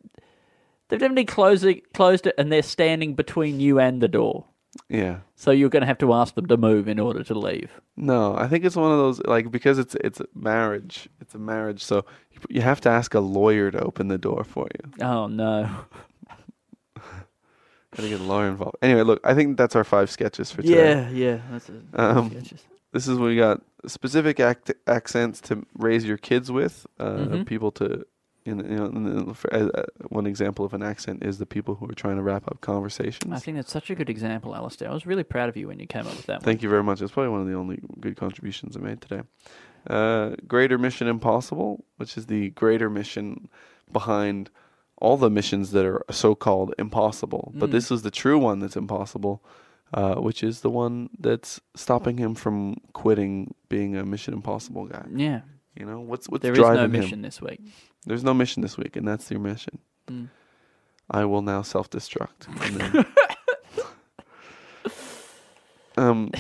they've 0.90 1.00
definitely 1.00 1.26
closed 1.26 1.64
it, 1.66 1.94
closed 1.94 2.28
it, 2.28 2.36
and 2.38 2.52
they're 2.52 2.62
standing 2.64 3.16
between 3.16 3.60
you 3.62 3.80
and 3.80 4.02
the 4.02 4.08
door. 4.08 4.46
Yeah. 4.90 5.18
So 5.36 5.52
you're 5.52 5.70
going 5.70 5.82
to 5.82 5.88
have 5.88 5.98
to 6.00 6.14
ask 6.14 6.36
them 6.36 6.46
to 6.48 6.56
move 6.58 6.88
in 6.88 6.98
order 7.00 7.24
to 7.24 7.34
leave. 7.34 7.70
No, 7.98 8.36
I 8.38 8.48
think 8.48 8.64
it's 8.64 8.76
one 8.76 8.92
of 8.92 8.98
those 8.98 9.20
like 9.26 9.52
because 9.52 9.78
it's 9.80 9.96
it's 9.96 10.20
a 10.22 10.26
marriage. 10.34 11.10
It's 11.20 11.36
a 11.36 11.40
marriage, 11.40 11.84
so 11.84 12.06
you, 12.32 12.40
you 12.50 12.62
have 12.62 12.80
to 12.82 12.90
ask 12.90 13.14
a 13.14 13.20
lawyer 13.20 13.70
to 13.72 13.80
open 13.84 14.08
the 14.08 14.18
door 14.18 14.44
for 14.46 14.68
you. 14.74 15.06
Oh 15.06 15.28
no! 15.28 15.70
Got 16.96 18.04
to 18.04 18.10
get 18.10 18.22
a 18.22 18.24
lawyer 18.24 18.48
involved. 18.48 18.78
Anyway, 18.82 19.02
look, 19.04 19.20
I 19.26 19.34
think 19.34 19.58
that's 19.58 19.76
our 19.76 19.84
five 19.84 20.10
sketches 20.10 20.50
for 20.52 20.62
today. 20.62 20.76
Yeah, 20.94 21.10
yeah. 21.10 21.42
That's 21.52 21.70
a, 21.70 22.02
Um, 22.02 22.30
sketches. 22.32 22.64
This 22.94 23.08
is 23.08 23.18
what 23.18 23.26
we 23.28 23.36
got 23.36 23.62
specific 23.86 24.40
act- 24.40 24.72
accents 24.88 25.42
to 25.42 25.66
raise 25.78 26.06
your 26.06 26.18
kids 26.18 26.52
with. 26.52 26.86
Uh, 27.00 27.12
Mhm. 27.18 27.46
People 27.46 27.72
to, 27.74 28.06
in, 28.46 28.60
you 28.60 28.64
know, 28.78 28.86
in 28.86 29.28
the- 29.28 29.34
for, 29.34 29.54
uh, 29.54 29.84
one 30.10 30.26
example 30.26 30.66
of 30.66 30.74
an 30.74 30.82
accent 30.82 31.24
is 31.24 31.38
the 31.38 31.46
people 31.46 31.76
who 31.76 31.86
are 31.90 31.94
trying 31.94 32.16
to 32.18 32.24
wrap 32.24 32.48
up 32.48 32.60
conversations. 32.62 33.32
I 33.34 33.40
think 33.40 33.58
that's 33.58 33.72
such 33.72 33.90
a 33.90 33.96
good 33.96 34.10
example, 34.10 34.56
Alistair. 34.56 34.90
I 34.90 34.94
was 34.94 35.06
really 35.06 35.24
proud 35.24 35.50
of 35.50 35.58
you 35.58 35.68
when 35.68 35.80
you 35.80 35.88
came 35.88 36.08
up 36.08 36.16
with 36.16 36.26
that 36.26 36.40
one. 36.40 36.46
Thank 36.46 36.64
you 36.64 36.70
very 36.70 36.84
much. 36.84 37.02
It's 37.02 37.12
probably 37.12 37.30
one 37.32 37.42
of 37.42 37.48
the 37.48 37.54
only 37.54 37.80
good 38.00 38.18
contributions 38.18 38.76
I 38.76 38.80
made 38.80 39.02
today. 39.02 39.22
Uh, 39.88 40.36
greater 40.48 40.78
Mission 40.78 41.08
Impossible, 41.08 41.86
which 41.98 42.18
is 42.18 42.28
the 42.28 42.50
greater 42.52 42.90
mission 42.90 43.50
behind 43.92 44.50
all 44.98 45.18
the 45.18 45.30
missions 45.30 45.72
that 45.72 45.86
are 45.86 46.04
so-called 46.12 46.74
impossible. 46.78 47.52
But 47.56 47.70
Mm. 47.70 47.74
this 47.74 47.92
is 47.92 48.04
the 48.04 48.12
true 48.12 48.38
one 48.38 48.60
that's 48.60 48.76
impossible, 48.78 49.44
uh, 49.94 50.16
which 50.16 50.44
is 50.44 50.62
the 50.62 50.70
one 50.70 51.10
that's 51.20 51.60
stopping 51.76 52.18
him 52.18 52.36
from 52.36 52.76
quitting 52.94 53.56
being 53.70 53.96
a 53.98 54.06
Mission 54.06 54.34
Impossible 54.36 54.86
guy. 54.86 55.06
Yeah, 55.14 55.42
You 55.78 55.86
know 55.86 56.00
what's 56.02 56.28
what's 56.30 56.42
there 56.44 56.52
is 56.52 56.58
driving 56.60 56.78
no 56.78 56.84
him? 56.86 56.92
mission 56.92 57.22
this 57.22 57.42
week. 57.42 57.62
There's 58.06 58.24
no 58.24 58.34
mission 58.34 58.62
this 58.62 58.78
week, 58.78 58.96
and 58.96 59.08
that's 59.08 59.30
your 59.32 59.40
mission. 59.40 59.80
Mm. 60.08 60.30
I 61.10 61.26
will 61.26 61.42
now 61.42 61.62
self-destruct. 61.62 63.06
Um, 65.98 66.32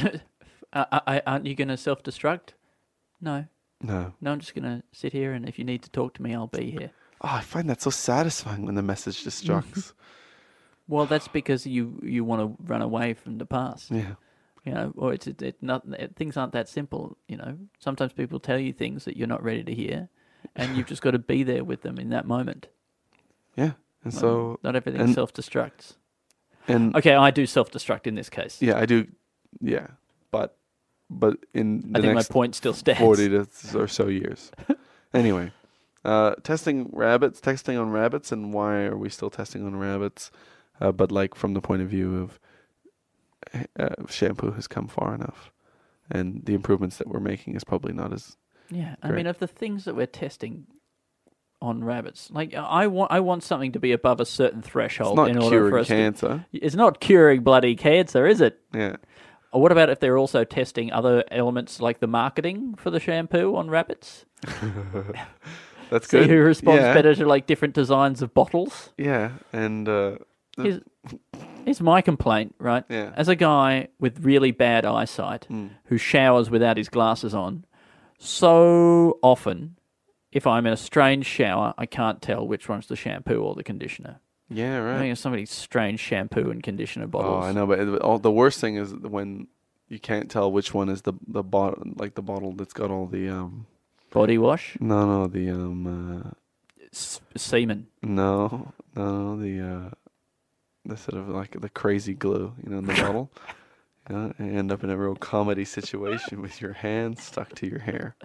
Uh, 0.73 0.85
I, 0.89 1.01
I, 1.17 1.21
aren't 1.27 1.45
you 1.45 1.53
going 1.53 1.67
to 1.67 1.75
self-destruct? 1.75 2.51
No, 3.19 3.45
no. 3.81 4.13
no. 4.21 4.31
I'm 4.31 4.39
just 4.39 4.55
going 4.55 4.63
to 4.63 4.81
sit 4.93 5.11
here, 5.11 5.33
and 5.33 5.45
if 5.47 5.59
you 5.59 5.65
need 5.65 5.83
to 5.83 5.89
talk 5.89 6.13
to 6.13 6.21
me, 6.23 6.33
I'll 6.33 6.47
be 6.47 6.71
here. 6.71 6.91
Oh, 7.19 7.27
I 7.29 7.41
find 7.41 7.69
that 7.69 7.81
so 7.81 7.89
satisfying 7.89 8.65
when 8.65 8.75
the 8.75 8.81
message 8.81 9.23
destructs. 9.25 9.91
Well, 10.87 11.05
that's 11.07 11.27
because 11.27 11.65
you 11.67 11.99
you 12.03 12.23
want 12.23 12.41
to 12.57 12.63
run 12.63 12.81
away 12.81 13.13
from 13.13 13.37
the 13.37 13.45
past. 13.45 13.91
yeah. 13.91 14.13
You 14.63 14.73
know, 14.73 14.93
or 14.95 15.13
it's 15.13 15.25
it, 15.25 15.41
it 15.41 15.55
not 15.61 15.83
it, 15.97 16.15
things 16.15 16.37
aren't 16.37 16.53
that 16.53 16.69
simple. 16.69 17.17
You 17.27 17.37
know, 17.37 17.57
sometimes 17.79 18.13
people 18.13 18.39
tell 18.39 18.59
you 18.59 18.73
things 18.73 19.05
that 19.05 19.17
you're 19.17 19.27
not 19.27 19.43
ready 19.43 19.63
to 19.63 19.73
hear, 19.73 20.09
and 20.55 20.77
you've 20.77 20.85
just 20.87 21.01
got 21.01 21.11
to 21.11 21.19
be 21.19 21.43
there 21.43 21.63
with 21.63 21.81
them 21.81 21.97
in 21.97 22.09
that 22.09 22.27
moment. 22.27 22.67
Yeah. 23.55 23.71
And 24.03 24.13
so, 24.13 24.59
not 24.63 24.75
everything 24.75 25.01
and- 25.01 25.13
self-destructs. 25.13 25.93
and 26.67 26.95
Okay, 26.95 27.13
I 27.13 27.31
do 27.31 27.45
self-destruct 27.45 28.07
in 28.07 28.15
this 28.15 28.29
case. 28.29 28.61
yeah, 28.61 28.77
I 28.77 28.85
do. 28.85 29.07
Yeah. 29.59 29.87
But, 30.31 30.57
but 31.09 31.37
in 31.53 31.91
the 31.91 31.99
I 31.99 32.01
think 32.01 32.15
my 32.15 32.23
point 32.23 32.55
still 32.55 32.73
stands. 32.73 32.99
40 32.99 33.29
to 33.29 33.47
or 33.75 33.87
so 33.87 34.07
years. 34.07 34.51
anyway, 35.13 35.51
uh, 36.05 36.35
testing 36.43 36.89
rabbits, 36.93 37.41
testing 37.41 37.77
on 37.77 37.91
rabbits, 37.91 38.31
and 38.31 38.53
why 38.53 38.85
are 38.85 38.97
we 38.97 39.09
still 39.09 39.29
testing 39.29 39.65
on 39.65 39.75
rabbits? 39.75 40.31
Uh, 40.79 40.91
but 40.91 41.11
like 41.11 41.35
from 41.35 41.53
the 41.53 41.61
point 41.61 41.81
of 41.83 41.89
view 41.89 42.17
of 42.23 42.39
uh, 43.79 43.89
shampoo 44.09 44.51
has 44.51 44.67
come 44.67 44.87
far 44.87 45.13
enough, 45.15 45.51
and 46.09 46.41
the 46.45 46.53
improvements 46.53 46.97
that 46.97 47.07
we're 47.07 47.19
making 47.19 47.55
is 47.55 47.63
probably 47.63 47.93
not 47.93 48.13
as 48.13 48.37
Yeah, 48.69 48.95
I 49.01 49.07
Great. 49.07 49.17
mean, 49.17 49.27
of 49.27 49.39
the 49.39 49.47
things 49.47 49.85
that 49.85 49.95
we're 49.95 50.05
testing 50.07 50.67
on 51.61 51.83
rabbits, 51.83 52.29
like 52.31 52.53
I 52.55 52.87
want, 52.87 53.11
I 53.11 53.19
want 53.19 53.43
something 53.43 53.71
to 53.73 53.79
be 53.79 53.91
above 53.91 54.19
a 54.19 54.25
certain 54.25 54.61
threshold 54.61 55.19
in 55.29 55.37
order 55.37 55.69
for 55.69 55.79
us. 55.79 55.87
cancer. 55.87 56.45
To, 56.51 56.57
it's 56.65 56.75
not 56.75 56.99
curing 56.99 57.43
bloody 57.43 57.75
cancer, 57.75 58.25
is 58.25 58.41
it? 58.41 58.59
Yeah. 58.73 58.95
Or 59.53 59.61
what 59.61 59.71
about 59.71 59.89
if 59.89 59.99
they're 59.99 60.17
also 60.17 60.43
testing 60.45 60.91
other 60.93 61.23
elements 61.29 61.81
like 61.81 61.99
the 61.99 62.07
marketing 62.07 62.75
for 62.77 62.89
the 62.89 62.99
shampoo 63.01 63.55
on 63.55 63.69
rabbits? 63.69 64.25
That's 65.89 66.07
See 66.09 66.19
good. 66.19 66.29
who 66.29 66.37
responds 66.41 66.81
yeah. 66.83 66.93
better 66.93 67.13
to 67.15 67.25
like 67.25 67.47
different 67.47 67.73
designs 67.73 68.21
of 68.21 68.33
bottles. 68.33 68.91
Yeah, 68.97 69.31
and 69.51 69.89
uh, 69.89 70.15
Here's, 70.55 70.79
here's 71.65 71.81
my 71.81 72.01
complaint, 72.01 72.55
right? 72.59 72.83
Yeah. 72.89 73.11
As 73.15 73.27
a 73.27 73.35
guy 73.35 73.87
with 73.99 74.19
really 74.23 74.51
bad 74.51 74.85
eyesight 74.85 75.47
Mm. 75.49 75.69
who 75.85 75.97
showers 75.97 76.49
without 76.49 76.77
his 76.77 76.89
glasses 76.89 77.33
on, 77.33 77.65
so 78.17 79.17
often, 79.21 79.77
if 80.31 80.45
I'm 80.47 80.65
in 80.67 80.73
a 80.73 80.77
strange 80.77 81.25
shower, 81.25 81.73
I 81.77 81.85
can't 81.85 82.21
tell 82.21 82.47
which 82.47 82.69
one's 82.69 82.87
the 82.87 82.95
shampoo 82.95 83.41
or 83.41 83.55
the 83.55 83.63
conditioner. 83.63 84.19
yeah, 84.49 84.77
I 84.77 84.81
right. 84.81 84.97
think 84.99 85.11
it's 85.13 85.21
somebody's 85.21 85.49
strange 85.51 85.99
shampoo 85.99 86.49
and 86.51 86.61
conditioner 86.61 87.07
bottles. 87.07 87.31
Oh, 87.31 87.39
bottles. 87.39 87.49
I 87.49 87.59
know, 87.59 87.67
but 87.67 87.79
it, 87.79 88.01
all, 88.01 88.19
the 88.19 88.31
worst 88.31 88.59
thing 88.59 88.75
is 88.75 88.93
when 88.93 89.47
you 89.89 89.99
can't 89.99 90.29
tell 90.29 90.51
which 90.51 90.73
one 90.73 90.87
is 90.89 91.01
the 91.03 91.13
the 91.27 91.43
bottle, 91.43 91.83
like 91.95 92.15
the 92.15 92.21
bottle 92.21 92.51
that's 92.53 92.73
got 92.73 92.91
all 92.91 93.07
the 93.07 93.27
um. 93.29 93.65
Body 94.11 94.37
wash, 94.37 94.77
No, 94.79 95.05
no, 95.05 95.27
the 95.27 95.49
um. 95.49 95.87
Uh, 95.87 96.29
S- 96.93 97.21
semen. 97.37 97.87
no, 98.03 98.73
no, 98.95 99.37
the 99.37 99.61
uh, 99.61 99.89
the 100.85 100.97
sort 100.97 101.17
of 101.21 101.29
like 101.29 101.59
the 101.59 101.69
crazy 101.69 102.13
glue, 102.13 102.53
you 102.63 102.69
know, 102.71 102.79
in 102.79 102.85
the 102.85 102.93
bottle. 102.93 103.31
You 104.09 104.15
know, 104.15 104.33
and 104.39 104.57
end 104.57 104.71
up 104.71 104.83
in 104.83 104.89
a 104.89 104.97
real 104.97 105.15
comedy 105.15 105.63
situation 105.63 106.41
with 106.41 106.59
your 106.59 106.73
hand 106.73 107.19
stuck 107.19 107.53
to 107.53 107.67
your 107.67 107.77
hair. 107.79 108.15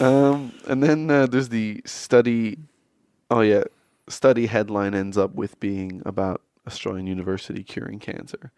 Um, 0.00 0.52
and 0.66 0.82
then 0.82 1.10
uh, 1.10 1.26
there's 1.26 1.50
the 1.50 1.82
study. 1.84 2.58
Oh 3.30 3.40
yeah, 3.42 3.64
study 4.08 4.46
headline 4.46 4.94
ends 4.94 5.16
up 5.18 5.34
with 5.34 5.60
being 5.60 6.02
about 6.06 6.40
Australian 6.66 7.06
University 7.06 7.62
curing 7.62 7.98
cancer, 7.98 8.50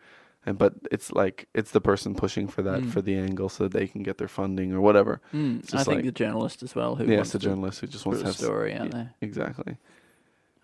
and 0.47 0.57
but 0.57 0.75
it's 0.91 1.13
like 1.13 1.49
it's 1.53 1.73
the 1.73 1.81
person 1.81 2.15
pushing 2.15 2.49
for 2.49 2.63
that 2.63 2.83
Mm. 2.83 2.91
for 2.91 3.03
the 3.03 3.17
angle 3.17 3.49
so 3.49 3.65
that 3.65 3.73
they 3.77 3.89
can 3.89 4.05
get 4.05 4.19
their 4.19 4.29
funding 4.29 4.73
or 4.73 4.81
whatever. 4.81 5.21
Mm, 5.33 5.65
I 5.75 5.85
think 5.85 5.97
like- 5.97 6.05
the 6.05 6.13
journalist 6.13 6.63
as 6.63 6.75
well 6.77 6.95
who 6.95 7.05
yeah, 7.07 7.17
wants 7.17 7.31
it's 7.31 7.35
a 7.37 7.39
to 7.41 7.45
journalist 7.47 7.81
who 7.81 7.87
just 7.89 8.07
wants 8.07 8.21
to 8.21 8.25
a 8.25 8.29
have 8.29 8.37
story 8.37 8.73
out 8.75 8.87
yeah, 8.87 8.91
there. 8.93 9.15
exactly. 9.21 9.77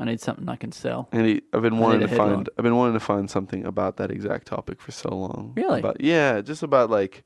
I 0.01 0.05
need 0.07 0.21
something 0.21 0.49
I 0.49 0.57
can 0.57 0.73
sell. 0.73 1.09
And 1.13 1.27
he, 1.27 1.43
I've 1.53 1.63
been 1.63 1.79
wanting 1.79 2.01
to 2.01 2.09
headline. 2.09 2.35
find. 2.37 2.49
I've 2.59 2.65
been 2.65 2.75
wanting 2.77 2.95
to 2.95 3.01
find 3.01 3.31
something 3.31 3.65
about 3.67 3.99
that 3.99 4.11
exact 4.11 4.47
topic 4.47 4.81
for 4.81 4.91
so 4.93 5.11
long. 5.11 5.53
Really? 5.57 5.79
About, 5.81 6.01
yeah, 6.01 6.41
just 6.41 6.63
about 6.63 6.89
like, 6.91 7.25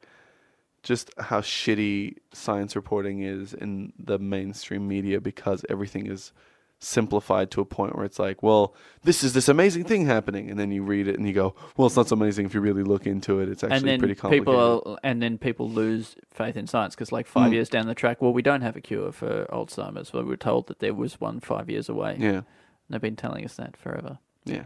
just 0.82 1.10
how 1.18 1.40
shitty 1.40 2.16
science 2.32 2.76
reporting 2.76 3.22
is 3.22 3.54
in 3.54 3.92
the 3.98 4.18
mainstream 4.18 4.86
media 4.88 5.20
because 5.20 5.64
everything 5.70 6.06
is 6.06 6.32
simplified 6.80 7.50
to 7.50 7.60
a 7.62 7.64
point 7.64 7.96
where 7.96 8.04
it's 8.04 8.18
like, 8.18 8.42
well, 8.42 8.74
this 9.04 9.24
is 9.24 9.32
this 9.32 9.48
amazing 9.48 9.84
thing 9.84 10.04
happening, 10.04 10.50
and 10.50 10.58
then 10.58 10.70
you 10.70 10.82
read 10.82 11.08
it 11.08 11.16
and 11.16 11.26
you 11.26 11.32
go, 11.32 11.54
well, 11.76 11.86
it's 11.86 11.96
not 11.96 12.08
so 12.08 12.14
amazing 12.14 12.44
if 12.44 12.52
you 12.52 12.60
really 12.60 12.82
look 12.82 13.06
into 13.06 13.40
it. 13.40 13.48
It's 13.48 13.64
actually 13.64 13.76
and 13.78 13.88
then 13.88 13.98
pretty 13.98 14.14
complicated. 14.14 14.46
people 14.46 14.82
are, 14.92 14.98
and 15.02 15.22
then 15.22 15.38
people 15.38 15.70
lose 15.70 16.16
faith 16.30 16.56
in 16.56 16.66
science 16.66 16.94
because 16.94 17.12
like 17.12 17.26
five 17.26 17.50
Mm. 17.50 17.54
years 17.54 17.68
down 17.70 17.86
the 17.86 17.94
track, 17.94 18.20
well, 18.20 18.32
we 18.34 18.42
don't 18.42 18.60
have 18.60 18.76
a 18.76 18.80
cure 18.82 19.12
for 19.12 19.46
Alzheimer's. 19.50 20.12
Well, 20.12 20.24
we 20.24 20.28
were 20.28 20.36
told 20.36 20.66
that 20.66 20.80
there 20.80 20.92
was 20.92 21.18
one 21.20 21.40
five 21.40 21.70
years 21.70 21.88
away. 21.88 22.16
yeah, 22.18 22.42
They've 22.91 23.01
been 23.01 23.16
telling 23.16 23.45
us 23.45 23.55
that 23.57 23.76
forever. 23.76 24.18
yeah. 24.45 24.64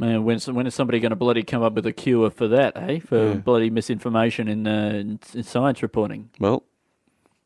Man, 0.00 0.22
when 0.22 0.38
when 0.38 0.64
is 0.68 0.74
somebody 0.76 1.00
going 1.00 1.10
to 1.10 1.16
bloody 1.16 1.42
come 1.42 1.62
up 1.62 1.72
with 1.72 1.84
a 1.84 1.92
cure 1.92 2.30
for 2.30 2.46
that? 2.46 2.76
Eh, 2.76 3.00
for 3.00 3.16
Yeah. 3.18 3.34
bloody 3.34 3.68
misinformation 3.68 4.46
in, 4.46 4.64
uh, 4.66 4.90
in, 4.94 5.18
in 5.34 5.42
science 5.42 5.82
reporting. 5.82 6.30
Well, 6.38 6.62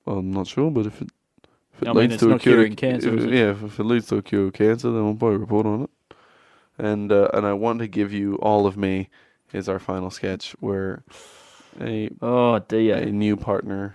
I'm 0.06 0.30
not 0.30 0.48
sure, 0.48 0.70
but 0.70 0.84
if 0.84 1.00
it, 1.00 1.08
if 1.74 1.82
it 1.82 1.88
I 1.88 1.92
leads 1.92 2.12
it's 2.14 2.22
to 2.22 2.32
a 2.34 2.38
cure, 2.38 2.56
curing 2.56 2.76
cancer, 2.76 3.08
if- 3.14 3.20
is 3.20 3.24
it? 3.24 3.32
yeah, 3.32 3.50
if, 3.52 3.62
if 3.62 3.80
it 3.80 3.84
leads 3.84 4.06
to 4.08 4.16
a 4.16 4.22
cure 4.22 4.48
of 4.48 4.52
cancer, 4.52 4.90
then 4.90 5.02
we'll 5.02 5.14
probably 5.14 5.38
report 5.38 5.64
on 5.64 5.82
it. 5.84 5.90
And 6.78 7.10
uh, 7.10 7.28
and 7.32 7.46
I 7.46 7.54
want 7.54 7.78
to 7.78 7.86
give 7.88 8.12
you 8.12 8.34
all 8.36 8.66
of 8.66 8.76
me 8.76 9.08
is 9.54 9.66
our 9.68 9.78
final 9.78 10.10
sketch 10.10 10.54
where 10.60 11.04
a 11.80 12.10
Oh 12.20 12.60
a 12.70 13.06
new 13.06 13.36
partner 13.38 13.94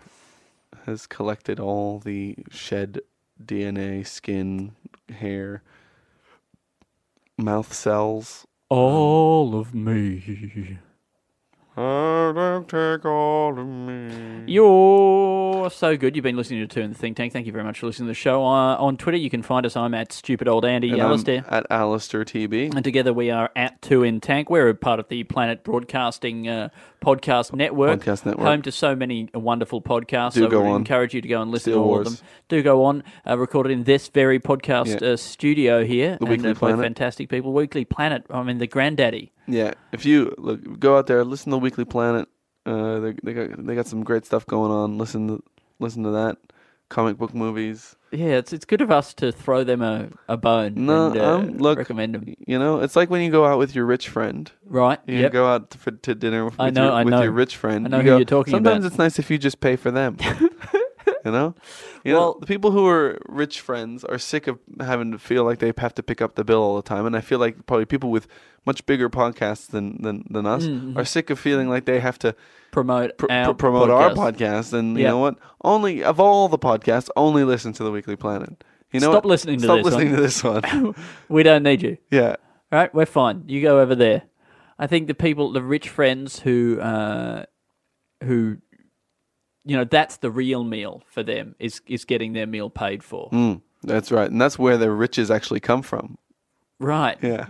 has 0.88 1.06
collected 1.06 1.60
all 1.60 2.00
the 2.00 2.36
shed 2.50 3.02
DNA, 3.44 4.06
skin, 4.06 4.76
hair, 5.10 5.64
mouth 7.38 7.74
cells. 7.74 8.46
All 8.70 9.58
of 9.58 9.74
me. 9.74 10.78
take 12.68 13.06
all 13.06 13.58
of 13.60 13.68
me. 13.68 14.44
You're 14.48 15.70
so 15.70 15.96
good. 15.96 16.16
You've 16.16 16.24
been 16.24 16.36
listening 16.36 16.62
to 16.62 16.68
Two 16.68 16.82
in 16.82 16.92
the 16.92 16.98
Think 16.98 17.16
Tank. 17.18 17.32
Thank 17.32 17.46
you 17.46 17.52
very 17.52 17.64
much 17.64 17.80
for 17.80 17.86
listening 17.86 18.08
to 18.08 18.12
the 18.12 18.16
show. 18.16 18.44
Uh, 18.44 18.76
on 18.78 18.98
Twitter, 18.98 19.18
you 19.18 19.30
can 19.30 19.42
find 19.44 19.66
us. 19.66 19.78
I'm 19.78 19.94
at 19.94 20.12
Stupid 20.12 20.48
Old 20.48 20.66
Andy 20.66 20.92
And 20.92 21.02
I'm 21.02 21.10
Alistair. 21.10 21.46
at 21.48 21.66
Alistair 21.70 22.26
TB. 22.26 22.74
And 22.76 22.84
together 22.84 23.14
we 23.14 23.30
are 23.30 23.52
at 23.56 23.82
Two 23.82 24.04
in 24.04 24.20
Tank. 24.20 24.50
We're 24.50 24.70
a 24.70 24.76
part 24.76 25.00
of 25.00 25.08
the 25.10 25.24
Planet 25.26 25.64
Broadcasting 25.64 26.48
uh, 26.48 26.70
Podcast 27.02 27.54
Network. 27.54 28.00
Podcast 28.02 28.26
network. 28.26 28.45
Home 28.48 28.62
to 28.64 28.72
so 28.72 28.95
many 28.95 29.30
wonderful 29.34 29.82
podcasts. 29.82 30.34
Do 30.34 30.41
so 30.41 30.48
go 30.50 30.62
we 30.62 30.70
on. 30.70 30.76
encourage 30.82 31.14
you 31.14 31.22
to 31.22 31.28
go 31.28 31.41
and 31.41 31.52
listen 31.52 31.72
Steel 31.72 31.76
to 31.76 31.80
all 31.84 31.88
Wars. 31.89 32.08
of 32.08 32.18
them. 32.18 32.28
Do 32.50 32.64
go 32.64 32.84
on. 32.86 33.04
Uh, 33.28 33.38
recorded 33.38 33.72
in 33.72 33.84
this 33.84 34.08
very 34.10 34.39
podcast 34.39 35.02
Yeah. 35.02 35.10
uh, 35.10 35.16
studio 35.18 35.84
here. 35.86 36.18
The 36.20 36.26
and, 36.26 36.30
Weekly 36.30 36.50
uh, 36.52 36.56
Planet. 36.56 36.80
fantastic 36.84 37.30
people. 37.30 37.54
Weekly 37.54 37.86
Planet. 37.86 38.26
I 38.30 38.43
mean, 38.43 38.58
the 38.58 38.68
granddaddy. 38.68 39.32
Yeah, 39.48 39.74
if 39.91 40.06
you 40.06 40.34
look, 40.38 40.80
go 40.80 40.98
out 40.98 41.08
there, 41.08 41.24
listen 41.24 41.52
to 41.52 41.58
Weekly 41.58 41.86
Planet. 41.86 42.28
Uh, 42.66 43.00
they 43.00 43.14
they 43.24 43.34
got 43.34 43.66
they 43.66 43.76
got 43.76 43.88
some 43.88 44.04
great 44.04 44.26
stuff 44.26 44.45
going 44.45 44.72
on. 44.72 44.98
Listen 44.98 45.28
to 45.28 45.43
listen 45.80 46.04
to 46.04 46.12
that. 46.12 46.38
Comic 46.90 47.18
book 47.18 47.34
movies. 47.34 47.96
Yeah, 48.12 48.38
it's 48.38 48.54
it's 48.54 48.64
good 48.64 48.80
of 48.82 48.90
us 48.90 49.14
to 49.16 49.34
throw 49.34 49.66
them 49.66 49.82
a, 49.82 50.08
a 50.30 50.38
bone 50.38 50.86
No, 50.86 51.08
and 51.12 51.18
uh, 51.18 51.38
um, 51.40 51.58
look, 51.58 51.78
recommend 51.78 52.16
them. 52.16 52.34
You 52.48 52.58
know, 52.58 52.80
it's 52.80 52.96
like 52.96 53.10
when 53.10 53.22
you 53.22 53.30
go 53.30 53.46
out 53.46 53.60
with 53.60 53.76
your 53.76 53.86
rich 53.86 54.08
friend. 54.08 54.50
Right. 54.66 54.98
You 55.06 55.18
Yep. 55.20 55.32
go 55.34 55.46
out 55.48 55.70
to, 55.72 55.92
to 55.92 56.16
dinner 56.16 56.46
with, 56.46 56.56
I 56.58 56.70
know, 56.70 56.86
your, 56.86 56.94
I 56.94 57.04
with 57.04 57.12
know. 57.12 57.22
your 57.24 57.32
rich 57.34 57.58
friend. 57.58 57.86
I 57.86 57.90
know 57.90 57.98
you 57.98 58.04
who 58.04 58.10
go, 58.10 58.18
you're 58.20 58.26
talking 58.26 58.52
Sometimes 58.54 58.86
about. 58.86 58.88
it's 58.94 58.98
nice 58.98 59.20
if 59.20 59.30
you 59.30 59.38
just 59.38 59.60
pay 59.60 59.76
for 59.76 59.92
them. 59.92 60.16
you 61.28 61.32
know, 61.32 61.54
you 62.04 62.14
Well- 62.14 62.34
know, 62.34 62.38
the 62.40 62.48
people 62.48 62.72
who 62.72 62.88
are 62.88 63.18
rich 63.30 63.62
friends 63.62 64.04
are 64.04 64.18
sick 64.18 64.48
of 64.48 64.58
having 64.80 65.12
to 65.12 65.20
feel 65.20 65.44
like 65.44 65.60
they 65.60 65.72
have 65.78 65.94
to 65.96 66.04
pick 66.04 66.22
up 66.22 66.36
the 66.36 66.44
bill 66.44 66.62
all 66.62 66.76
the 66.76 66.82
time, 66.82 67.06
and 67.06 67.16
I 67.16 67.22
feel 67.22 67.40
like 67.40 67.66
probably 67.66 67.86
people 67.86 68.10
with 68.12 68.28
much 68.66 68.86
bigger 68.86 69.10
podcasts 69.10 69.68
than 69.68 70.02
than, 70.02 70.24
than 70.30 70.46
us 70.46 70.66
Mm-hmm. 70.66 70.98
are 70.98 71.06
sick 71.06 71.30
of 71.30 71.40
feeling 71.40 71.70
like 71.70 71.86
they 71.86 72.00
have 72.00 72.18
to 72.20 72.36
Promote 72.72 73.18
pr- 73.18 73.32
our 73.32 73.54
pr- 73.54 73.58
promote 73.58 73.90
our 73.90 74.10
podcast. 74.12 74.36
podcast. 74.38 74.74
And 74.74 74.98
you 74.98 75.06
know 75.06 75.18
what? 75.20 75.36
Only 75.64 76.04
of 76.04 76.20
all 76.20 76.48
the 76.50 76.60
podcasts, 76.60 77.10
only 77.16 77.44
listen 77.44 77.72
to 77.74 77.84
the 77.84 77.92
Weekly 77.92 78.16
Planet. 78.16 78.64
You 78.92 79.00
know 79.00 79.12
Stop 79.12 79.24
what? 79.26 79.30
listening 79.30 79.58
to 79.60 79.64
Stop 79.66 79.78
this 79.78 79.86
listening 79.86 80.08
one. 80.12 80.16
to 80.16 80.22
this 80.22 80.44
one. 80.44 80.96
We 81.30 81.44
don't 81.44 81.64
need 81.64 81.82
you. 81.82 81.98
yeah. 82.12 82.36
All 82.72 82.80
right, 82.80 82.94
we're 82.94 83.06
fine. 83.06 83.44
You 83.48 83.62
go 83.62 83.80
over 83.80 83.96
there. 83.96 84.24
I 84.80 84.88
think 84.88 85.08
the 85.08 85.14
people, 85.14 85.52
the 85.54 85.64
rich 85.64 85.88
friends 85.90 86.40
who, 86.42 86.80
uh, 86.82 87.46
who, 88.24 88.58
you 89.68 89.76
know, 89.78 89.84
that's 89.84 90.18
the 90.18 90.32
real 90.32 90.63
meal 90.63 91.03
for 91.11 91.22
them 91.24 91.55
is 91.59 91.82
is 91.88 92.05
getting 92.05 92.34
their 92.34 92.47
meal 92.47 92.70
paid 92.70 93.03
for. 93.03 93.30
Mm, 93.32 93.61
that's 93.84 94.11
right, 94.11 94.30
and 94.32 94.39
that's 94.41 94.57
where 94.57 94.78
their 94.78 94.93
riches 94.95 95.30
actually 95.30 95.59
come 95.59 95.82
from. 95.82 96.18
Right. 96.80 97.18
Yeah. 97.22 97.45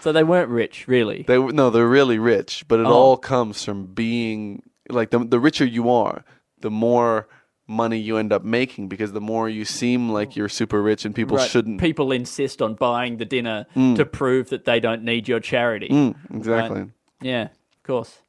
So 0.00 0.12
they 0.12 0.22
weren't 0.24 0.48
rich, 0.50 0.86
really. 0.88 1.24
They 1.26 1.38
no, 1.38 1.70
they're 1.70 1.88
really 1.88 2.18
rich, 2.18 2.64
but 2.68 2.80
it 2.80 2.86
Oh. 2.86 2.92
all 2.92 3.16
comes 3.16 3.64
from 3.64 3.86
being 3.86 4.62
like 4.88 5.10
the 5.10 5.18
the 5.18 5.38
richer 5.40 5.64
you 5.64 5.90
are, 5.90 6.24
the 6.60 6.70
more 6.70 7.28
money 7.70 7.98
you 7.98 8.16
end 8.16 8.32
up 8.32 8.42
making 8.42 8.88
because 8.88 9.12
the 9.12 9.20
more 9.20 9.46
you 9.46 9.62
seem 9.62 10.08
like 10.08 10.34
you're 10.36 10.48
super 10.48 10.80
rich 10.82 11.04
and 11.04 11.14
people 11.14 11.36
Right. 11.36 11.50
shouldn't. 11.50 11.80
People 11.82 12.12
insist 12.12 12.62
on 12.62 12.74
buying 12.76 13.18
the 13.18 13.26
dinner 13.26 13.66
to 13.74 14.06
prove 14.06 14.48
that 14.48 14.64
they 14.64 14.80
don't 14.80 15.02
need 15.04 15.28
your 15.28 15.40
charity. 15.40 15.88
Mm, 15.90 16.14
exactly. 16.34 16.80
Right. 16.80 16.90
Yeah, 17.20 17.42
of 17.42 17.82
course. 17.82 18.22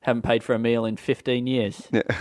Haven't 0.00 0.22
paid 0.22 0.44
for 0.44 0.54
a 0.54 0.58
meal 0.60 0.84
in 0.84 0.96
15 0.96 1.46
years. 1.48 1.88
Yeah. 1.90 2.02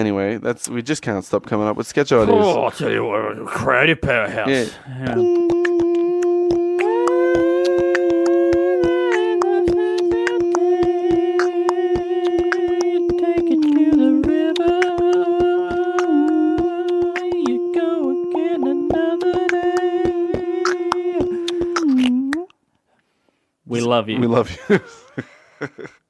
anyway, 0.00 0.38
that's 0.38 0.68
we 0.68 0.82
just 0.82 1.02
can't 1.02 1.24
stop 1.24 1.46
coming 1.46 1.66
up 1.68 1.76
with 1.76 1.86
sketch 1.86 2.12
ideas. 2.12 2.36
Oh, 2.40 2.64
I'll 2.64 2.70
tell 2.70 2.90
you 2.90 3.04
what, 3.04 3.46
creative 3.46 4.00
powerhouse. 4.00 4.48
Yeah. 4.48 4.66
Yeah. 4.88 5.14
Take 13.20 13.48
it 13.54 13.60
to 13.62 13.90
the 14.02 14.12
river. 14.26 14.76
You 17.46 17.56
go 17.74 17.90
again 18.10 18.62
another 18.66 19.38
day. 19.48 20.04
We 23.66 23.80
love 23.80 24.08
you. 24.08 24.18
We 24.20 24.26
love 24.26 24.50
you. 24.68 24.80